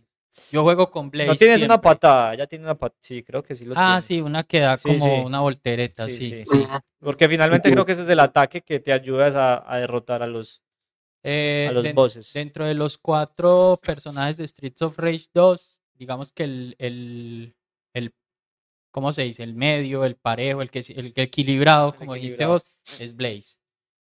Yo 0.51 0.63
juego 0.63 0.91
con 0.91 1.11
Blaze. 1.11 1.29
no 1.29 1.37
tienes 1.37 1.61
una 1.63 1.79
patada, 1.81 2.35
ya 2.35 2.47
tiene 2.47 2.65
una 2.65 2.75
patada. 2.75 2.99
Sí, 3.03 3.23
creo 3.23 3.43
que 3.43 3.55
sí 3.55 3.67
lo 3.67 3.75
Ah, 3.77 4.01
tiene. 4.01 4.03
sí, 4.03 4.21
una 4.27 4.43
que 4.45 4.61
da 4.61 4.79
Sí, 4.79 4.89
como 4.89 5.05
sí. 5.05 5.11
una 5.27 5.41
voltereta, 5.41 6.09
Sí, 6.09 6.45
sí. 6.45 6.67
Porque 7.01 7.29
finalmente 7.29 7.71
creo 7.71 7.85
que 7.85 7.93
ese 7.93 8.03
es 8.03 8.09
el 8.09 8.19
ataque 8.21 8.63
que 8.63 8.81
te 8.81 8.93
ayuda 8.95 9.27
a, 9.29 9.75
a 9.75 9.79
derrotar 9.79 10.23
a 10.23 10.27
los, 10.27 10.63
Eh, 11.23 11.67
a 11.69 11.73
los 11.73 11.85
den- 11.85 11.95
bosses. 11.95 12.33
Dentro 12.33 12.65
de 12.65 12.75
los 12.75 12.97
cuatro 12.99 13.79
personajes 13.85 14.37
de 14.39 14.49
Streets 14.49 14.83
of 14.83 14.99
Rage 14.99 15.27
2, 15.35 15.79
digamos 15.95 16.33
que 16.33 16.45
el 16.79 17.55
¿cómo 18.95 19.13
se 19.13 19.23
dice? 19.23 19.43
El 19.43 19.55
medio, 19.57 20.05
el 20.05 20.15
parejo, 20.15 20.63
el 20.63 20.71
que 20.71 20.79
el, 20.79 21.13
equilibrado, 21.17 21.89
El 21.89 21.95
como 21.99 22.15
dijiste 22.15 22.45
equilibrado. 22.45 22.53
vos, 22.87 23.01
es 23.01 23.17
Blaze. 23.17 23.59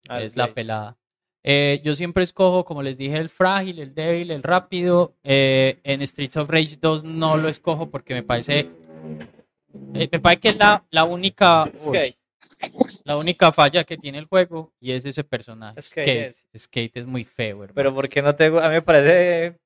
Ah, 0.07 0.21
es 0.21 0.37
la 0.37 0.45
Blaze. 0.45 0.55
pelada. 0.55 0.99
Eh, 1.43 1.81
yo 1.83 1.95
siempre 1.97 2.23
escojo, 2.23 2.67
como 2.67 2.83
les 2.83 2.99
dije, 2.99 3.17
el 3.17 3.31
frágil, 3.31 3.79
el 3.79 3.95
débil, 3.95 4.31
el 4.31 4.43
rápido. 4.43 5.17
Eh, 5.25 5.81
en 5.83 6.07
Streets 6.07 6.37
of 6.37 6.51
Rage 6.51 6.77
2 6.79 7.05
no 7.05 7.39
lo 7.39 7.49
escojo 7.49 7.91
porque 7.91 8.13
me 8.13 8.23
parece. 8.23 8.69
eh, 9.95 10.09
me 10.13 10.21
parece 10.21 10.41
que 10.41 10.49
es 10.51 10.57
la, 10.57 10.85
la 10.91 11.05
única. 11.05 11.65
uy, 11.65 11.79
Skate. 11.79 12.17
la 13.05 13.17
única 13.17 13.51
falla 13.51 13.85
que 13.85 13.97
tiene 13.97 14.19
el 14.19 14.27
juego 14.27 14.73
y 14.79 14.93
es 14.93 15.05
ese 15.07 15.25
personaje. 15.25 15.81
Skate 15.81 16.05
Skate, 16.07 16.27
es. 16.29 16.47
Skate 16.65 16.97
es 16.99 17.07
muy 17.07 17.25
feo, 17.25 17.65
hermano. 17.65 17.75
Pero 17.75 17.95
porque 17.95 18.21
no 18.21 18.35
te 18.37 18.47
a 18.47 18.51
mí 18.51 18.75
me 18.75 18.83
parece 18.83 19.59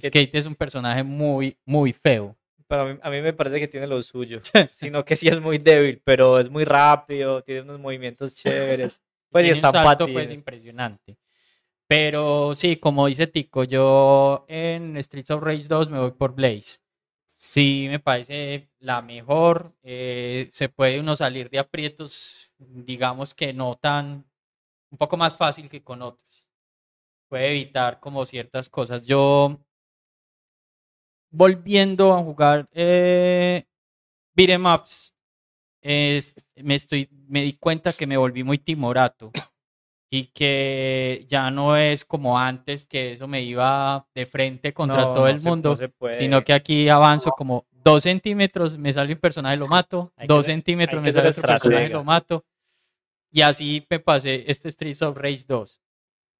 Skate 0.00 0.34
es 0.34 0.44
un 0.46 0.54
personaje 0.54 1.02
muy, 1.02 1.56
muy 1.64 1.92
feo. 1.94 2.36
Pero 2.68 2.82
a 2.82 2.84
mí, 2.86 2.98
a 3.02 3.10
mí 3.10 3.20
me 3.20 3.32
parece 3.32 3.58
que 3.58 3.68
tiene 3.68 3.86
lo 3.86 4.00
suyo, 4.02 4.40
sino 4.76 5.04
que 5.04 5.16
sí 5.16 5.28
es 5.28 5.40
muy 5.40 5.58
débil, 5.58 6.00
pero 6.04 6.38
es 6.38 6.50
muy 6.50 6.64
rápido, 6.64 7.42
tiene 7.42 7.62
unos 7.62 7.80
movimientos 7.80 8.34
chéveres. 8.34 9.00
Pues 9.30 9.44
y 9.44 9.48
Tiene 9.48 9.58
un 9.60 9.66
está 9.66 9.84
salto, 9.84 10.06
pues, 10.10 10.30
impresionante. 10.30 11.18
Pero 11.86 12.54
sí, 12.54 12.76
como 12.76 13.06
dice 13.06 13.26
Tico, 13.26 13.64
yo 13.64 14.46
en 14.48 14.96
Streets 15.02 15.30
of 15.32 15.42
Rage 15.42 15.64
2 15.68 15.90
me 15.90 15.98
voy 15.98 16.12
por 16.12 16.34
Blaze. 16.34 16.80
Sí, 17.38 17.86
me 17.88 17.98
parece 18.00 18.68
la 18.78 19.00
mejor. 19.02 19.74
eh, 19.82 20.48
se 20.52 20.68
puede 20.68 21.00
uno 21.00 21.14
salir 21.16 21.50
de 21.50 21.58
aprietos, 21.58 22.50
digamos 22.58 23.34
que 23.34 23.52
no 23.52 23.76
tan, 23.76 24.26
un 24.90 24.98
poco 24.98 25.16
más 25.16 25.36
fácil 25.36 25.70
que 25.70 25.82
con 25.82 26.02
otros. 26.02 26.46
Puede 27.28 27.50
evitar 27.50 28.00
como 28.00 28.26
ciertas 28.26 28.68
cosas. 28.68 29.06
Yo, 29.06 29.58
volviendo 31.30 32.14
a 32.14 32.22
jugar 32.22 32.68
eh, 32.72 33.64
beat'em 34.34 34.64
ups, 34.66 35.14
es- 35.82 36.34
me, 36.56 36.74
estoy, 36.74 37.08
me 37.28 37.42
di 37.42 37.54
cuenta 37.54 37.92
que 37.92 38.06
me 38.06 38.16
volví 38.16 38.42
muy 38.44 38.58
timorato 38.58 39.30
y 40.10 40.24
que 40.26 41.26
ya 41.28 41.50
no 41.50 41.76
es 41.76 42.04
como 42.04 42.38
antes, 42.38 42.86
que 42.86 43.12
eso 43.12 43.28
me 43.28 43.42
iba 43.42 44.06
de 44.14 44.26
frente 44.26 44.72
contra 44.72 45.04
No, 45.04 45.12
todo 45.12 45.24
no 45.24 45.28
el 45.30 45.38
se- 45.38 45.44
no 45.48 45.50
mundo, 45.56 45.78
sino 46.14 46.42
que 46.42 46.52
aquí 46.54 46.88
avanzo 46.88 47.30
como 47.32 47.66
dos 47.70 48.02
centímetros, 48.04 48.78
me 48.78 48.92
sale 48.92 49.12
un 49.14 49.20
personaje, 49.20 49.56
lo 49.56 49.68
mato, 49.68 50.12
Hay 50.16 50.26
que 50.26 50.34
dos 50.34 50.44
ser- 50.46 50.54
centímetros, 50.54 51.00
me 51.02 51.08
que 51.08 51.12
sale 51.12 51.28
otro 51.28 51.42
personaje, 51.42 51.88
lo 51.90 52.04
mato. 52.04 52.44
Y 53.30 53.42
así 53.42 53.86
me 53.90 54.00
pasé 54.00 54.44
este 54.50 54.70
Streets 54.72 55.02
of 55.02 55.16
Rage 55.16 55.44
2, 55.46 55.80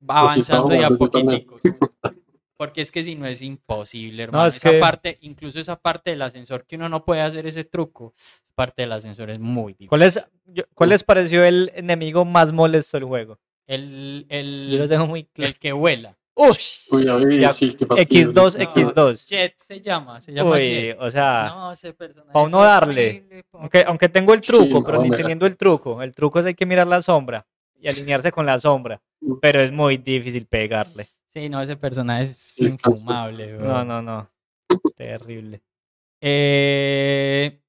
Así 0.08 0.40
estaba 0.40 0.60
avanzando 0.62 0.68
de 0.68 0.84
a 0.84 0.88
jugando 0.88 1.04
yo 1.04 1.10
también. 1.10 1.46
poquiticos. 1.46 1.62
Porque 2.58 2.82
es 2.82 2.90
que 2.90 3.04
si 3.04 3.14
no 3.14 3.24
es 3.26 3.40
imposible, 3.40 4.24
hermano. 4.24 4.44
es 4.46 4.56
esa 4.56 4.70
que- 4.72 4.78
parte, 4.80 5.16
incluso 5.22 5.60
esa 5.60 5.76
parte 5.80 6.10
del 6.10 6.20
ascensor 6.22 6.66
que 6.66 6.74
uno 6.74 6.88
no 6.88 7.04
puede 7.04 7.20
hacer 7.22 7.46
ese 7.46 7.62
truco, 7.62 8.12
parte 8.56 8.82
del 8.82 8.90
ascensor 8.92 9.30
es 9.30 9.38
muy 9.38 9.72
difícil. 9.74 9.88
¿Cuál, 9.88 10.02
es, 10.02 10.20
yo- 10.46 10.64
¿Cuál 10.74 10.90
les 10.90 11.04
pareció 11.04 11.44
el 11.44 11.70
enemigo 11.76 12.24
más 12.24 12.52
molesto 12.52 12.96
del 12.96 13.04
juego? 13.04 13.38
El, 13.68 14.26
el, 14.28 14.68
Yo 14.72 14.78
lo 14.78 14.88
tengo 14.88 15.06
muy 15.06 15.24
claro. 15.24 15.48
el 15.50 15.58
que 15.58 15.70
vuela. 15.72 16.16
Uy, 16.34 17.08
a 17.08 17.14
ver, 17.16 17.38
Ya, 17.40 17.52
sí, 17.52 17.74
qué 17.74 17.86
fastidio. 17.86 18.32
X2, 18.32 18.58
No, 18.58 18.64
X2. 18.72 19.26
Jet 19.28 19.54
se 19.58 19.80
llama, 19.80 20.20
se 20.20 20.32
llama 20.32 20.50
Uy, 20.52 20.66
Jet. 20.68 20.96
o 21.00 21.10
sea, 21.10 21.52
No, 21.54 21.72
ese 21.72 21.92
personaje 21.92 22.32
pa' 22.32 22.40
es 22.40 22.46
uno 22.46 22.62
darle. 22.62 23.08
horrible, 23.08 23.44
pa' 23.50 23.58
aunque, 23.60 23.84
aunque 23.86 24.08
tengo 24.08 24.34
el 24.34 24.40
truco, 24.40 24.64
Sí, 24.78 24.82
pero 24.84 25.02
ni 25.02 25.10
no, 25.10 25.16
teniendo 25.16 25.46
el 25.46 25.56
truco. 25.56 26.02
El 26.02 26.12
truco 26.14 26.40
es 26.40 26.46
hay 26.46 26.54
que 26.54 26.66
mirar 26.66 26.86
la 26.88 27.02
sombra 27.02 27.46
y 27.80 27.86
alinearse 27.88 28.32
con 28.32 28.46
la 28.46 28.58
sombra. 28.58 29.00
Pero 29.40 29.60
es 29.60 29.70
muy 29.72 29.96
difícil 29.98 30.46
pegarle. 30.46 31.06
Sí, 31.34 31.48
no, 31.48 31.60
ese 31.62 31.76
personaje 31.76 32.24
es 32.24 32.58
es 32.58 32.72
infumable. 32.72 33.52
No, 33.52 33.64
weón. 33.74 33.88
no, 33.88 34.02
no. 34.02 34.30
Terrible. 34.96 35.62
Eh, 36.20 37.60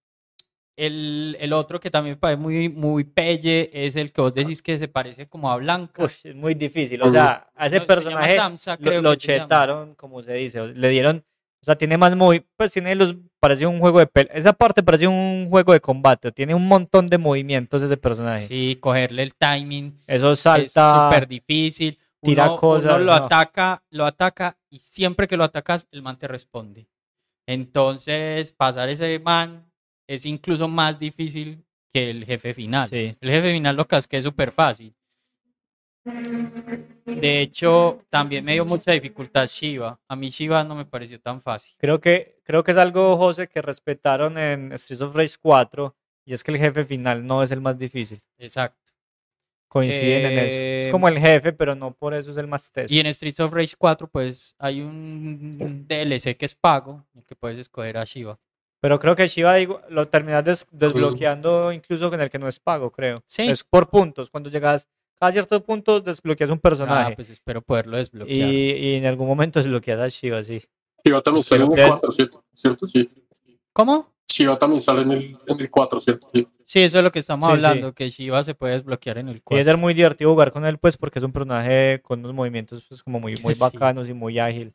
el, 0.77 1.35
el 1.39 1.53
otro 1.53 1.79
que 1.79 1.91
también 1.91 2.15
me 2.15 2.19
parece 2.19 2.41
muy, 2.41 2.69
muy 2.69 3.03
pelle 3.03 3.69
es 3.73 3.95
el 3.97 4.11
que 4.13 4.21
vos 4.21 4.33
decís 4.33 4.61
que 4.61 4.79
se 4.79 4.87
parece 4.87 5.27
como 5.27 5.51
a 5.51 5.57
Blanca. 5.57 6.05
Uf, 6.05 6.25
es 6.25 6.35
muy 6.35 6.53
difícil. 6.53 7.01
O 7.01 7.11
sea, 7.11 7.49
a 7.55 7.67
ese 7.67 7.79
No, 7.81 7.85
personaje 7.85 8.35
Samsa, 8.35 8.77
lo, 8.79 9.01
lo 9.01 9.11
se 9.11 9.17
chetaron, 9.17 9.95
como 9.95 10.23
se 10.23 10.33
dice. 10.33 10.65
Le 10.67 10.89
dieron. 10.89 11.23
O 11.61 11.65
sea, 11.65 11.75
tiene 11.77 11.97
más 11.97 12.15
muy. 12.15 12.45
Pues 12.55 12.71
tiene 12.71 12.95
los. 12.95 13.15
Parece 13.41 13.65
un 13.65 13.79
juego 13.79 13.99
de. 13.99 14.07
pel- 14.09 14.29
Esa 14.33 14.53
parte 14.53 14.81
parece 14.81 15.05
un 15.07 15.47
juego 15.49 15.73
de 15.73 15.81
combate. 15.81 16.31
Tiene 16.31 16.55
un 16.55 16.65
montón 16.65 17.07
de 17.09 17.17
movimientos 17.17 17.83
ese 17.83 17.97
personaje. 17.97 18.47
Sí, 18.47 18.77
cogerle 18.79 19.23
el 19.23 19.33
timing 19.35 19.97
Eso 20.07 20.31
es 20.31 20.39
salta. 20.39 21.09
súper 21.09 21.27
difícil. 21.27 21.99
Tira 22.21 22.43
Uno- 22.43 22.51
uno 22.53 22.59
cosas, 22.59 22.99
lo 22.99 23.05
no. 23.05 23.13
ataca, 23.13 23.83
lo 23.91 24.05
ataca 24.05 24.57
y 24.69 24.79
siempre 24.79 25.27
que 25.27 25.37
lo 25.37 25.43
atacas, 25.43 25.87
el 25.91 26.01
man 26.01 26.17
te 26.17 26.27
responde. 26.27 26.87
Entonces, 27.47 28.51
pasar 28.51 28.89
ese 28.89 29.19
man 29.19 29.71
es 30.07 30.25
incluso 30.25 30.67
más 30.67 30.99
difícil 30.99 31.63
que 31.93 32.11
el 32.11 32.25
jefe 32.25 32.53
final. 32.53 32.87
Sí. 32.87 33.15
El 33.19 33.29
jefe 33.31 33.51
final 33.53 33.75
lo 33.75 33.87
casqué 33.87 34.17
es 34.17 34.23
súper 34.23 34.51
fácil. 34.51 34.93
De 37.05 37.41
hecho, 37.41 38.03
también 38.09 38.45
me 38.45 38.53
dio 38.53 38.65
mucha 38.65 38.91
dificultad 38.91 39.47
Shiva. 39.47 39.99
A 40.07 40.15
mí 40.15 40.29
Shiva 40.29 40.63
no 40.63 40.75
me 40.75 40.85
pareció 40.85 41.19
tan 41.19 41.41
fácil. 41.41 41.73
Creo 41.77 41.99
que, 41.99 42.39
creo 42.43 42.63
que 42.63 42.71
es 42.71 42.77
algo, 42.77 43.17
José, 43.17 43.47
que 43.47 43.61
respetaron 43.61 44.37
en 44.37 44.71
Streets 44.77 45.01
of 45.01 45.15
Rage 45.15 45.35
4. 45.41 45.95
Y 46.25 46.33
es 46.33 46.43
que 46.43 46.51
el 46.51 46.57
jefe 46.57 46.85
final 46.85 47.25
no 47.25 47.41
es 47.41 47.51
el 47.51 47.61
más 47.61 47.77
difícil. 47.77 48.21
Exacto. 48.37 48.88
Coinciden 49.69 50.25
en 50.25 50.39
eso. 50.39 50.57
Es 50.59 50.91
como 50.91 51.07
el 51.07 51.19
jefe, 51.19 51.53
pero 51.53 51.75
no 51.75 51.93
por 51.93 52.13
eso 52.13 52.31
es 52.31 52.37
el 52.37 52.47
más 52.47 52.71
teso. 52.71 52.93
Y 52.93 52.99
en 52.99 53.13
Streets 53.13 53.39
of 53.39 53.53
Rage 53.53 53.75
4, 53.77 54.07
pues 54.07 54.55
hay 54.57 54.81
un 54.81 55.85
DLC 55.87 56.35
que 56.35 56.45
es 56.45 56.55
pago, 56.55 57.05
en 57.13 57.19
el 57.19 57.25
que 57.25 57.35
puedes 57.35 57.57
escoger 57.59 57.97
a 57.97 58.03
Shiva. 58.03 58.37
Pero 58.81 58.99
creo 58.99 59.15
que 59.15 59.27
Shiva 59.27 59.55
digo, 59.55 59.81
lo 59.89 60.07
terminas 60.07 60.43
des- 60.43 60.65
desbloqueando 60.71 61.71
incluso 61.71 62.09
con 62.09 62.19
el 62.21 62.29
que 62.29 62.39
no 62.39 62.47
es 62.47 62.59
pago, 62.59 62.91
creo. 62.91 63.23
Sí. 63.27 63.43
Es 63.43 63.63
por 63.63 63.89
puntos. 63.89 64.29
Cuando 64.29 64.49
llegas 64.49 64.89
a 65.19 65.31
ciertos 65.31 65.61
puntos, 65.63 66.03
desbloqueas 66.03 66.49
un 66.49 66.59
personaje. 66.59 67.11
Ah, 67.11 67.15
pues 67.15 67.29
espero 67.29 67.61
poderlo 67.61 67.97
y, 67.97 67.99
desbloquear. 67.99 68.49
y 68.49 68.95
en 68.95 69.05
algún 69.05 69.27
momento 69.27 69.59
desbloqueas 69.59 69.99
a 69.99 70.07
Shiva, 70.07 70.41
sí. 70.43 70.61
Shiva 71.05 71.21
el 71.25 71.69
Des- 71.75 71.87
4, 71.89 72.11
¿cierto? 72.11 72.43
¿Cierto? 72.53 72.87
Sí. 72.87 73.09
¿Cómo? 73.73 74.11
Shiva 74.43 74.57
también 74.57 74.81
sale 74.81 75.01
en 75.01 75.11
el, 75.11 75.35
en 75.47 75.59
el 75.59 75.69
4, 75.71 75.99
¿cierto? 75.99 76.29
Sí. 76.33 76.47
Sí, 76.65 76.79
eso 76.81 76.99
es 76.99 77.03
lo 77.03 77.11
que 77.11 77.19
estamos 77.19 77.47
Sí, 77.47 77.51
sí. 77.59 77.65
hablando, 77.65 77.93
que 77.93 78.09
Shiva 78.09 78.43
se 78.43 78.53
puede 78.55 78.73
desbloquear 78.73 79.17
en 79.17 79.29
el 79.29 79.37
Y 79.37 79.39
4. 79.41 79.59
es 79.59 79.65
ser 79.65 79.77
muy 79.77 79.93
divertido 79.93 80.29
jugar 80.31 80.51
con 80.51 80.65
él, 80.65 80.77
pues, 80.77 80.97
porque 80.97 81.19
es 81.19 81.25
un 81.25 81.31
personaje 81.31 81.99
con 82.03 82.19
unos 82.19 82.33
movimientos 82.33 82.85
pues, 82.87 83.01
como 83.03 83.19
muy, 83.19 83.37
muy 83.37 83.53
Sí. 83.55 83.59
bacanos 83.59 84.07
y 84.07 84.13
muy 84.13 84.37
ágil. 84.39 84.73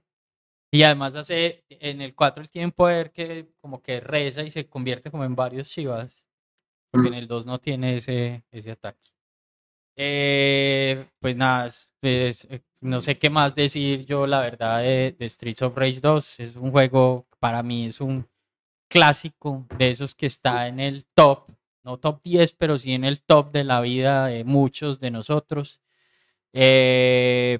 Y 0.72 0.82
además 0.82 1.14
hace, 1.14 1.64
en 1.68 2.00
el 2.00 2.14
4 2.16 2.42
él 2.42 2.48
tiene 2.50 2.66
un 2.66 2.72
poder 2.72 3.12
que 3.12 3.48
como 3.60 3.80
que 3.80 4.00
reza 4.00 4.42
y 4.42 4.50
se 4.50 4.66
convierte 4.66 5.10
como 5.10 5.24
en 5.24 5.36
varios 5.36 5.68
Shivas. 5.68 6.24
Porque 6.90 7.08
en 7.08 7.14
el 7.14 7.28
2 7.28 7.46
no 7.46 7.58
tiene 7.58 7.96
ese, 7.96 8.44
ese 8.50 8.72
ataque. 8.72 9.10
Eh, 9.96 11.06
pues 11.20 11.36
nada, 11.36 11.66
es- 11.68 11.90
pues, 12.00 12.44
eh, 12.50 12.60
no 12.80 13.00
sé 13.02 13.18
qué 13.18 13.30
más 13.30 13.54
decir 13.54 14.04
yo, 14.04 14.26
la 14.26 14.40
verdad, 14.40 14.82
de, 14.82 15.14
de 15.16 15.28
Streets 15.28 15.62
of 15.62 15.76
Rage 15.76 16.00
2. 16.00 16.40
Es 16.40 16.56
un 16.56 16.70
juego, 16.72 17.26
para 17.38 17.62
mí 17.62 17.86
es 17.86 18.00
un 18.00 18.26
clásico 18.94 19.66
de 19.76 19.90
esos 19.90 20.14
que 20.14 20.26
está 20.26 20.68
en 20.68 20.78
el 20.78 21.04
top, 21.14 21.48
no 21.82 21.98
top 21.98 22.22
10, 22.22 22.52
pero 22.52 22.78
sí 22.78 22.92
en 22.92 23.02
el 23.02 23.20
top 23.20 23.50
de 23.50 23.64
la 23.64 23.80
vida 23.80 24.26
de 24.26 24.44
muchos 24.44 25.00
de 25.00 25.10
nosotros. 25.10 25.80
Eh, 26.52 27.58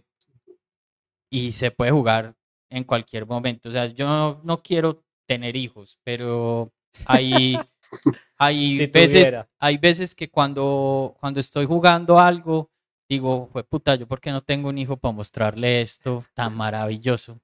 y 1.30 1.50
se 1.50 1.72
puede 1.72 1.90
jugar 1.90 2.36
en 2.70 2.84
cualquier 2.84 3.26
momento. 3.26 3.68
O 3.68 3.72
sea, 3.72 3.86
yo 3.86 4.06
no, 4.06 4.40
no 4.44 4.62
quiero 4.62 5.02
tener 5.26 5.56
hijos, 5.56 5.98
pero 6.04 6.72
hay, 7.04 7.58
hay, 8.38 8.76
Si 8.76 8.86
veces, 8.86 9.34
hay 9.58 9.76
veces 9.78 10.14
que 10.14 10.30
cuando, 10.30 11.16
cuando 11.18 11.40
estoy 11.40 11.66
jugando 11.66 12.20
algo, 12.20 12.70
digo, 13.08 13.48
fue 13.52 13.64
puta, 13.64 13.96
yo 13.96 14.06
por 14.06 14.20
qué 14.20 14.30
no 14.30 14.40
tengo 14.40 14.68
un 14.68 14.78
hijo 14.78 14.96
para 14.96 15.10
mostrarle 15.10 15.82
esto 15.82 16.24
tan 16.32 16.56
maravilloso. 16.56 17.40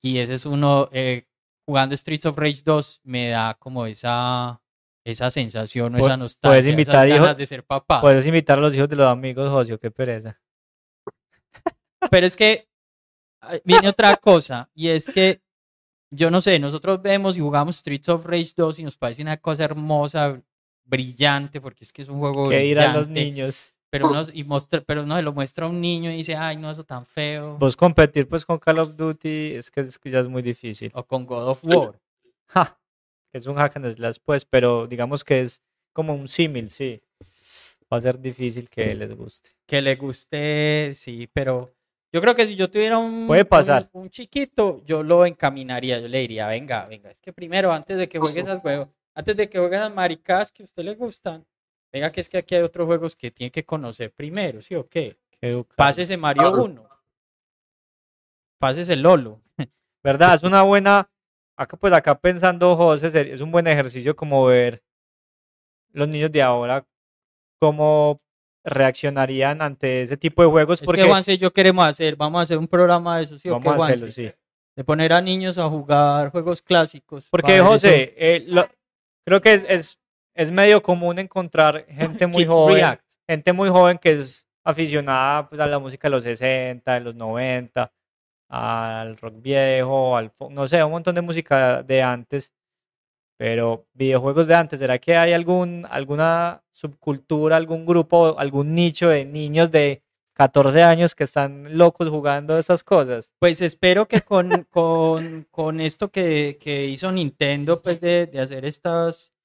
Y 0.00 0.16
ese 0.20 0.32
es 0.32 0.46
uno, 0.46 0.88
eh, 0.90 1.26
jugando 1.66 1.94
Streets 1.96 2.24
of 2.26 2.38
Rage 2.38 2.62
2 2.64 3.00
me 3.04 3.30
da 3.30 3.54
como 3.58 3.84
esa, 3.86 4.60
esa 5.04 5.30
sensación 5.30 5.94
o 5.94 5.98
esa 5.98 6.16
nostalgia, 6.16 6.50
puedes 6.52 6.66
invitar 6.66 7.06
esas 7.06 7.16
hijos- 7.16 7.26
ganas 7.26 7.36
de 7.36 7.46
ser 7.46 7.64
papá. 7.64 8.00
Puedes 8.00 8.26
invitar 8.26 8.58
a 8.58 8.60
los 8.62 8.74
hijos 8.74 8.88
de 8.88 8.96
los 8.96 9.08
amigos, 9.08 9.50
José, 9.50 9.78
qué 9.78 9.90
pereza. 9.90 10.40
Pero 12.10 12.26
es 12.26 12.36
que 12.36 12.68
viene 13.64 13.88
otra 13.88 14.16
cosa, 14.16 14.70
y 14.74 14.88
es 14.88 15.06
que 15.06 15.40
yo 16.10 16.30
no 16.30 16.40
sé, 16.40 16.58
nosotros 16.58 17.02
vemos 17.02 17.36
y 17.36 17.40
jugamos 17.40 17.76
Streets 17.76 18.08
of 18.08 18.24
Rage 18.24 18.52
2 18.56 18.78
y 18.78 18.84
nos 18.84 18.96
parece 18.96 19.22
una 19.22 19.36
cosa 19.36 19.64
hermosa, 19.64 20.40
brillante, 20.84 21.60
porque 21.60 21.84
es 21.84 21.92
que 21.92 22.02
es 22.02 22.08
un 22.08 22.20
juego 22.20 22.48
¿Qué 22.48 22.58
dirán 22.60 22.94
los 22.94 23.08
brillante, 23.08 23.30
niños? 23.40 23.74
Pero 23.90 24.08
uno, 24.10 24.22
y 24.32 24.44
mostra- 24.44 24.82
pero 24.86 25.02
uno 25.02 25.16
se 25.16 25.22
lo 25.22 25.32
muestra 25.32 25.66
a 25.66 25.68
un 25.68 25.80
niño 25.80 26.10
y 26.10 26.16
dice, 26.16 26.34
ay, 26.36 26.56
no, 26.56 26.70
eso 26.70 26.84
tan 26.84 27.06
feo. 27.06 27.56
Vos 27.58 27.76
competir 27.76 28.28
pues 28.28 28.44
con 28.44 28.58
Call 28.58 28.78
of 28.78 28.96
Duty 28.96 29.54
es 29.54 29.70
que, 29.70 29.80
es 29.80 29.98
que 29.98 30.10
ya 30.10 30.20
es 30.20 30.28
muy 30.28 30.42
difícil. 30.42 30.90
O 30.94 31.04
con 31.06 31.24
God 31.26 31.48
of 31.48 31.64
War. 31.64 31.98
Ja, 32.48 32.78
es 33.32 33.46
un 33.46 33.56
hack 33.56 33.76
and 33.76 33.90
slash, 33.90 34.18
pues, 34.24 34.44
pero 34.44 34.86
digamos 34.86 35.24
que 35.24 35.40
es 35.40 35.60
como 35.92 36.14
un 36.14 36.28
símil, 36.28 36.70
sí. 36.70 37.02
Va 37.92 37.96
a 37.96 38.00
ser 38.00 38.18
difícil 38.20 38.68
que 38.70 38.94
les 38.94 39.14
guste. 39.16 39.50
Que 39.66 39.82
le 39.82 39.96
guste, 39.96 40.92
sí, 40.94 41.28
pero 41.32 41.72
yo 42.12 42.20
creo 42.20 42.34
que 42.36 42.46
si 42.46 42.54
yo 42.56 42.70
tuviera 42.70 42.98
un, 42.98 43.26
Puede 43.26 43.44
pasar. 43.44 43.90
un, 43.92 44.02
un 44.02 44.10
chiquito, 44.10 44.80
yo 44.84 45.02
lo 45.02 45.26
encaminaría, 45.26 45.98
yo 45.98 46.08
le 46.08 46.20
diría, 46.20 46.46
venga, 46.46 46.86
venga, 46.86 47.10
es 47.10 47.18
que 47.20 47.32
primero, 47.32 47.72
antes 47.72 47.96
de 47.96 48.08
que 48.08 48.18
juegue 48.18 48.40
esas 48.40 48.60
juegos, 48.60 48.88
antes 49.14 49.36
de 49.36 49.48
que 49.48 49.58
juegue 49.58 49.76
esas 49.76 49.92
maricas 49.94 50.50
que 50.52 50.62
a 50.62 50.66
usted 50.66 50.84
le 50.84 50.94
gustan, 50.94 51.44
venga, 51.92 52.10
que 52.12 52.20
es 52.20 52.28
que 52.28 52.38
aquí 52.38 52.54
hay 52.54 52.62
otros 52.62 52.86
juegos 52.86 53.16
que 53.16 53.30
tiene 53.30 53.50
que 53.50 53.64
conocer 53.64 54.12
primero, 54.12 54.60
¿sí 54.62 54.74
o 54.74 54.88
qué? 54.88 55.16
Pásese 55.76 56.16
Mario 56.16 56.50
Claro. 56.52 56.64
1. 56.64 56.88
Pásese 58.58 58.96
Lolo. 58.96 59.40
¿Verdad? 60.04 60.34
Es 60.34 60.42
una 60.42 60.62
buena. 60.62 61.08
Acá, 61.58 61.76
pues 61.76 61.92
acá 61.92 62.18
pensando, 62.18 62.76
José, 62.76 63.32
es 63.32 63.40
un 63.40 63.50
buen 63.50 63.66
ejercicio 63.66 64.14
como 64.14 64.44
ver 64.46 64.82
los 65.92 66.06
niños 66.08 66.30
de 66.30 66.42
ahora 66.42 66.86
cómo 67.58 68.20
reaccionarían 68.62 69.62
ante 69.62 70.02
ese 70.02 70.16
tipo 70.18 70.42
de 70.42 70.48
juegos. 70.48 70.82
Es 70.82 70.86
Porque 70.86 71.02
que 71.02 71.08
Juanse 71.08 71.32
y 71.34 71.38
yo 71.38 71.52
queremos 71.52 71.86
hacer, 71.86 72.16
vamos 72.16 72.40
a 72.40 72.42
hacer 72.42 72.58
un 72.58 72.68
programa 72.68 73.16
de 73.18 73.24
eso, 73.24 73.38
¿sí 73.38 73.48
o 73.48 73.58
qué, 73.60 73.68
a 73.68 73.74
hacerlo, 73.74 74.10
sí. 74.10 74.30
De 74.74 74.84
poner 74.84 75.14
a 75.14 75.22
niños 75.22 75.56
a 75.56 75.68
jugar 75.68 76.30
juegos 76.30 76.60
clásicos. 76.60 77.28
Porque, 77.30 77.60
José, 77.60 78.12
eh, 78.18 78.44
lo- 78.46 78.68
creo 79.24 79.40
que 79.40 79.54
es, 79.54 79.64
es, 79.68 79.98
es 80.36 80.52
medio 80.52 80.82
común 80.82 81.18
encontrar 81.18 81.86
gente 81.88 82.26
muy 82.26 82.44
joven, 82.44 82.76
React. 82.76 83.04
gente 83.28 83.52
muy 83.52 83.68
joven 83.68 83.98
que 83.98 84.12
es 84.12 84.46
aficionada 84.62 85.48
pues, 85.48 85.60
a 85.60 85.66
la 85.66 85.78
música 85.78 86.08
de 86.08 86.10
los 86.10 86.24
60, 86.24 86.94
de 86.94 87.00
los 87.00 87.14
90, 87.14 87.90
al 88.48 89.16
rock 89.16 89.40
viejo, 89.40 90.16
al 90.16 90.32
no 90.50 90.66
sé, 90.66 90.82
un 90.84 90.92
montón 90.92 91.14
de 91.14 91.22
música 91.22 91.82
de 91.82 92.02
antes. 92.02 92.52
Pero 93.38 93.86
videojuegos 93.92 94.46
de 94.46 94.54
antes, 94.54 94.78
¿será 94.78 94.98
que 94.98 95.16
hay 95.16 95.32
algún, 95.32 95.86
alguna 95.90 96.62
subcultura, 96.70 97.56
algún 97.56 97.84
grupo, 97.84 98.38
algún 98.38 98.74
nicho 98.74 99.10
de 99.10 99.26
niños 99.26 99.70
de 99.70 100.02
14 100.32 100.82
años 100.82 101.14
que 101.14 101.24
están 101.24 101.76
locos 101.76 102.08
jugando 102.08 102.58
estas 102.58 102.82
cosas? 102.82 103.34
Pues 103.38 103.60
espero 103.60 104.08
que 104.08 104.22
con, 104.22 104.64
con, 104.70 105.46
con 105.50 105.80
esto 105.80 106.10
que, 106.10 106.56
que 106.58 106.86
hizo 106.86 107.12
Nintendo, 107.12 107.82
pues 107.82 108.00
de, 108.00 108.26
de 108.26 108.40
hacer 108.40 108.64
estas, 108.64 109.35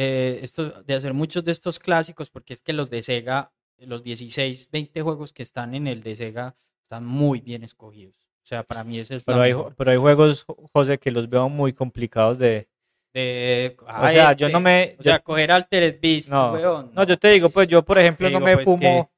eh, 0.00 0.38
estos, 0.42 0.86
de 0.86 0.94
hacer 0.94 1.12
muchos 1.12 1.44
de 1.44 1.50
estos 1.50 1.80
clásicos, 1.80 2.30
porque 2.30 2.52
es 2.52 2.62
que 2.62 2.72
los 2.72 2.88
de 2.88 3.02
Sega, 3.02 3.50
los 3.78 4.04
16, 4.04 4.70
20 4.70 5.02
juegos 5.02 5.32
que 5.32 5.42
están 5.42 5.74
en 5.74 5.88
el 5.88 6.04
de 6.04 6.14
Sega, 6.14 6.54
están 6.80 7.04
muy 7.04 7.40
bien 7.40 7.64
escogidos. 7.64 8.14
O 8.44 8.46
sea, 8.46 8.62
para 8.62 8.84
mí 8.84 9.00
ese 9.00 9.16
es 9.16 9.24
Pero 9.24 9.42
hay, 9.42 9.52
mejor. 9.52 9.74
pero 9.76 9.90
hay 9.90 9.96
juegos, 9.96 10.46
José, 10.72 10.98
que 10.98 11.10
los 11.10 11.28
veo 11.28 11.48
muy 11.48 11.72
complicados 11.72 12.38
de... 12.38 12.68
De- 13.12 13.76
O 13.80 13.84
ah, 13.88 14.10
sea, 14.12 14.32
yo 14.34 14.46
este, 14.46 14.52
no 14.52 14.60
me... 14.60 14.94
O 15.00 15.02
sea, 15.02 15.16
yo- 15.16 15.24
coger 15.24 15.50
Altered 15.50 15.98
Beast, 16.00 16.30
no, 16.30 16.52
weón, 16.52 16.92
no, 16.94 17.02
yo 17.02 17.18
te 17.18 17.30
digo, 17.30 17.50
pues 17.50 17.66
yo, 17.66 17.84
por 17.84 17.98
ejemplo, 17.98 18.30
no 18.30 18.38
me 18.38 18.54
pues, 18.54 18.64
fumo 18.64 19.10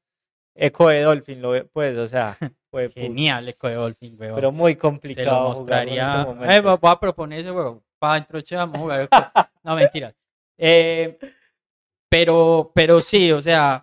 Eco 0.55 0.89
de 0.89 1.01
Dolphin, 1.01 1.41
lo, 1.41 1.65
pues, 1.67 1.95
o 1.97 2.07
sea. 2.07 2.37
Genial, 2.93 3.49
Echo 3.49 3.67
de 3.67 3.75
Dolphin, 3.75 4.17
weón. 4.19 4.35
pero 4.35 4.51
muy 4.51 4.73
se 4.73 4.77
complicado. 4.79 5.29
lo 5.29 5.45
en 5.45 5.51
estos 5.51 5.59
mostraría. 5.59 6.57
Eh, 6.57 6.61
voy 6.61 6.91
a 6.91 6.99
proponer 6.99 7.39
ese 7.39 7.51
juego. 7.51 7.83
Para 7.99 8.15
dentro, 8.15 8.41
che, 8.41 8.55
vamos 8.55 8.77
a 8.77 8.79
jugar. 8.79 9.01
esto. 9.01 9.31
No, 9.63 9.75
mentira. 9.75 10.15
Eh, 10.61 11.17
pero, 12.09 12.71
pero 12.75 13.01
sí, 13.01 13.31
o 13.31 13.41
sea, 13.41 13.81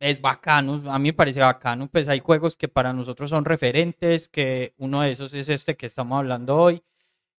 es 0.00 0.20
bacano. 0.20 0.82
A 0.92 0.98
mí 1.00 1.10
me 1.10 1.14
parece 1.14 1.40
bacano. 1.40 1.88
Pues 1.90 2.08
hay 2.08 2.20
juegos 2.20 2.56
que 2.56 2.68
para 2.68 2.92
nosotros 2.92 3.30
son 3.30 3.44
referentes, 3.46 4.28
que 4.28 4.74
uno 4.78 5.02
de 5.02 5.12
esos 5.12 5.34
es 5.34 5.48
este 5.50 5.76
que 5.76 5.86
estamos 5.86 6.18
hablando 6.18 6.56
hoy. 6.58 6.82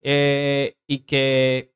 eh, 0.04 0.78
y 0.88 1.00
que 1.02 1.74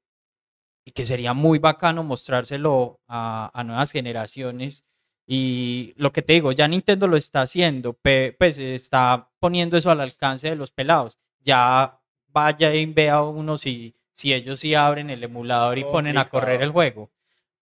y 0.86 0.92
que 0.92 1.06
sería 1.06 1.34
muy 1.34 1.60
bacano 1.60 2.04
mostrárselo 2.04 3.02
a, 3.08 3.52
a 3.54 3.64
nuevas 3.64 3.92
generaciones. 3.92 4.84
Y 5.28 5.94
lo 5.98 6.12
que 6.14 6.22
te 6.22 6.34
digo, 6.34 6.52
ya 6.52 6.68
Nintendo 6.68 7.08
lo 7.08 7.18
está 7.18 7.42
haciendo, 7.42 7.94
pues 7.94 8.58
está 8.60 9.32
poniendo 9.40 9.78
eso 9.78 9.90
al 9.92 10.02
alcance 10.02 10.50
de 10.50 10.56
los 10.56 10.72
pelados. 10.72 11.20
Ya 11.40 12.00
vaya 12.28 12.74
y 12.76 12.86
vea 12.88 13.24
uno 13.24 13.58
si, 13.58 13.96
si 14.16 14.34
ellos 14.34 14.60
sí 14.62 14.74
abren 14.76 15.10
el 15.12 15.24
emulador 15.24 15.78
y 15.78 15.84
ponen 15.84 16.18
a 16.18 16.30
correr 16.30 16.62
el 16.64 16.72
juego. 16.72 17.12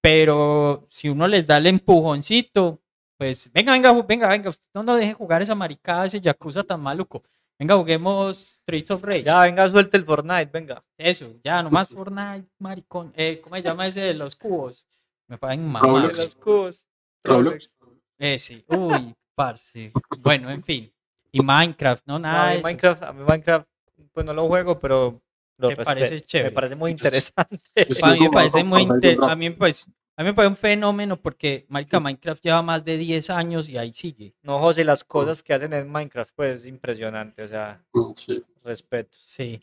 pero 0.01 0.87
si 0.91 1.09
uno 1.09 1.27
les 1.27 1.47
da 1.47 1.57
el 1.57 1.67
empujoncito, 1.67 2.81
pues 3.17 3.49
venga, 3.53 3.71
venga, 3.73 3.93
venga, 4.03 4.27
venga, 4.29 4.49
usted 4.49 4.67
no 4.73 4.83
nos 4.83 4.99
deje 4.99 5.13
jugar 5.13 5.41
esa 5.41 5.55
maricada, 5.55 6.05
ese 6.05 6.19
Yakuza 6.21 6.63
tan 6.63 6.81
maluco. 6.81 7.23
Venga, 7.57 7.75
juguemos 7.77 8.37
Streets 8.61 8.91
of 8.91 9.03
Rage. 9.03 9.23
Ya, 9.23 9.39
venga, 9.41 9.69
suelte 9.69 9.95
el 9.97 10.03
Fortnite, 10.05 10.49
venga. 10.51 10.83
Eso, 10.97 11.33
ya, 11.43 11.63
nomás 11.63 11.87
Fortnite, 11.87 12.49
maricón. 12.59 13.13
Eh, 13.15 13.39
¿Cómo 13.41 13.55
se 13.55 13.61
llama 13.63 13.87
ese 13.87 14.01
de 14.01 14.13
los 14.13 14.35
cubos? 14.35 14.85
Me 15.27 15.37
pagan. 15.37 15.71
Los 15.71 16.35
cubos. 16.35 16.85
Roblox. 17.23 17.71
Ese, 18.17 18.65
uy, 18.67 19.15
parce. 19.35 19.93
Bueno, 20.21 20.49
en 20.49 20.63
fin. 20.63 20.93
Y 21.31 21.41
Minecraft, 21.41 22.05
no 22.05 22.15
No, 22.15 22.19
nada 22.19 22.43
a 22.43 22.49
de 22.49 22.53
mí 22.55 22.57
eso. 22.57 22.63
Minecraft, 22.67 23.03
a 23.03 23.13
mí 23.13 23.23
Minecraft, 23.23 23.67
pues 24.11 24.25
no 24.25 24.33
lo 24.33 24.47
juego, 24.47 24.79
pero 24.79 25.21
lo 25.57 25.67
¿Te 25.69 25.75
respeto. 25.75 25.85
parece 25.99 26.21
chévere? 26.21 26.49
Me 26.49 26.55
parece 26.55 26.75
muy 26.75 26.91
interesante. 26.91 27.59
yo 27.87 28.05
A 28.05 28.13
mí 28.13 28.19
me 28.19 28.29
parece 28.29 28.63
muy 28.63 28.81
a 28.81 29.35
mí 29.35 29.49
me 29.49 29.55
parece, 29.55 29.85
a 30.15 30.23
mí 30.23 30.29
me 30.29 30.33
parece 30.33 30.49
un 30.49 30.55
fenómeno 30.57 31.21
porque 31.21 31.65
marica 31.69 31.99
Minecraft 31.99 32.43
lleva 32.43 32.61
más 32.61 32.83
de 32.85 32.97
10 32.97 33.29
años 33.29 33.69
y 33.69 33.77
ahí 33.77 33.93
sigue. 33.93 34.33
No, 34.43 34.59
José, 34.59 34.83
las 34.83 35.03
cosas 35.03 35.41
que 35.43 35.53
hacen 35.53 35.73
en 35.73 35.89
Minecraft, 35.89 36.31
pues 36.35 36.61
es 36.61 36.65
impresionante, 36.67 37.43
o 37.43 37.47
sea, 37.47 37.83
Sí. 38.15 38.43
respeto. 38.63 39.17
Sí. 39.25 39.61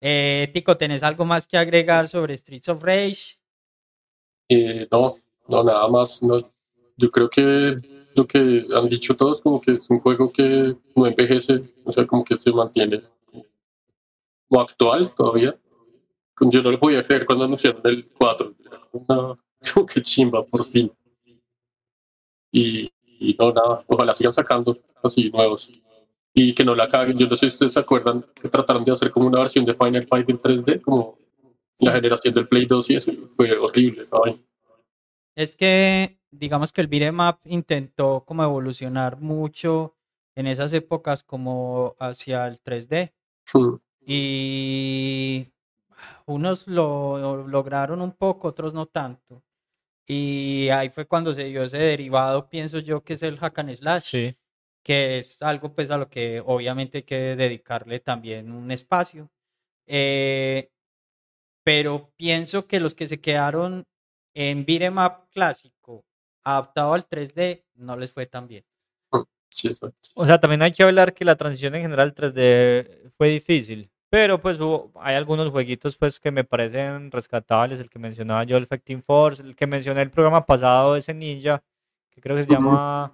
Eh, 0.00 0.50
Tico, 0.52 0.76
¿tenés 0.76 1.02
algo 1.02 1.24
más 1.24 1.46
que 1.46 1.56
agregar 1.56 2.08
sobre 2.08 2.36
Streets 2.36 2.68
of 2.68 2.82
Rage? 2.82 3.38
Eh, 4.48 4.86
no, 4.90 5.14
no, 5.48 5.62
nada 5.64 5.88
más. 5.88 6.22
No. 6.22 6.36
Yo 6.96 7.10
creo 7.10 7.28
que 7.28 7.78
lo 8.14 8.26
que 8.26 8.66
han 8.74 8.88
dicho 8.88 9.16
todos, 9.16 9.40
como 9.40 9.60
que 9.60 9.72
es 9.72 9.90
un 9.90 10.00
juego 10.00 10.32
que 10.32 10.76
no 10.94 11.06
envejece, 11.06 11.60
o 11.84 11.92
sea, 11.92 12.06
como 12.06 12.24
que 12.24 12.38
se 12.38 12.50
mantiene 12.52 13.02
como 14.48 14.60
actual 14.60 15.12
todavía. 15.14 15.56
Yo 16.40 16.62
no 16.62 16.70
lo 16.70 16.78
podía 16.78 17.02
creer 17.02 17.24
cuando 17.24 17.44
anunciaron 17.44 17.80
el 17.84 18.04
4. 18.18 18.54
Era 18.64 18.80
como 18.90 19.06
una, 19.08 19.38
como 19.74 19.86
que 19.86 20.02
chimba, 20.02 20.44
por 20.44 20.64
fin. 20.64 20.92
Y, 22.52 22.90
y 23.18 23.36
no, 23.38 23.52
nada, 23.52 23.84
ojalá 23.86 24.14
sigan 24.14 24.32
sacando 24.32 24.78
así 25.02 25.30
nuevos. 25.30 25.72
Y 26.34 26.54
que 26.54 26.64
no 26.64 26.74
la 26.74 26.88
caguen. 26.88 27.16
Yo 27.16 27.26
no 27.26 27.36
sé 27.36 27.48
si 27.48 27.54
ustedes 27.54 27.72
se 27.72 27.80
acuerdan 27.80 28.24
que 28.40 28.48
trataron 28.48 28.84
de 28.84 28.92
hacer 28.92 29.10
como 29.10 29.26
una 29.26 29.38
versión 29.38 29.64
de 29.64 29.72
Final 29.72 30.04
Fight 30.04 30.28
en 30.28 30.38
3D, 30.38 30.82
como 30.82 31.18
la 31.78 31.92
generación 31.92 32.34
del 32.34 32.48
Play 32.48 32.66
2 32.66 32.90
y 32.90 32.94
eso. 32.94 33.12
Fue 33.28 33.56
horrible, 33.56 34.04
¿saben? 34.04 34.44
Es 35.34 35.56
que, 35.56 36.18
digamos 36.30 36.72
que 36.72 36.82
el 36.82 36.88
beat'em 36.88 37.20
up 37.20 37.38
intentó 37.44 38.24
como 38.26 38.42
evolucionar 38.42 39.20
mucho 39.20 39.96
en 40.34 40.46
esas 40.46 40.72
épocas 40.72 41.22
como 41.22 41.96
hacia 41.98 42.46
el 42.46 42.62
3D. 42.62 43.12
Mm. 43.54 43.76
Y 44.08 45.52
unos 46.26 46.66
lo 46.68 47.46
lograron 47.48 48.00
un 48.00 48.12
poco, 48.12 48.48
otros 48.48 48.72
no 48.72 48.86
tanto. 48.86 49.42
Y 50.06 50.68
ahí 50.68 50.88
fue 50.88 51.06
cuando 51.06 51.34
se 51.34 51.44
dio 51.44 51.64
ese 51.64 51.78
derivado, 51.78 52.48
pienso 52.48 52.78
yo, 52.78 53.02
que 53.02 53.14
es 53.14 53.22
el 53.24 53.38
hack 53.38 53.58
and 53.58 53.74
slash, 53.74 54.04
Sí. 54.04 54.36
que 54.84 55.18
es 55.18 55.42
algo 55.42 55.74
pues 55.74 55.90
a 55.90 55.98
lo 55.98 56.08
que 56.08 56.40
obviamente 56.46 56.98
hay 56.98 57.02
que 57.04 57.34
dedicarle 57.36 57.98
también 57.98 58.52
un 58.52 58.70
espacio. 58.70 59.28
Eh, 59.88 60.70
pero 61.64 62.12
pienso 62.16 62.68
que 62.68 62.78
los 62.78 62.94
que 62.94 63.08
se 63.08 63.20
quedaron 63.20 63.84
en 64.34 64.64
beat'em 64.64 64.98
up 64.98 65.28
clásico, 65.32 66.04
adaptado 66.44 66.94
al 66.94 67.08
3D, 67.08 67.64
no 67.74 67.96
les 67.96 68.12
fue 68.12 68.26
tan 68.26 68.46
bien. 68.46 68.64
Sí, 69.48 69.68
exacto. 69.68 69.96
O 70.14 70.26
sea, 70.26 70.38
también 70.38 70.62
hay 70.62 70.72
que 70.72 70.82
hablar 70.84 71.14
que 71.14 71.24
la 71.24 71.34
transición 71.36 71.74
en 71.74 71.82
general 71.82 72.14
3D 72.14 73.10
fue 73.16 73.30
difícil. 73.30 73.90
Pero 74.10 74.40
pues 74.40 74.60
hubo- 74.60 74.92
hay 75.00 75.16
algunos 75.16 75.50
jueguitos 75.50 75.96
pues 75.96 76.20
que 76.20 76.30
me 76.30 76.44
parecen 76.44 77.10
rescatables. 77.10 77.80
El 77.80 77.90
que 77.90 77.98
mencionaba 77.98 78.44
yo, 78.44 78.56
el 78.56 78.66
Fighting 78.66 79.02
Force. 79.02 79.42
El 79.42 79.56
que 79.56 79.66
mencioné 79.66 80.02
el 80.02 80.10
programa 80.10 80.44
pasado, 80.46 80.94
ese 80.96 81.12
Ninja, 81.12 81.62
que 82.10 82.20
creo 82.20 82.36
que 82.36 82.44
se 82.44 82.50
llama 82.50 83.12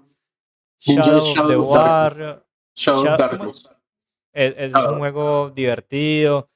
Ninja 0.86 1.03
Shadow 1.03 1.18
of 1.18 1.24
the 1.24 1.34
Shadow 1.34 1.70
War. 1.70 2.14
Shadow 2.14 2.45
Shadow- 2.74 2.99
of 2.99 3.16
¿cómo 3.16 3.16
Darkness. 3.16 3.72
Es, 4.34 4.55
es 4.57 4.74
Ah. 4.74 4.90
un 4.90 4.99
juego 4.99 5.51
divertido. 5.51 6.49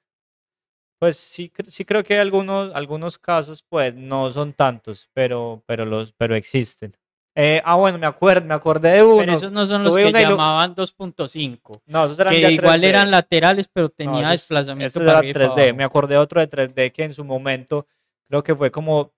Pues 0.98 1.18
sí, 1.18 1.52
sí 1.66 1.84
creo 1.84 2.02
que 2.02 2.14
hay 2.14 2.20
algunos, 2.20 2.74
algunos 2.74 3.18
casos, 3.18 3.62
pues 3.62 3.94
no 3.94 4.32
son 4.32 4.54
tantos, 4.54 5.10
pero, 5.12 5.62
pero, 5.66 5.84
los, 5.84 6.12
pero 6.14 6.34
existen. 6.34 6.94
Eh, 7.38 7.60
ah, 7.66 7.74
bueno, 7.74 7.98
me 7.98 8.06
acuerdo, 8.06 8.46
me 8.46 8.54
acordé 8.54 8.92
de 8.92 9.02
uno. 9.02 9.18
Pero 9.18 9.32
esos 9.34 9.52
no 9.52 9.66
son 9.66 9.84
los 9.84 9.94
tuve 9.94 10.10
que 10.10 10.22
llamaban 10.22 10.74
2.5. 10.74 11.82
No, 11.84 12.06
esos 12.06 12.18
eran 12.18 12.32
que 12.32 12.40
ya 12.40 12.50
igual 12.50 12.80
3D. 12.80 12.84
eran 12.88 13.10
laterales, 13.10 13.68
pero 13.70 13.88
No, 13.88 13.90
tenía 13.90 14.20
esos- 14.20 14.30
desplazamiento 14.48 14.86
esos 14.86 15.00
para 15.02 15.18
eran 15.18 15.18
arriba 15.18 15.30
y 15.30 15.32
para 15.34 15.44
3D. 15.54 15.62
abajo. 15.64 15.76
Me 15.76 15.84
acordé 15.84 16.16
otro 16.16 16.40
de 16.40 16.48
3D 16.48 16.92
que 16.92 17.04
en 17.04 17.12
su 17.12 17.24
momento 17.24 17.86
creo 18.26 18.42
que 18.42 18.54
fue 18.54 18.70
como 18.70 19.12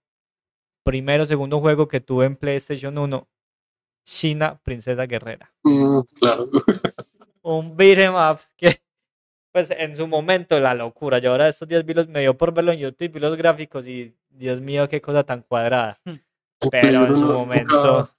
primero 0.85 1.23
o 1.23 1.27
segundo 1.27 1.61
juego 1.61 1.87
que 1.87 2.01
tuve 2.01 2.27
en 2.27 2.35
PlayStation 2.35 2.99
1. 2.99 3.29
China 4.05 4.59
Princesa 4.65 5.07
Guerrera. 5.07 5.53
Mm, 5.63 6.01
claro. 6.19 6.49
Un 7.43 7.77
beat'em 7.77 8.15
up 8.15 8.41
que, 8.57 8.81
pues 9.53 9.71
en 9.71 9.95
su 9.97 10.09
momento, 10.09 10.59
la 10.59 10.75
locura. 10.75 11.19
Yo 11.19 11.31
ahora 11.31 11.49
estos 11.49 11.69
días 11.69 11.85
vi 11.85 11.95
los, 11.95 12.09
me 12.09 12.21
dio 12.21 12.37
por 12.37 12.53
verlo 12.53 12.73
en 12.73 12.79
YouTube, 12.81 13.13
vi 13.13 13.21
los 13.21 13.37
gráficos 13.37 13.87
y 13.87 14.13
Dios 14.31 14.61
mío, 14.61 14.89
qué 14.89 15.01
cosa 15.01 15.23
tan 15.25 15.43
cuadrada. 15.43 16.01
En 16.61 16.71
Pero 16.71 17.07
en 17.07 17.19
su 17.19 17.27
momento- 17.27 17.83
Nunca, 17.99 18.15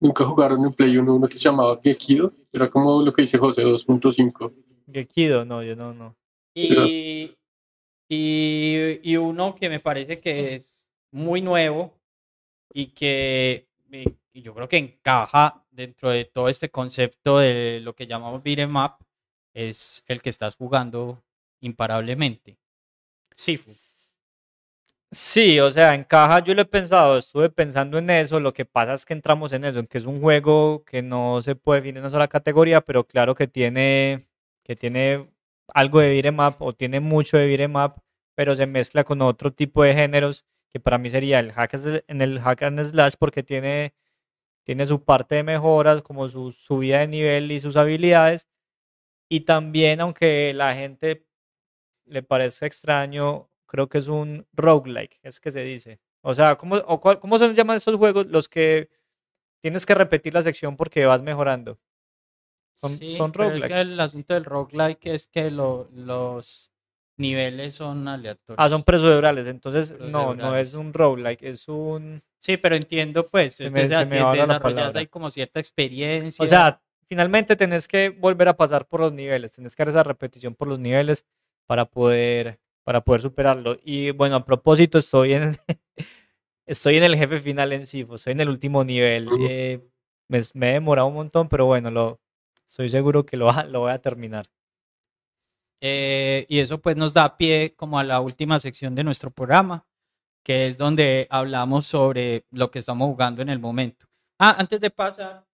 nunca 0.00 0.24
jugaron 0.24 0.64
en 0.64 0.72
Play 0.72 0.96
1 0.96 1.14
uno 1.14 1.28
que 1.28 1.34
se 1.38 1.48
llamaba 1.48 1.80
Gekido. 1.82 2.32
Era 2.52 2.68
como 2.70 3.02
lo 3.02 3.12
que 3.12 3.22
dice 3.22 3.38
José 3.38 3.64
2.5. 3.64 4.52
Gekido, 4.92 5.44
no, 5.44 5.62
yo 5.62 5.74
no, 5.76 5.92
no. 5.94 6.16
Y, 6.54 7.34
y, 8.08 9.00
y 9.02 9.16
uno 9.16 9.54
que 9.54 9.68
me 9.68 9.80
parece 9.80 10.20
que 10.20 10.56
es 10.56 10.88
muy 11.12 11.40
nuevo 11.40 11.94
y 12.72 12.86
que 12.88 13.68
y 14.34 14.40
yo 14.42 14.54
creo 14.54 14.68
que 14.68 14.78
encaja 14.78 15.62
dentro 15.70 16.08
de 16.10 16.24
todo 16.24 16.48
este 16.48 16.70
concepto 16.70 17.38
de 17.38 17.80
lo 17.82 17.94
que 17.94 18.06
llamamos 18.06 18.42
beat'em 18.42 18.74
up 18.76 18.92
es 19.54 20.02
el 20.06 20.22
que 20.22 20.30
estás 20.30 20.56
jugando 20.56 21.22
imparablemente. 21.60 22.56
Sifu. 23.34 23.72
Sí, 23.74 23.91
o 25.60 25.70
sea, 25.70 25.94
encaja, 25.94 26.38
yo 26.42 26.54
lo 26.54 26.62
he 26.62 26.64
pensado, 26.64 27.18
estuve 27.18 27.50
pensando 27.50 27.98
en 27.98 28.08
eso, 28.08 28.40
lo 28.40 28.54
que 28.54 28.64
pasa 28.64 28.94
es 28.94 29.04
que 29.04 29.12
entramos 29.12 29.52
en 29.52 29.64
eso, 29.64 29.78
en 29.78 29.86
que 29.86 29.98
es 29.98 30.06
un 30.06 30.22
juego 30.22 30.84
que 30.86 31.02
no 31.02 31.42
se 31.42 31.54
puede 31.54 31.80
definir 31.80 31.98
en 31.98 32.04
una 32.04 32.10
sola 32.10 32.28
categoría, 32.28 32.80
pero 32.80 33.04
claro 33.06 33.34
que 33.34 33.46
tiene, 33.46 34.26
que 34.64 34.74
tiene 34.74 35.28
algo 35.68 36.00
de 36.00 36.10
beat'em 36.10 36.38
up 36.40 36.56
o 36.60 36.72
tiene 36.72 37.00
mucho 37.00 37.36
de 37.36 37.46
beat'em 37.46 37.76
up, 37.76 38.02
pero 38.34 38.56
se 38.56 38.66
mezcla 38.66 39.04
con 39.04 39.20
otro 39.20 39.52
tipo 39.52 39.82
de 39.82 39.92
géneros 39.94 40.46
que 40.70 40.80
para 40.80 40.96
mí 40.96 41.10
sería 41.10 41.40
el 41.40 41.52
hack 41.52 41.74
en 42.08 42.22
el 42.22 42.40
hack 42.40 42.62
and 42.62 42.82
slash 42.82 43.14
porque 43.18 43.42
tiene, 43.42 43.94
tiene 44.64 44.86
su 44.86 45.04
parte 45.04 45.36
de 45.36 45.42
mejoras, 45.44 46.02
como 46.02 46.28
su 46.28 46.52
subida 46.52 47.00
de 47.00 47.08
nivel 47.08 47.52
y 47.52 47.60
sus 47.60 47.76
habilidades, 47.76 48.48
y 49.28 49.40
también 49.42 50.00
aunque 50.00 50.54
la 50.54 50.74
gente 50.74 51.26
le 52.06 52.22
parece 52.22 52.66
extraño, 52.66 53.50
creo 53.72 53.88
que 53.88 53.96
es 53.96 54.06
un 54.06 54.46
roguelike, 54.52 55.18
es 55.22 55.40
que 55.40 55.50
se 55.50 55.62
dice. 55.64 55.98
O 56.20 56.34
sea, 56.34 56.56
¿cómo, 56.56 56.76
o 56.76 57.00
cuál- 57.00 57.18
¿cómo 57.18 57.38
se 57.38 57.52
llaman 57.54 57.78
esos 57.78 57.96
juegos? 57.96 58.26
Los 58.26 58.46
que 58.46 58.90
tienes 59.62 59.86
que 59.86 59.94
repetir 59.94 60.34
la 60.34 60.42
sección 60.42 60.76
porque 60.76 61.06
vas 61.06 61.22
mejorando. 61.22 61.78
Son, 62.74 62.90
Sí, 62.90 63.16
son 63.16 63.32
pero 63.32 63.44
es 63.54 63.62
que 63.66 63.68
roguelikes. 63.68 63.80
el 63.92 63.98
asunto 64.00 64.34
del 64.34 64.44
roguelike 64.44 65.06
es 65.06 65.26
que 65.26 65.50
lo- 65.50 65.88
los 65.94 66.70
niveles 67.16 67.76
son 67.76 68.06
aleatorios. 68.06 68.58
Ah, 68.58 68.68
son 68.68 68.82
procedurales, 68.82 69.46
entonces 69.46 69.98
no, 69.98 70.34
no 70.34 70.54
es 70.56 70.74
un 70.74 70.92
roguelike, 70.92 71.42
es 71.42 71.66
un... 71.68 72.20
Sí, 72.40 72.58
pero 72.58 72.74
entiendo 72.76 73.26
pues, 73.26 73.54
Se 73.54 73.70
me- 73.70 73.88
se 73.88 74.04
me 74.04 74.20
la 74.20 74.60
ahí 74.96 75.06
como 75.06 75.30
cierta 75.30 75.60
experiencia. 75.60 76.44
O 76.44 76.46
sea, 76.46 76.82
finalmente 77.08 77.56
tenés 77.56 77.88
que 77.88 78.10
volver 78.10 78.48
a 78.48 78.56
pasar 78.56 78.86
por 78.86 79.00
los 79.00 79.14
niveles, 79.14 79.52
tenés 79.52 79.74
que 79.74 79.82
hacer 79.82 79.94
esa 79.94 80.02
repetición 80.02 80.54
por 80.54 80.68
los 80.68 80.78
niveles 80.78 81.24
para 81.66 81.86
poder, 81.86 82.58
para 82.84 83.02
poder 83.02 83.20
superarlo. 83.22 83.78
Y 83.84 84.10
bueno, 84.10 84.36
a 84.36 84.44
propósito, 84.44 84.98
estoy 84.98 85.34
en, 85.34 85.56
estoy 86.66 86.96
en 86.96 87.04
el 87.04 87.16
jefe 87.16 87.40
final 87.40 87.72
en 87.72 87.86
Sifo, 87.86 88.16
estoy 88.16 88.32
en 88.32 88.40
el 88.40 88.48
último 88.48 88.84
nivel. 88.84 89.28
Eh, 89.48 89.80
me, 90.28 90.40
me 90.54 90.70
he 90.70 90.72
demorado 90.74 91.08
un 91.08 91.14
montón, 91.14 91.48
pero 91.48 91.66
bueno, 91.66 91.90
lo, 91.90 92.20
estoy 92.66 92.88
seguro 92.88 93.26
que 93.26 93.36
lo, 93.36 93.50
lo 93.68 93.80
voy 93.80 93.92
a 93.92 94.00
terminar. 94.00 94.46
Eh, 95.84 96.46
y 96.48 96.60
eso 96.60 96.80
pues 96.80 96.96
nos 96.96 97.12
da 97.12 97.36
pie 97.36 97.74
como 97.76 97.98
a 97.98 98.04
la 98.04 98.20
última 98.20 98.60
sección 98.60 98.94
de 98.94 99.02
nuestro 99.02 99.30
programa, 99.30 99.84
que 100.44 100.68
es 100.68 100.78
donde 100.78 101.26
hablamos 101.28 101.86
sobre 101.86 102.46
lo 102.50 102.70
que 102.70 102.78
estamos 102.78 103.08
jugando 103.08 103.42
en 103.42 103.48
el 103.48 103.58
momento. 103.58 104.06
Ah, 104.38 104.54
antes 104.58 104.80
de 104.80 104.90
pasar, 104.90 105.44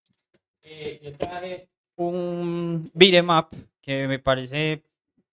eh, 0.62 1.00
yo 1.02 1.16
traje 1.16 1.68
un 1.96 2.90
beat'em 2.94 3.30
up 3.30 3.48
que 3.80 4.06
me 4.06 4.18
parece 4.18 4.84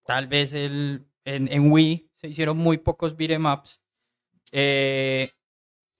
tal 0.05 0.27
vez 0.27 0.53
el, 0.53 1.05
en, 1.26 1.51
en 1.51 1.71
Wii 1.71 2.09
se 2.13 2.28
hicieron 2.28 2.57
muy 2.57 2.78
pocos 2.78 3.17
beat'em 3.17 3.45
ups, 3.45 3.82
eh, 4.51 5.32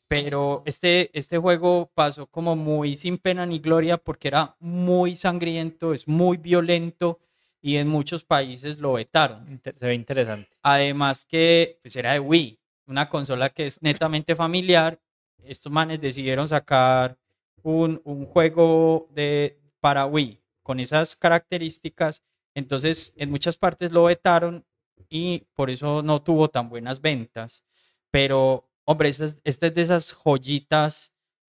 pero 0.08 0.64
este, 0.66 1.10
este 1.18 1.38
juego 1.38 1.92
pasó 1.94 2.28
como 2.28 2.56
muy 2.56 2.96
sin 2.96 3.18
pena 3.18 3.46
ni 3.46 3.60
gloria 3.60 3.98
porque 3.98 4.28
era 4.30 4.56
muy 4.60 5.16
sangriento, 5.18 5.94
es 5.94 6.08
muy 6.08 6.38
violento 6.38 7.20
y 7.62 7.78
en 7.78 7.88
muchos 7.88 8.24
países 8.24 8.78
lo 8.78 8.94
vetaron. 8.94 9.60
Se 9.64 9.88
ve 9.88 9.96
interesante. 9.96 10.50
Además 10.62 11.26
que 11.26 11.80
pues 11.82 11.96
era 11.96 12.14
de 12.14 12.20
Wii, 12.20 12.60
una 12.86 13.10
consola 13.10 13.50
que 13.50 13.66
es 13.68 13.82
netamente 13.82 14.36
familiar 14.36 15.02
estos 15.48 15.72
manes 15.72 16.02
decidieron 16.02 16.50
sacar 16.50 17.18
un, 17.64 18.02
un 18.04 18.26
juego 18.26 19.08
de, 19.12 19.60
para 19.80 20.06
Wii 20.06 20.42
con 20.64 20.80
esas 20.80 21.16
características. 21.16 22.24
Entonces, 22.54 23.14
en 23.18 23.32
muchas 23.32 23.58
partes 23.58 23.92
lo 23.92 24.06
vetaron 24.06 24.66
y 25.10 25.40
por 25.54 25.70
eso 25.70 26.02
no 26.02 26.22
tuvo 26.22 26.50
tan 26.50 26.70
buenas 26.70 27.02
ventas. 27.02 27.64
Pero, 28.12 28.70
hombre, 28.86 29.10
esta 29.10 29.26
es, 29.26 29.38
esta 29.44 29.68
es 29.68 29.74
de 29.76 29.82
esas 29.82 30.14
joyitas 30.14 31.12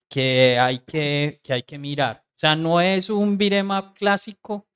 que 0.09 0.59
hay 0.59 0.81
que, 0.81 1.41
que 1.43 1.53
hay 1.55 1.63
que 1.63 1.79
mirar. 1.79 2.25
O 2.31 2.39
sea, 2.43 2.57
no 2.57 2.81
es 2.81 3.09
un 3.11 3.39
beat'em 3.39 3.71
up 3.71 3.95
clásico, 3.95 4.67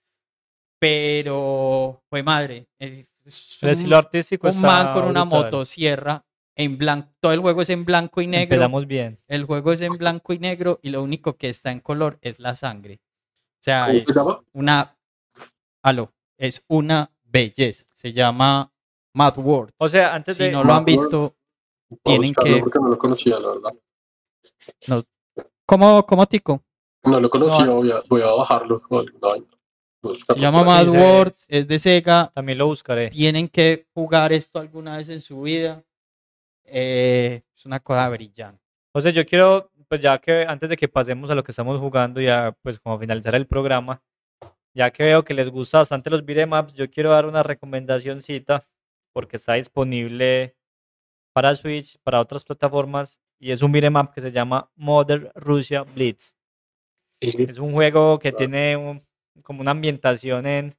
pero, 0.78 2.02
fue 2.08 2.22
madre. 2.22 2.68
eh, 2.78 3.06
es 3.24 3.58
El 3.60 3.66
un- 3.68 3.72
estilo 3.72 3.96
artístico 3.96 4.48
un 4.48 4.60
man 4.60 4.92
con 4.92 5.04
una 5.04 5.24
brutal. 5.24 5.44
motosierra 5.44 6.24
en 6.54 6.78
blanco. 6.78 7.12
Todo 7.20 7.32
el 7.32 7.40
juego 7.40 7.62
es 7.62 7.70
en 7.70 7.84
blanco 7.84 8.20
y 8.20 8.26
negro. 8.26 8.54
Empezamos 8.54 8.86
bien. 8.86 9.18
El 9.26 9.44
juego 9.44 9.72
es 9.72 9.80
en 9.80 9.92
blanco 9.94 10.32
y 10.32 10.38
negro 10.38 10.78
y 10.82 10.90
lo 10.90 11.02
único 11.02 11.36
que 11.36 11.48
está 11.48 11.72
en 11.72 11.80
color 11.80 12.18
es 12.22 12.38
la 12.38 12.54
sangre. 12.56 13.00
O 13.60 13.62
sea, 13.62 13.86
¿Cómo 13.86 14.30
es 14.30 14.38
una. 14.52 14.96
Aló, 15.82 16.12
es 16.36 16.64
una 16.68 17.10
belleza. 17.24 17.84
Se 18.06 18.12
llama 18.12 18.72
Mad 19.14 19.36
World. 19.38 19.72
O 19.78 19.88
sea, 19.88 20.14
antes 20.14 20.36
Si 20.36 20.44
de... 20.44 20.52
no 20.52 20.62
lo 20.62 20.72
han 20.72 20.84
World. 20.84 20.86
visto, 20.86 21.34
Tienen 22.04 22.32
que- 22.34 22.58
Porque 22.60 22.78
no 22.78 22.88
lo 22.88 22.96
conocía, 22.98 23.36
la 23.40 23.48
verdad. 23.48 23.72
¿cómo, 25.66 26.06
cómo 26.06 26.24
Tico? 26.26 26.62
No 27.04 27.18
lo 27.18 27.28
conocía, 27.28 27.64
No. 27.66 27.74
voy, 27.76 27.90
a, 27.90 28.00
voy 28.08 28.22
a 28.22 28.26
bajarlo. 28.26 28.80
Se 30.02 30.38
llama. 30.38 30.62
Mad 30.62 30.86
se- 30.86 30.90
World, 30.98 31.34
es 31.48 31.66
de 31.66 31.78
Sega. 31.80 32.30
También 32.32 32.58
lo 32.58 32.66
buscaré. 32.66 33.10
Tienen 33.10 33.48
que 33.48 33.88
jugar 33.92 34.32
esto 34.32 34.60
alguna 34.60 34.98
vez 34.98 35.08
en 35.08 35.20
su 35.20 35.42
vida. 35.42 35.82
Eh, 36.64 37.42
es 37.56 37.66
una 37.66 37.80
cosa 37.80 38.08
brillante. 38.08 38.62
O 38.92 39.00
sea, 39.00 39.10
yo 39.10 39.26
quiero, 39.26 39.70
pues 39.88 40.00
ya 40.00 40.16
que 40.20 40.44
antes 40.46 40.68
de 40.68 40.76
que 40.76 40.86
pasemos 40.86 41.28
a 41.30 41.34
lo 41.34 41.42
que 41.42 41.50
estamos 41.50 41.80
jugando, 41.80 42.20
ya 42.20 42.56
pues 42.62 42.78
como 42.78 42.98
finalizar 43.00 43.34
el 43.34 43.48
programa, 43.48 44.00
ya 44.76 44.90
que 44.92 45.02
veo 45.04 45.24
que 45.24 45.34
les 45.34 45.48
gusta 45.48 45.78
bastante 45.78 46.10
los 46.10 46.24
beat'em 46.24 46.52
ups, 46.52 46.74
yo 46.74 46.90
quiero 46.90 47.10
dar 47.10 47.26
una 47.26 47.42
recomendacióncita 47.42 48.62
porque 49.14 49.36
está 49.36 49.54
disponible 49.54 50.54
para 51.32 51.54
Switch, 51.54 51.98
para 52.02 52.20
otras 52.20 52.44
plataformas, 52.44 53.20
y 53.38 53.52
es 53.52 53.62
un 53.62 53.72
beat'em 53.72 53.96
up 53.96 54.12
que 54.14 54.20
se 54.20 54.32
llama 54.32 54.70
Mother 54.76 55.32
Russia 55.34 55.82
Blitz. 55.84 56.34
Es 57.50 57.58
un 57.58 57.72
juego 57.72 58.18
que 58.18 58.32
tiene 58.38 58.76
un- 58.76 59.02
como 59.42 59.62
una 59.62 59.70
ambientación 59.72 60.46
en, 60.46 60.74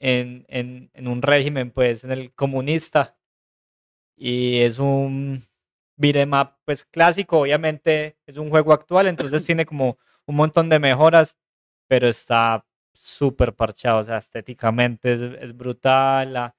en, 0.00 0.44
en, 0.48 0.90
en 0.94 1.08
un 1.08 1.22
régimen, 1.22 1.70
pues, 1.70 2.04
en 2.04 2.10
el 2.12 2.32
comunista. 2.34 3.16
Y 4.16 4.60
es 4.60 4.78
un 4.78 5.42
beat'em 5.96 6.30
pues, 6.64 6.84
clásico. 6.84 7.40
Obviamente 7.40 8.16
es 8.26 8.36
un 8.38 8.50
juego 8.50 8.72
actual, 8.72 9.06
entonces 9.06 9.44
tiene 9.46 9.66
como 9.66 9.98
un 10.26 10.36
montón 10.36 10.68
de 10.68 10.78
mejoras, 10.78 11.36
pero 11.88 12.08
está 12.08 12.64
súper 12.94 13.52
parchado. 13.54 13.98
O 13.98 14.02
sea, 14.04 14.16
estéticamente 14.18 15.12
es, 15.12 15.20
es 15.20 15.56
brutal. 15.56 16.32
La, 16.32 16.54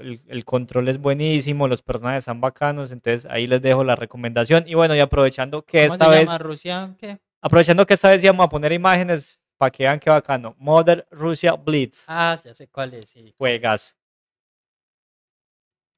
el, 0.00 0.20
el 0.26 0.44
control 0.44 0.88
es 0.88 0.98
buenísimo, 0.98 1.68
los 1.68 1.82
personajes 1.82 2.22
están 2.22 2.40
bacanos. 2.40 2.90
Entonces 2.90 3.30
ahí 3.30 3.46
les 3.46 3.62
dejo 3.62 3.84
la 3.84 3.94
recomendación. 3.94 4.64
Y 4.66 4.74
bueno, 4.74 4.96
y 4.96 5.00
aprovechando 5.00 5.62
que 5.64 5.82
¿Cómo 5.84 5.94
esta 5.94 6.04
se 6.06 6.10
vez... 6.10 6.20
llama 6.24 6.38
Rusia? 6.38 6.96
¿Qué? 6.98 7.20
Aprovechando 7.40 7.86
que 7.86 7.94
esta 7.94 8.10
vez 8.10 8.22
íbamos 8.24 8.44
a 8.46 8.48
poner 8.48 8.72
imágenes 8.72 9.38
para 9.56 9.70
que 9.70 9.84
vean 9.84 10.00
qué 10.00 10.10
bacano. 10.10 10.54
Mother 10.58 11.06
Russia 11.10 11.52
Blitz. 11.54 12.04
Ah, 12.08 12.36
ya 12.44 12.54
sé 12.54 12.68
cuál 12.68 12.94
es. 12.94 13.08
sí. 13.08 13.32
Juegas. 13.38 13.94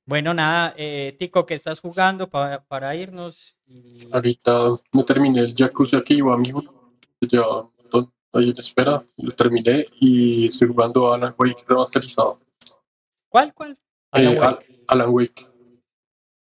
Bueno, 0.06 0.34
nada, 0.34 0.74
eh, 0.76 1.16
Tico, 1.18 1.46
¿qué 1.46 1.54
estás 1.54 1.80
jugando 1.80 2.28
pa- 2.28 2.62
para 2.68 2.94
irnos? 2.94 3.56
Y... 3.66 4.06
Ahorita 4.12 4.68
me 4.92 5.02
terminé 5.02 5.40
el 5.40 5.54
Yakuza 5.54 6.02
Kiwami 6.02 6.52
1, 6.52 6.92
en 8.42 8.56
espera, 8.58 9.04
lo 9.18 9.30
terminé 9.32 9.84
y 10.00 10.46
estoy 10.46 10.68
jugando 10.68 11.12
Alan 11.14 11.34
Wake 11.38 11.64
remasterizado. 11.68 12.40
¿Cuál, 13.28 13.52
cuál? 13.54 13.78
Alan 14.12 14.34
Eh, 14.34 14.38
Wake. 14.40 14.80
Alan 14.88 15.08
Wake. 15.10 15.46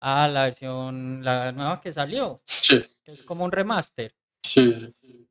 Ah, 0.02 0.28
la 0.28 0.44
versión, 0.44 1.22
la 1.22 1.52
nueva 1.52 1.80
que 1.80 1.92
salió, 1.92 2.40
Sí, 2.46 2.80
es 3.04 3.22
como 3.22 3.44
un 3.44 3.52
remaster. 3.52 4.14
sí, 4.42 4.72
sí. 4.90 5.26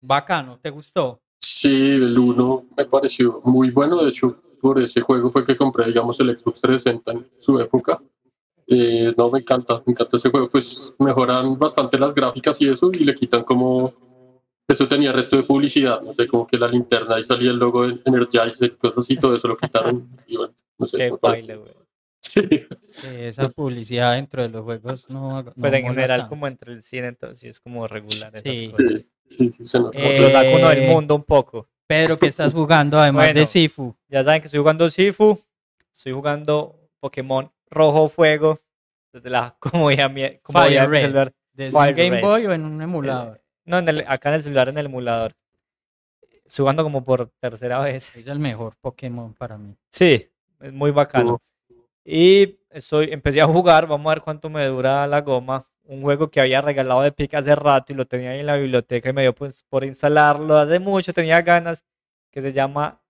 Bacano, 0.00 0.58
¿te 0.60 0.70
gustó? 0.70 1.20
Sí, 1.40 1.94
el 1.96 2.16
1 2.16 2.66
me 2.76 2.84
pareció 2.84 3.40
muy 3.44 3.70
bueno. 3.70 4.02
De 4.02 4.10
hecho, 4.10 4.40
por 4.60 4.80
ese 4.80 5.00
juego 5.00 5.28
fue 5.28 5.44
que 5.44 5.56
compré, 5.56 5.86
digamos, 5.86 6.18
el 6.20 6.36
Xbox 6.36 6.60
360 6.60 7.12
en 7.12 7.30
su 7.38 7.58
época. 7.60 8.00
Eh, 8.66 9.12
no, 9.16 9.28
me 9.30 9.40
encanta, 9.40 9.82
me 9.84 9.92
encanta 9.92 10.16
ese 10.16 10.30
juego. 10.30 10.48
Pues 10.48 10.94
mejoran 11.00 11.58
bastante 11.58 11.98
las 11.98 12.14
gráficas 12.14 12.60
y 12.62 12.68
eso, 12.68 12.90
y 12.92 13.02
le 13.04 13.14
quitan 13.14 13.42
como. 13.42 13.92
Eso 14.68 14.86
tenía 14.86 15.12
resto 15.12 15.36
de 15.36 15.44
publicidad, 15.44 16.02
no 16.02 16.12
sé, 16.12 16.28
como 16.28 16.46
que 16.46 16.58
la 16.58 16.68
linterna 16.68 17.18
y 17.18 17.22
salía 17.22 17.50
el 17.50 17.56
logo 17.58 17.86
de 17.88 18.00
Energizer 18.04 18.70
y 18.70 18.76
cosas 18.76 18.98
así, 18.98 19.16
todo 19.16 19.34
eso 19.34 19.48
lo 19.48 19.56
quitaron. 19.56 20.06
Y 20.26 20.36
bueno, 20.36 20.52
no 20.78 20.84
sé. 20.86 20.98
Qué 20.98 21.10
baile, 21.20 21.56
güey. 21.56 21.72
Sí, 22.20 22.42
Sí, 22.82 23.06
esa 23.18 23.48
publicidad 23.48 24.14
dentro 24.16 24.42
de 24.42 24.50
los 24.50 24.62
juegos 24.64 25.08
no. 25.08 25.42
no 25.42 25.52
Pues 25.54 25.72
en 25.72 25.84
general, 25.86 26.20
tanto. 26.20 26.28
como 26.30 26.46
entre 26.46 26.72
el 26.74 26.82
cine, 26.82 27.06
entonces 27.08 27.38
sí 27.38 27.48
es 27.48 27.60
como 27.60 27.86
regular 27.86 28.30
esas 28.34 28.42
Sí. 28.42 28.70
cosas. 28.70 29.06
sí, 29.30 29.50
se 29.64 29.78
nota. 29.80 29.98
Lo 29.98 30.56
uno 30.58 30.68
del 30.68 30.78
Eh, 30.82 30.88
mundo 30.92 31.14
un 31.14 31.24
poco. 31.24 31.66
Pedro, 31.86 32.18
¿qué 32.18 32.26
estás 32.26 32.52
jugando 32.52 33.00
además 33.00 33.24
Bueno. 33.28 33.40
de 33.40 33.46
Sifu? 33.46 33.96
Ya 34.08 34.22
saben 34.22 34.42
que 34.42 34.46
estoy 34.48 34.60
jugando 34.60 34.90
Sifu. 34.90 35.38
Estoy 35.90 36.12
jugando 36.12 36.78
Pokémon 37.00 37.50
Rojo 37.70 38.10
Fuego. 38.10 38.58
Desde 39.14 39.30
la 39.30 39.56
comodidad, 40.06 40.12
comodidad 40.42 40.82
de 40.82 40.88
mi 40.88 41.06
Red. 41.06 41.32
¿Desde 41.54 41.72
Fire 41.72 41.94
un 41.94 41.96
Game 41.96 42.16
Red. 42.16 42.22
Boy 42.22 42.46
o 42.46 42.52
en 42.52 42.64
un 42.66 42.82
emulador? 42.82 43.40
No, 43.68 43.78
en 43.78 43.88
el- 43.88 44.04
acá 44.08 44.30
en 44.30 44.36
el 44.36 44.42
celular, 44.42 44.70
en 44.70 44.78
el 44.78 44.86
emulador. 44.86 45.36
Estoy 46.46 46.62
jugando 46.62 46.82
como 46.82 47.04
por 47.04 47.26
tercera 47.38 47.80
vez. 47.80 48.16
Es 48.16 48.26
el 48.26 48.38
mejor 48.38 48.74
Pokémon 48.80 49.34
para 49.34 49.58
mí. 49.58 49.76
Sí, 49.90 50.26
es 50.60 50.72
muy 50.72 50.90
bacano. 50.90 51.38
Y 52.02 52.58
estoy, 52.70 53.10
empecé 53.12 53.42
a 53.42 53.46
jugar, 53.46 53.86
vamos 53.86 54.06
a 54.10 54.14
ver 54.14 54.22
cuánto 54.22 54.48
me 54.48 54.64
dura 54.66 55.06
la 55.06 55.20
goma. 55.20 55.62
Un 55.84 56.00
juego 56.00 56.30
que 56.30 56.40
había 56.40 56.62
regalado 56.62 57.02
de 57.02 57.08
Epic 57.08 57.34
hace 57.34 57.54
rato 57.54 57.92
y 57.92 57.96
lo 57.96 58.06
tenía 58.06 58.30
ahí 58.30 58.40
en 58.40 58.46
la 58.46 58.56
biblioteca 58.56 59.10
y 59.10 59.12
me 59.12 59.20
dio 59.20 59.34
pues 59.34 59.62
por 59.68 59.84
instalarlo 59.84 60.56
hace 60.56 60.78
mucho, 60.78 61.12
tenía 61.12 61.42
ganas, 61.42 61.84
que 62.30 62.40
se 62.40 62.50
llama, 62.52 63.02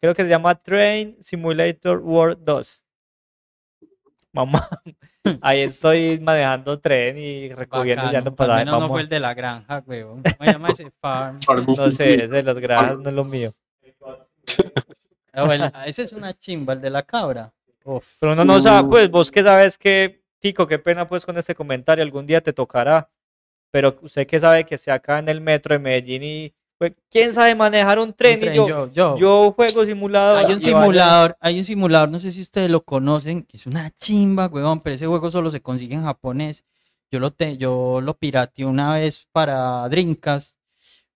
creo 0.00 0.14
que 0.14 0.22
se 0.22 0.30
llama 0.30 0.54
Train 0.54 1.18
Simulator 1.22 1.98
World 1.98 2.38
2. 2.42 2.82
Mamá, 4.32 4.66
ahí 5.42 5.60
estoy 5.60 6.18
manejando 6.20 6.78
tren 6.78 7.18
y 7.18 7.48
recogiendo 7.50 8.02
y 8.02 8.06
Bacano. 8.06 8.10
llevando 8.10 8.30
Al 8.30 8.36
pasajes. 8.36 8.64
menos 8.66 8.80
no 8.80 8.88
fue 8.88 9.00
el 9.02 9.08
de 9.08 9.20
la 9.20 9.34
granja, 9.34 9.82
huevón. 9.86 10.22
¿Cómo 10.22 10.44
se 10.44 10.52
llama 10.52 10.68
ese 10.70 10.90
farm? 11.00 11.40
Farming 11.42 11.74
No 11.76 11.90
sé, 11.90 12.14
ese 12.24 12.28
de 12.28 12.42
las 12.42 12.56
granjas 12.58 12.98
no 12.98 13.08
es 13.08 13.14
lo 13.14 13.24
mío. 13.24 13.54
Ah, 15.32 15.44
bueno, 15.44 15.70
ese 15.86 16.02
es 16.02 16.12
una 16.12 16.34
chimba, 16.34 16.72
el 16.72 16.80
de 16.80 16.90
la 16.90 17.04
cabra. 17.04 17.52
Uf. 17.84 18.16
Pero 18.18 18.32
uno 18.32 18.44
no 18.44 18.60
sabe, 18.60 18.88
pues 18.88 19.08
vos 19.08 19.30
que 19.30 19.44
sabes 19.44 19.78
que, 19.78 20.24
Tico, 20.40 20.66
qué 20.66 20.80
pena 20.80 21.06
pues 21.06 21.24
con 21.24 21.38
este 21.38 21.54
comentario, 21.54 22.02
algún 22.02 22.26
día 22.26 22.40
te 22.40 22.52
tocará, 22.52 23.08
pero 23.70 23.96
usted 24.02 24.26
que 24.26 24.40
sabe 24.40 24.64
que 24.64 24.74
esté 24.74 24.90
acá 24.90 25.20
en 25.20 25.28
el 25.28 25.40
metro 25.40 25.72
de 25.72 25.78
Medellín 25.78 26.24
y, 26.24 26.54
pues, 26.80 26.94
¿quién 27.10 27.34
sabe 27.34 27.54
manejar 27.54 27.98
un 27.98 28.14
tren? 28.14 28.36
Un 28.36 28.40
tren, 28.40 28.52
y 28.54 28.56
yo, 28.56 28.66
yo, 28.66 28.92
yo. 28.94 29.16
yo 29.18 29.52
juego 29.54 29.84
simulador. 29.84 30.38
Hay 30.38 30.50
un 30.54 30.62
simulador, 30.62 31.36
hay 31.38 31.58
un 31.58 31.64
simulador, 31.64 32.08
no 32.08 32.18
sé 32.18 32.32
si 32.32 32.40
ustedes 32.40 32.70
lo 32.70 32.82
conocen, 32.82 33.42
que 33.42 33.58
es 33.58 33.66
una 33.66 33.90
chimba, 33.90 34.46
huevón, 34.46 34.80
pero 34.80 34.94
ese 34.94 35.06
juego 35.06 35.30
solo 35.30 35.50
se 35.50 35.60
consigue 35.60 35.94
en 35.94 36.04
japonés. 36.04 36.64
Yo 37.10 37.20
lo, 37.20 37.32
te, 37.32 37.58
yo 37.58 38.00
lo 38.00 38.14
pirateé 38.14 38.64
una 38.64 38.94
vez 38.94 39.26
para 39.30 39.86
Dreamcast, 39.90 40.58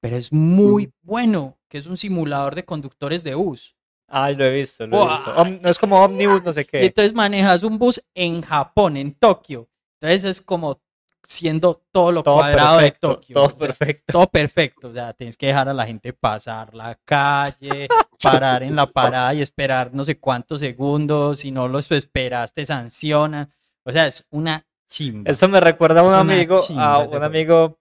pero 0.00 0.16
es 0.16 0.30
muy 0.34 0.92
bueno, 1.00 1.56
que 1.66 1.78
es 1.78 1.86
un 1.86 1.96
simulador 1.96 2.54
de 2.54 2.66
conductores 2.66 3.24
de 3.24 3.34
bus. 3.34 3.74
Ay, 4.06 4.36
lo 4.36 4.44
he 4.44 4.50
visto, 4.54 4.86
lo 4.86 5.02
he 5.02 5.08
visto. 5.08 5.34
Om- 5.34 5.60
no 5.62 5.70
es 5.70 5.78
como 5.78 6.04
Omnibus, 6.04 6.44
no 6.44 6.52
sé 6.52 6.60
Y 6.60 6.64
qué. 6.66 6.84
entonces 6.84 7.14
manejas 7.14 7.62
un 7.62 7.78
bus 7.78 8.04
en 8.14 8.42
Japón, 8.42 8.98
en 8.98 9.14
Tokio. 9.14 9.66
Entonces 9.98 10.24
es 10.24 10.42
como 10.42 10.78
siendo 11.27 11.83
todo 11.91 12.12
lo 12.12 12.22
Todo 12.22 12.37
cuadrado 12.37 12.77
perfecto, 12.79 13.09
de 13.09 13.14
Tokio. 13.14 13.35
todo 13.35 13.45
o 13.45 13.49
sea, 13.51 13.59
perfecto. 13.59 14.12
todo 14.12 14.27
perfecto. 14.29 14.89
O 14.89 14.93
sea, 14.93 15.12
tienes 15.12 15.37
que 15.37 15.47
dejar 15.49 15.68
a 15.68 15.75
la 15.75 15.87
gente 15.87 16.12
pasar 16.12 16.75
la 16.75 16.99
calle, 17.05 17.89
parar 18.22 18.62
en 18.62 18.77
la 18.77 18.87
parada 18.87 19.35
y 19.35 19.43
esperar 19.43 19.91
no 19.93 20.05
sé 20.05 20.18
cuántos 20.18 20.61
segundos. 20.61 21.41
Si 21.41 21.51
no 21.51 21.68
los 21.68 21.91
esperas, 21.93 22.53
te 22.53 22.64
sancionan. 22.66 23.53
O 23.85 23.93
sea, 23.93 24.07
es 24.07 24.27
una 24.31 24.66
chimba. 24.89 25.31
Eso 25.31 25.49
me 25.49 25.61
recuerda 25.61 26.01
a 26.01 26.03
un 26.05 26.11
Es 26.11 26.14
amigo, 26.16 26.59
chimba 26.61 26.95
a 26.95 26.99
un 27.01 27.22
amigo, 27.22 27.79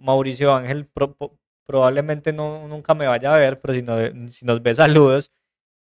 Mauricio 0.00 0.54
Ángel, 0.54 0.86
pro- 0.86 1.16
probablemente 1.66 2.32
no, 2.32 2.66
nunca 2.68 2.94
me 2.94 3.06
vaya 3.06 3.34
a 3.34 3.38
ver, 3.38 3.60
pero 3.60 3.74
si, 3.74 3.82
no- 3.82 4.30
si 4.30 4.44
nos 4.44 4.62
ve 4.62 4.74
saludos. 4.74 5.32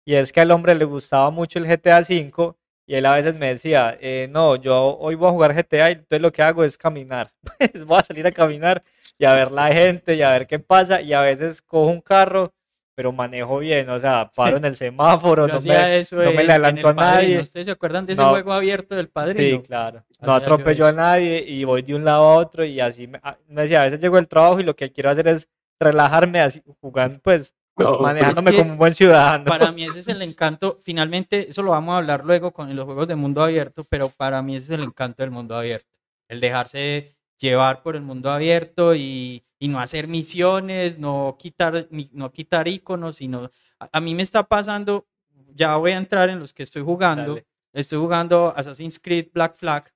Y 0.06 0.14
es 0.14 0.32
que 0.32 0.40
al 0.40 0.50
hombre 0.50 0.74
le 0.74 0.84
gustaba 0.86 1.30
mucho 1.30 1.58
el 1.58 1.66
GTA 1.66 2.00
V 2.00 2.54
y 2.88 2.94
él 2.96 3.04
a 3.06 3.14
veces 3.14 3.36
me 3.36 3.48
decía, 3.48 3.96
eh, 4.00 4.28
no, 4.30 4.56
yo 4.56 4.96
hoy 4.98 5.14
voy 5.14 5.28
a 5.28 5.32
jugar 5.32 5.54
GTA 5.54 5.90
y 5.90 5.92
entonces 5.92 6.22
lo 6.22 6.32
que 6.32 6.42
hago 6.42 6.64
es 6.64 6.76
caminar. 6.78 7.30
Pues 7.58 7.84
voy 7.84 7.98
a 7.98 8.02
salir 8.02 8.26
a 8.26 8.32
caminar 8.32 8.82
y 9.18 9.24
a 9.26 9.34
ver 9.34 9.52
la 9.52 9.70
gente 9.72 10.14
y 10.14 10.22
a 10.22 10.30
ver 10.30 10.46
qué 10.46 10.58
pasa 10.58 11.00
y 11.02 11.12
a 11.12 11.20
veces 11.20 11.60
cojo 11.60 11.86
un 11.90 12.00
carro, 12.00 12.52
pero 12.94 13.12
manejo 13.12 13.58
bien, 13.58 13.88
o 13.90 13.98
sea, 14.00 14.30
paro 14.34 14.56
en 14.56 14.64
el 14.64 14.74
semáforo, 14.74 15.46
no 15.46 15.60
me, 15.60 15.98
eso 16.00 16.16
no 16.16 16.32
me 16.32 16.40
en- 16.40 16.46
le 16.46 16.52
adelanto 16.54 16.88
a 16.88 16.94
nadie. 16.94 17.40
¿Ustedes 17.40 17.66
se 17.66 17.70
acuerdan 17.72 18.06
de 18.06 18.14
ese 18.14 18.22
No. 18.22 18.30
juego 18.30 18.52
abierto 18.52 18.94
del 18.96 19.08
padrino? 19.08 19.58
Sí, 19.58 19.62
claro. 19.66 20.02
No 20.22 20.32
atropello 20.32 20.86
a 20.86 20.92
nadie 20.92 21.44
y 21.46 21.62
voy 21.64 21.82
de 21.82 21.94
un 21.94 22.04
lado 22.04 22.22
a 22.24 22.34
otro 22.38 22.64
y 22.64 22.80
así 22.80 23.06
me, 23.06 23.20
a- 23.22 23.36
me 23.48 23.62
decía, 23.62 23.82
a 23.82 23.84
veces 23.84 24.00
llego 24.00 24.16
del 24.16 24.26
trabajo 24.28 24.58
y 24.60 24.64
lo 24.64 24.74
que 24.74 24.90
quiero 24.90 25.10
hacer 25.10 25.28
es 25.28 25.46
relajarme 25.78 26.40
así, 26.40 26.62
jugando, 26.80 27.20
pues, 27.20 27.54
No, 27.78 27.98
manejándome 28.00 28.50
que 28.50 28.56
como 28.58 28.72
un 28.72 28.78
buen 28.78 28.94
ciudadano. 28.94 29.44
Para 29.44 29.72
mí 29.72 29.84
ese 29.84 30.00
es 30.00 30.08
el 30.08 30.20
encanto, 30.22 30.78
finalmente, 30.82 31.48
eso 31.50 31.62
lo 31.62 31.70
vamos 31.70 31.94
a 31.94 31.98
hablar 31.98 32.24
luego 32.24 32.52
con 32.52 32.74
los 32.74 32.84
juegos 32.84 33.08
de 33.08 33.16
mundo 33.16 33.42
abierto, 33.42 33.84
pero 33.88 34.08
para 34.10 34.42
mí 34.42 34.56
ese 34.56 34.74
es 34.74 34.80
el 34.80 34.84
encanto 34.84 35.22
del 35.22 35.30
mundo 35.30 35.56
abierto, 35.56 35.88
el 36.28 36.40
dejarse 36.40 37.14
llevar 37.38 37.82
por 37.82 37.94
el 37.94 38.02
mundo 38.02 38.30
abierto 38.30 38.94
y, 38.96 39.44
y 39.60 39.68
no 39.68 39.78
hacer 39.78 40.08
misiones, 40.08 40.98
no 40.98 41.36
quitar, 41.38 41.86
ni- 41.90 42.10
no 42.12 42.32
quitar 42.32 42.66
iconos, 42.68 43.16
sino, 43.16 43.50
a, 43.78 43.88
a 43.92 44.00
mí 44.00 44.14
me 44.14 44.22
está 44.24 44.42
pasando, 44.42 45.06
ya 45.54 45.76
voy 45.76 45.92
a 45.92 45.98
entrar 45.98 46.28
en 46.30 46.40
los 46.40 46.52
que 46.52 46.64
estoy 46.64 46.82
jugando, 46.82 47.34
Dale. 47.34 47.46
estoy 47.72 47.98
jugando 47.98 48.52
Assassin's 48.56 48.98
Creed 48.98 49.28
Black 49.32 49.54
Flag. 49.56 49.92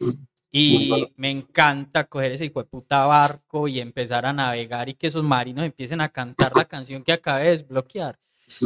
Muy 0.00 0.16
y 0.50 1.12
me 1.16 1.30
encanta 1.30 2.04
coger 2.04 2.32
ese 2.32 2.46
hijo 2.46 2.62
de 2.62 2.68
puta 2.68 3.04
barco 3.06 3.68
y 3.68 3.80
empezar 3.80 4.24
a 4.24 4.32
navegar 4.32 4.88
y 4.88 4.94
que 4.94 5.08
esos 5.08 5.22
marinos 5.22 5.64
empiecen 5.64 6.00
a 6.00 6.08
cantar 6.08 6.52
la 6.56 6.64
canción 6.64 7.04
que 7.04 7.12
acabé 7.12 7.44
de 7.44 7.50
desbloquear. 7.50 8.18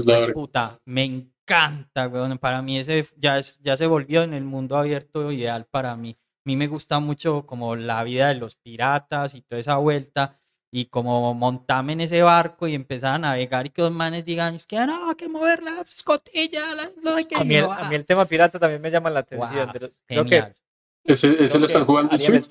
Verdad. 0.07 0.33
Puta, 0.33 0.81
me 0.85 1.05
encanta, 1.05 2.07
weón. 2.07 2.39
Para 2.39 2.63
mí 2.63 2.79
ese 2.79 3.07
ya, 3.17 3.39
es, 3.39 3.59
ya 3.61 3.77
se 3.77 3.87
volvió 3.87 4.23
en 4.23 4.33
el 4.33 4.45
mundo 4.45 4.77
abierto 4.77 5.33
ideal 5.33 5.67
para 5.71 5.97
mí. 5.97 6.17
A 6.21 6.43
mí 6.45 6.57
me 6.57 6.69
gusta 6.69 7.01
mucho 7.01 7.47
como 7.47 7.75
la 7.75 8.03
vida 8.05 8.29
de 8.29 8.35
los 8.35 8.55
piratas 8.55 9.35
y 9.35 9.43
toda 9.43 9.61
esa 9.61 9.77
vuelta 9.77 10.39
y 10.75 10.87
como 10.87 11.35
montarme 11.35 11.93
en 11.93 12.01
ese 12.01 12.23
barco 12.23 12.67
y 12.67 12.75
empezar 12.75 13.15
a 13.15 13.19
navegar 13.19 13.67
y 13.67 13.71
que 13.71 13.83
los 13.83 13.93
manes 13.93 14.25
digan, 14.25 14.55
es 14.55 14.67
que 14.67 14.77
no, 14.87 15.11
hay 15.11 15.17
que 15.17 15.29
mover 15.29 15.63
la 15.63 15.83
escotilla, 15.83 16.75
la, 16.75 16.89
no 17.03 17.15
hay 17.15 17.27
que... 17.27 17.37
A 17.37 17.45
mí, 17.45 17.57
el, 17.57 17.67
a 17.67 17.77
ah". 17.77 17.89
mí 17.91 17.95
el 17.95 18.07
tema 18.07 18.25
pirata 18.25 18.59
también 18.59 18.81
me 18.81 18.91
llama 18.91 19.11
la 19.11 19.21
atención. 19.21 19.71
Los- 19.79 19.91
creo 20.07 20.25
que. 20.25 20.62
Ese, 21.05 21.43
ese 21.43 21.59
lo 21.59 21.67
que 21.67 21.73
están 21.73 21.87
jugando 21.87 22.13
en 22.13 22.19
Switch. 22.19 22.51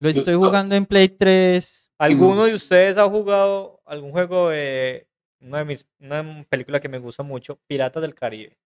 Lo 0.00 0.08
estoy 0.08 0.34
jugando 0.34 0.74
en 0.74 0.86
Play 0.86 1.08
3. 1.08 1.90
¿Alguno 1.98 2.42
Mm. 2.42 2.46
de 2.48 2.54
ustedes 2.54 2.96
ha 2.98 3.08
jugado 3.08 3.80
algún 3.86 4.10
juego 4.10 4.50
de 4.50 5.06
una 5.40 5.58
de 5.58 5.64
mis 5.64 5.86
una 5.98 6.44
película 6.48 6.80
que 6.80 6.88
me 6.88 6.98
gusta 6.98 7.22
mucho, 7.22 7.58
Piratas 7.66 8.02
del 8.02 8.14
Caribe? 8.14 8.58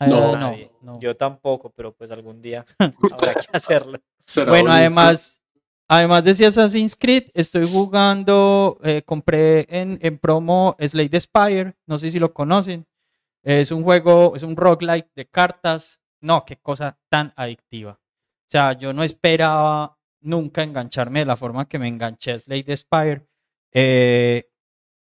No. 0.00 0.36
no, 0.36 0.56
no. 0.80 1.00
Yo 1.00 1.16
tampoco, 1.16 1.70
pero 1.70 1.92
pues 1.94 2.10
algún 2.10 2.42
día 2.42 2.64
habrá 3.12 3.34
que 3.34 3.46
hacerlo. 3.52 3.98
Bueno, 4.36 4.50
bonito. 4.50 4.70
además, 4.72 5.40
además 5.88 6.24
de 6.24 6.46
Assassin's 6.46 6.96
Creed, 6.96 7.28
estoy 7.34 7.68
jugando, 7.70 8.78
eh, 8.82 9.02
compré 9.04 9.66
en, 9.68 9.98
en 10.02 10.18
promo 10.18 10.76
Slade 10.80 11.20
Spire, 11.20 11.74
no 11.86 11.98
sé 11.98 12.10
si 12.10 12.18
lo 12.18 12.32
conocen. 12.32 12.86
Es 13.44 13.70
un 13.70 13.84
juego, 13.84 14.34
es 14.34 14.42
un 14.42 14.56
roguelike 14.56 15.10
de 15.14 15.26
cartas. 15.26 16.00
No, 16.20 16.44
qué 16.44 16.56
cosa 16.56 16.98
tan 17.08 17.32
adictiva. 17.36 18.00
O 18.52 18.54
sea, 18.54 18.74
yo 18.74 18.92
no 18.92 19.02
esperaba 19.02 19.96
nunca 20.20 20.62
engancharme 20.62 21.20
de 21.20 21.24
la 21.24 21.38
forma 21.38 21.66
que 21.66 21.78
me 21.78 21.88
enganché 21.88 22.32
a 22.32 22.38
Slade 22.38 22.76
Spire. 22.76 23.26
Eh, 23.72 24.50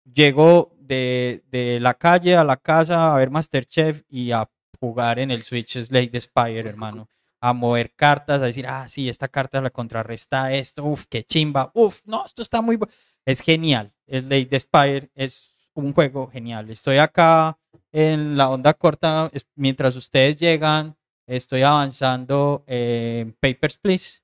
llego 0.04 0.76
de, 0.78 1.42
de 1.48 1.80
la 1.80 1.94
calle 1.94 2.36
a 2.36 2.44
la 2.44 2.56
casa 2.56 3.12
a 3.12 3.18
ver 3.18 3.30
Masterchef 3.30 4.04
y 4.08 4.30
a 4.30 4.48
jugar 4.78 5.18
en 5.18 5.32
el 5.32 5.42
Switch 5.42 5.76
Slade 5.76 6.20
Spire, 6.20 6.68
hermano 6.68 7.08
a 7.40 7.52
mover 7.52 7.92
cartas, 7.96 8.40
a 8.40 8.44
decir, 8.44 8.68
ah, 8.68 8.88
sí, 8.88 9.08
esta 9.08 9.26
carta 9.26 9.60
la 9.60 9.70
contrarresta 9.70 10.52
esto, 10.52 10.84
uff, 10.84 11.06
qué 11.08 11.24
chimba, 11.24 11.72
uff, 11.74 12.00
no, 12.04 12.24
esto 12.24 12.40
está 12.40 12.62
muy. 12.62 12.78
Es 13.24 13.40
genial. 13.40 13.92
El 14.06 14.28
Late 14.28 14.60
Spire 14.60 15.10
es 15.16 15.52
un 15.74 15.92
juego 15.92 16.28
genial. 16.28 16.70
Estoy 16.70 16.98
acá 16.98 17.58
en 17.90 18.36
la 18.36 18.48
onda 18.48 18.72
corta, 18.74 19.28
mientras 19.56 19.96
ustedes 19.96 20.36
llegan, 20.36 20.96
estoy 21.26 21.62
avanzando 21.62 22.64
en 22.66 23.32
Papers, 23.34 23.76
Please. 23.78 24.20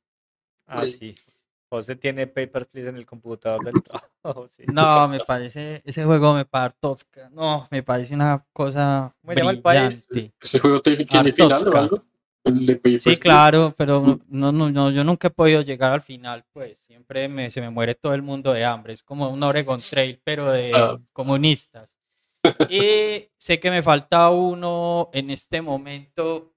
Ah, 0.67 0.85
sí. 0.87 1.15
José 1.71 1.97
tiene 1.97 2.27
Paper 2.27 2.67
Please 2.67 2.89
en 2.89 2.97
el 2.97 3.05
computador 3.07 3.63
del 3.65 3.83
trabajo. 4.23 4.49
Sí. 4.49 4.65
No, 4.73 5.07
me 5.09 5.21
parece, 5.21 5.83
ese 5.85 6.05
juego 6.05 6.33
me 6.35 6.45
parece 6.47 6.77
tosca. 6.81 7.29
No, 7.31 7.69
me 7.71 7.83
parece 7.83 8.15
una 8.15 8.45
cosa 8.53 9.15
¿Cómo 9.21 9.35
se 9.35 9.39
llama 9.41 9.51
el 9.51 9.61
país? 9.63 10.09
brillante. 10.09 10.35
¿Ese 10.41 10.59
juego 10.61 10.81
tiene 10.81 11.05
final 11.05 11.35
o 11.73 11.77
algo? 11.77 12.05
Papers, 12.43 13.03
Sí, 13.03 13.17
claro, 13.19 13.75
pero 13.77 14.21
no, 14.29 14.53
no, 14.53 14.71
no, 14.71 14.91
yo 14.91 15.05
nunca 15.05 15.29
he 15.29 15.31
podido 15.31 15.61
llegar 15.61 15.93
al 15.93 16.01
final, 16.01 16.47
pues 16.55 16.79
siempre 16.79 17.29
me, 17.29 17.51
se 17.51 17.61
me 17.61 17.69
muere 17.69 17.95
todo 17.95 18.15
el 18.15 18.23
mundo 18.23 18.55
de 18.55 18.65
hambre. 18.65 18.95
Es 18.95 19.03
como 19.03 19.29
un 19.29 19.43
Oregon 19.43 19.79
Trail, 19.81 20.19
pero 20.25 20.51
de 20.51 20.73
Ah. 20.75 20.99
comunistas. 21.13 21.99
Y 22.71 23.29
sé 23.37 23.61
que 23.61 23.71
me 23.71 23.83
falta 23.83 24.31
uno 24.31 25.11
en 25.13 25.29
este 25.29 25.61
momento 25.61 26.55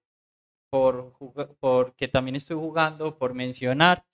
por 0.71 1.13
porque 1.59 2.07
también 2.07 2.35
estoy 2.37 2.55
jugando 2.55 3.17
por 3.17 3.33
mencionar, 3.33 4.05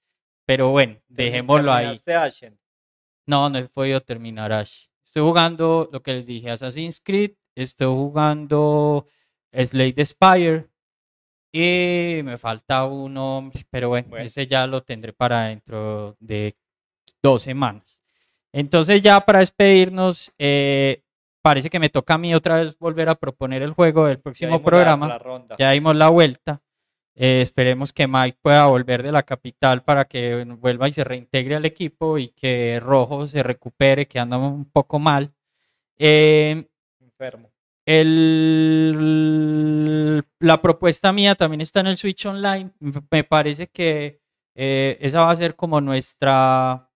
pero 0.45 0.69
bueno, 0.71 0.97
dejémoslo 1.07 1.71
ahí. 1.71 1.85
¿Terminaste 1.85 2.15
Ashen? 2.15 2.59
No, 3.27 3.49
no 3.49 3.59
he 3.59 3.69
podido 3.69 4.01
terminar 4.01 4.51
Ash. 4.51 4.87
Estoy 5.05 5.21
jugando 5.21 5.87
lo 5.91 6.01
que 6.01 6.13
les 6.13 6.25
dije, 6.25 6.49
Assassin's 6.49 6.99
Creed, 6.99 7.31
estoy 7.55 7.87
jugando 7.87 9.07
Slade 9.53 10.03
Spire 10.05 10.67
y 11.53 12.21
me 12.23 12.37
falta 12.37 12.85
uno, 12.85 13.51
pero 13.69 13.89
bueno, 13.89 14.09
Bueno. 14.09 14.25
ese 14.25 14.47
ya 14.47 14.65
lo 14.67 14.81
tendré 14.83 15.13
para 15.13 15.45
dentro 15.45 16.17
de 16.19 16.55
dos 17.21 17.43
semanas. 17.43 17.99
Entonces 18.51 19.01
ya 19.01 19.21
para 19.21 19.39
despedirnos, 19.39 20.33
eh, 20.39 21.03
parece 21.41 21.69
que 21.69 21.79
me 21.79 21.89
toca 21.89 22.15
a 22.15 22.17
mí 22.17 22.33
otra 22.35 22.57
vez 22.57 22.77
volver 22.79 23.09
a 23.09 23.15
proponer 23.15 23.61
el 23.63 23.71
juego 23.73 24.05
del 24.05 24.17
Ya 24.17 24.23
próximo 24.23 24.51
la- 24.57 24.63
programa. 24.63 25.07
la 25.07 25.17
ronda. 25.19 25.55
Ya 25.57 25.71
dimos 25.71 25.95
la 25.95 26.09
vuelta. 26.09 26.61
Eh, 27.15 27.41
esperemos 27.41 27.93
que 27.93 28.07
Mike 28.07 28.37
pueda 28.41 28.67
volver 28.67 29.01
de 29.01 29.11
la 29.11 29.23
capital 29.23 29.83
para 29.83 30.05
que 30.05 30.43
vuelva 30.59 30.87
y 30.87 30.93
se 30.93 31.03
reintegre 31.03 31.55
al 31.55 31.65
equipo 31.65 32.17
y 32.19 32.27
que 32.29 32.79
Rojo 32.79 33.25
se 33.25 33.41
recupere, 33.41 34.07
que 34.07 34.19
anda 34.19 34.37
un 34.37 34.65
poco 34.65 34.99
mal. 34.99 35.31
Eh, 35.97 36.67
Enfermo. 37.01 37.49
el- 38.97 40.23
la 40.39 40.61
propuesta 40.61 41.11
mía 41.11 41.33
también 41.35 41.61
está 41.61 41.79
en 41.79 41.87
el 41.87 41.97
Switch 41.97 42.25
Online. 42.25 42.69
Me- 42.79 43.01
Me 43.09 43.23
parece 43.23 43.67
que 43.67 44.19
eh, 44.59 44.97
esa 45.01 45.23
va 45.23 45.31
a 45.31 45.35
ser 45.35 45.55
como 45.55 45.81
nuestra 45.81 46.89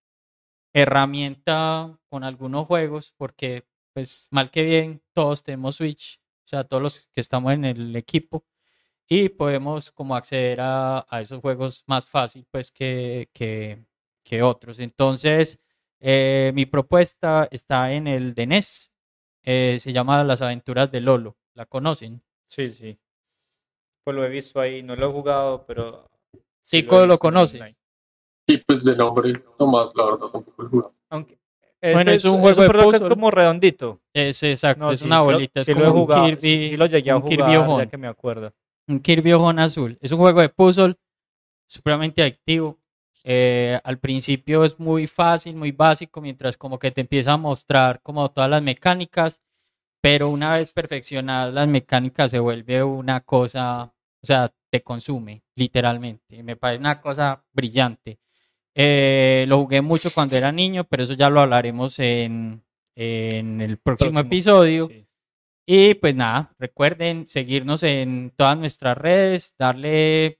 herramienta 0.73 1.97
con 2.09 2.23
algunos 2.23 2.65
juegos, 2.67 3.13
porque 3.17 3.65
pues 3.93 4.27
mal 4.31 4.49
que 4.51 4.63
bien 4.63 5.01
todos 5.13 5.43
tenemos 5.43 5.75
Switch, 5.75 6.19
o 6.45 6.47
sea, 6.47 6.63
todos 6.63 6.81
los 6.83 6.99
que 7.11 7.21
estamos 7.21 7.53
en 7.53 7.65
el 7.65 7.95
equipo 7.95 8.45
y 9.07 9.29
podemos 9.29 9.91
como 9.91 10.15
acceder 10.15 10.61
a, 10.61 11.05
a 11.09 11.21
esos 11.21 11.41
juegos 11.41 11.83
más 11.87 12.05
fácil 12.05 12.45
pues 12.49 12.71
que, 12.71 13.29
que, 13.33 13.83
que 14.23 14.41
otros. 14.41 14.79
Entonces, 14.79 15.59
eh, 15.99 16.51
mi 16.55 16.65
propuesta 16.65 17.47
está 17.51 17.91
en 17.91 18.07
el 18.07 18.33
de 18.33 18.47
NES, 18.47 18.93
eh, 19.43 19.77
se 19.79 19.91
llama 19.93 20.23
Las 20.23 20.41
aventuras 20.41 20.91
de 20.91 21.01
Lolo, 21.01 21.37
¿la 21.53 21.65
conocen? 21.65 22.23
Sí, 22.47 22.69
sí. 22.69 22.97
Pues 24.03 24.15
lo 24.15 24.25
he 24.25 24.29
visto 24.29 24.59
ahí, 24.59 24.81
no 24.81 24.95
lo 24.95 25.09
he 25.09 25.11
jugado, 25.11 25.65
pero. 25.65 26.09
Sí, 26.61 26.85
¿cómo 26.85 27.05
lo 27.05 27.13
en 27.13 27.19
conoce? 27.19 27.57
online. 27.57 27.77
Y 28.47 28.57
pues 28.59 28.83
de 28.83 28.95
nombre, 28.95 29.33
nomás, 29.59 29.93
la 29.95 30.05
verdad, 30.05 30.25
tampoco 30.25 30.61
lo 30.63 30.67
he 30.67 30.71
jugado. 30.71 30.95
Aunque. 31.09 31.40
Bueno, 31.81 32.11
ese 32.11 32.27
es 32.27 32.33
un 32.33 32.39
juego 32.41 32.61
de 32.61 32.67
perdón, 32.67 32.91
que 32.91 32.97
es 32.97 33.01
puzzle. 33.01 33.09
como 33.09 33.31
redondito. 33.31 34.01
Es 34.13 34.43
exacto, 34.43 34.79
No, 34.85 34.91
es 34.91 34.99
sí, 34.99 35.05
una 35.05 35.21
bolita, 35.21 35.59
es 35.61 35.65
sí 35.65 35.73
como 35.73 35.85
lo 35.85 35.89
he 35.89 35.91
un 35.91 35.97
jugado, 36.01 36.23
Kirby, 36.25 36.41
sí, 36.41 36.77
lo 36.77 36.85
llegué 36.85 37.11
a 37.11 37.15
un 37.17 37.23
Kirby 37.23 37.55
jugar, 37.55 37.57
ojón. 37.57 37.79
ya 37.79 37.85
que 37.87 37.97
me 37.97 38.07
acuerdo. 38.07 38.53
un 38.87 38.99
Kirby 38.99 39.33
ojón 39.33 39.59
azul. 39.59 39.97
Es 40.01 40.11
un 40.11 40.19
juego 40.19 40.41
de 40.41 40.49
puzzle 40.49 40.95
supremamente 41.67 42.21
adictivo. 42.21 42.79
Eh, 43.23 43.79
al 43.83 43.99
principio 43.99 44.63
es 44.63 44.79
muy 44.79 45.07
fácil, 45.07 45.55
muy 45.55 45.71
básico, 45.71 46.21
mientras 46.21 46.57
como 46.57 46.79
que 46.79 46.91
te 46.91 47.01
empieza 47.01 47.33
a 47.33 47.37
mostrar 47.37 48.01
como 48.01 48.29
todas 48.31 48.49
las 48.49 48.61
mecánicas, 48.63 49.41
pero 50.01 50.29
una 50.29 50.51
vez 50.57 50.71
perfeccionadas 50.73 51.53
las 51.53 51.67
mecánicas 51.67 52.31
se 52.31 52.39
vuelve 52.39 52.83
una 52.83 53.21
cosa, 53.21 53.83
o 54.23 54.25
sea, 54.25 54.51
te 54.71 54.81
consume 54.83 55.43
literalmente. 55.55 56.41
Me 56.43 56.55
parece 56.55 56.79
una 56.79 56.99
cosa 57.01 57.43
brillante. 57.53 58.19
Eh, 58.75 59.45
lo 59.47 59.59
jugué 59.59 59.81
mucho 59.81 60.09
cuando 60.13 60.35
era 60.37 60.51
niño, 60.51 60.85
pero 60.85 61.03
eso 61.03 61.13
ya 61.13 61.29
lo 61.29 61.41
hablaremos 61.41 61.99
en, 61.99 62.63
en 62.95 63.61
el 63.61 63.77
próximo, 63.77 64.11
Próximo, 64.11 64.19
episodio. 64.19 64.87
sí. 64.87 65.05
Y 65.65 65.93
pues 65.93 66.15
nada, 66.15 66.53
recuerden 66.59 67.27
seguirnos 67.27 67.83
en 67.83 68.33
todas 68.35 68.57
nuestras 68.57 68.97
redes, 68.97 69.55
darle 69.57 70.39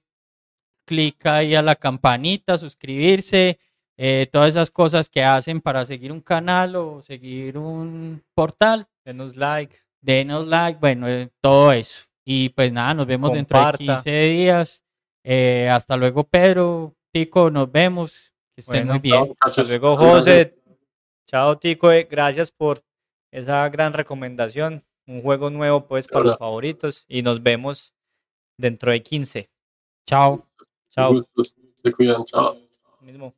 clic 0.84 1.24
ahí 1.26 1.54
a 1.54 1.62
la 1.62 1.76
campanita, 1.76 2.58
suscribirse, 2.58 3.58
eh, 3.96 4.28
todas 4.30 4.50
esas 4.50 4.70
cosas 4.70 5.08
que 5.08 5.22
hacen 5.22 5.60
para 5.60 5.86
seguir 5.86 6.12
un 6.12 6.20
canal 6.20 6.76
o 6.76 7.02
seguir 7.02 7.56
un 7.56 8.22
portal. 8.34 8.88
Denos 9.04 9.36
like. 9.36 9.76
Denos 10.02 10.48
like, 10.48 10.80
bueno, 10.80 11.08
eh, 11.08 11.30
todo 11.40 11.72
eso. 11.72 12.02
Y 12.24 12.48
pues 12.50 12.72
nada, 12.72 12.92
nos 12.92 13.06
vemos 13.06 13.32
dentro 13.32 13.58
de 13.58 13.64
Comparta. 13.64 13.84
15 14.02 14.22
días. 14.24 14.84
Eh, 15.24 15.68
hasta 15.70 15.96
luego, 15.96 16.24
Pedro, 16.24 16.96
Tico, 17.12 17.50
nos 17.50 17.70
vemos. 17.70 18.32
Que 18.54 18.60
estén 18.60 18.86
Bueno, 18.86 18.92
muy 18.94 19.00
bien. 19.00 19.34
Hasta 19.40 19.62
luego. 19.62 19.96
José. 19.96 20.58
Chao, 21.26 21.58
Tico. 21.58 21.90
eh, 21.92 22.08
Gracias 22.10 22.50
por 22.50 22.82
esa 23.30 23.68
gran 23.68 23.92
recomendación. 23.92 24.82
Un 25.06 25.22
juego 25.22 25.50
nuevo, 25.50 25.86
pues, 25.86 26.08
para 26.08 26.24
los 26.24 26.38
favoritos. 26.38 27.04
Y 27.08 27.22
nos 27.22 27.42
vemos 27.42 27.94
dentro 28.56 28.92
de 28.92 29.02
15. 29.02 29.50
Chao. 30.06 30.42
Chao. 30.90 31.24
Se 31.82 31.92
cuidan. 31.92 32.24
Chao. 32.24 32.56
Mismo. 33.00 33.34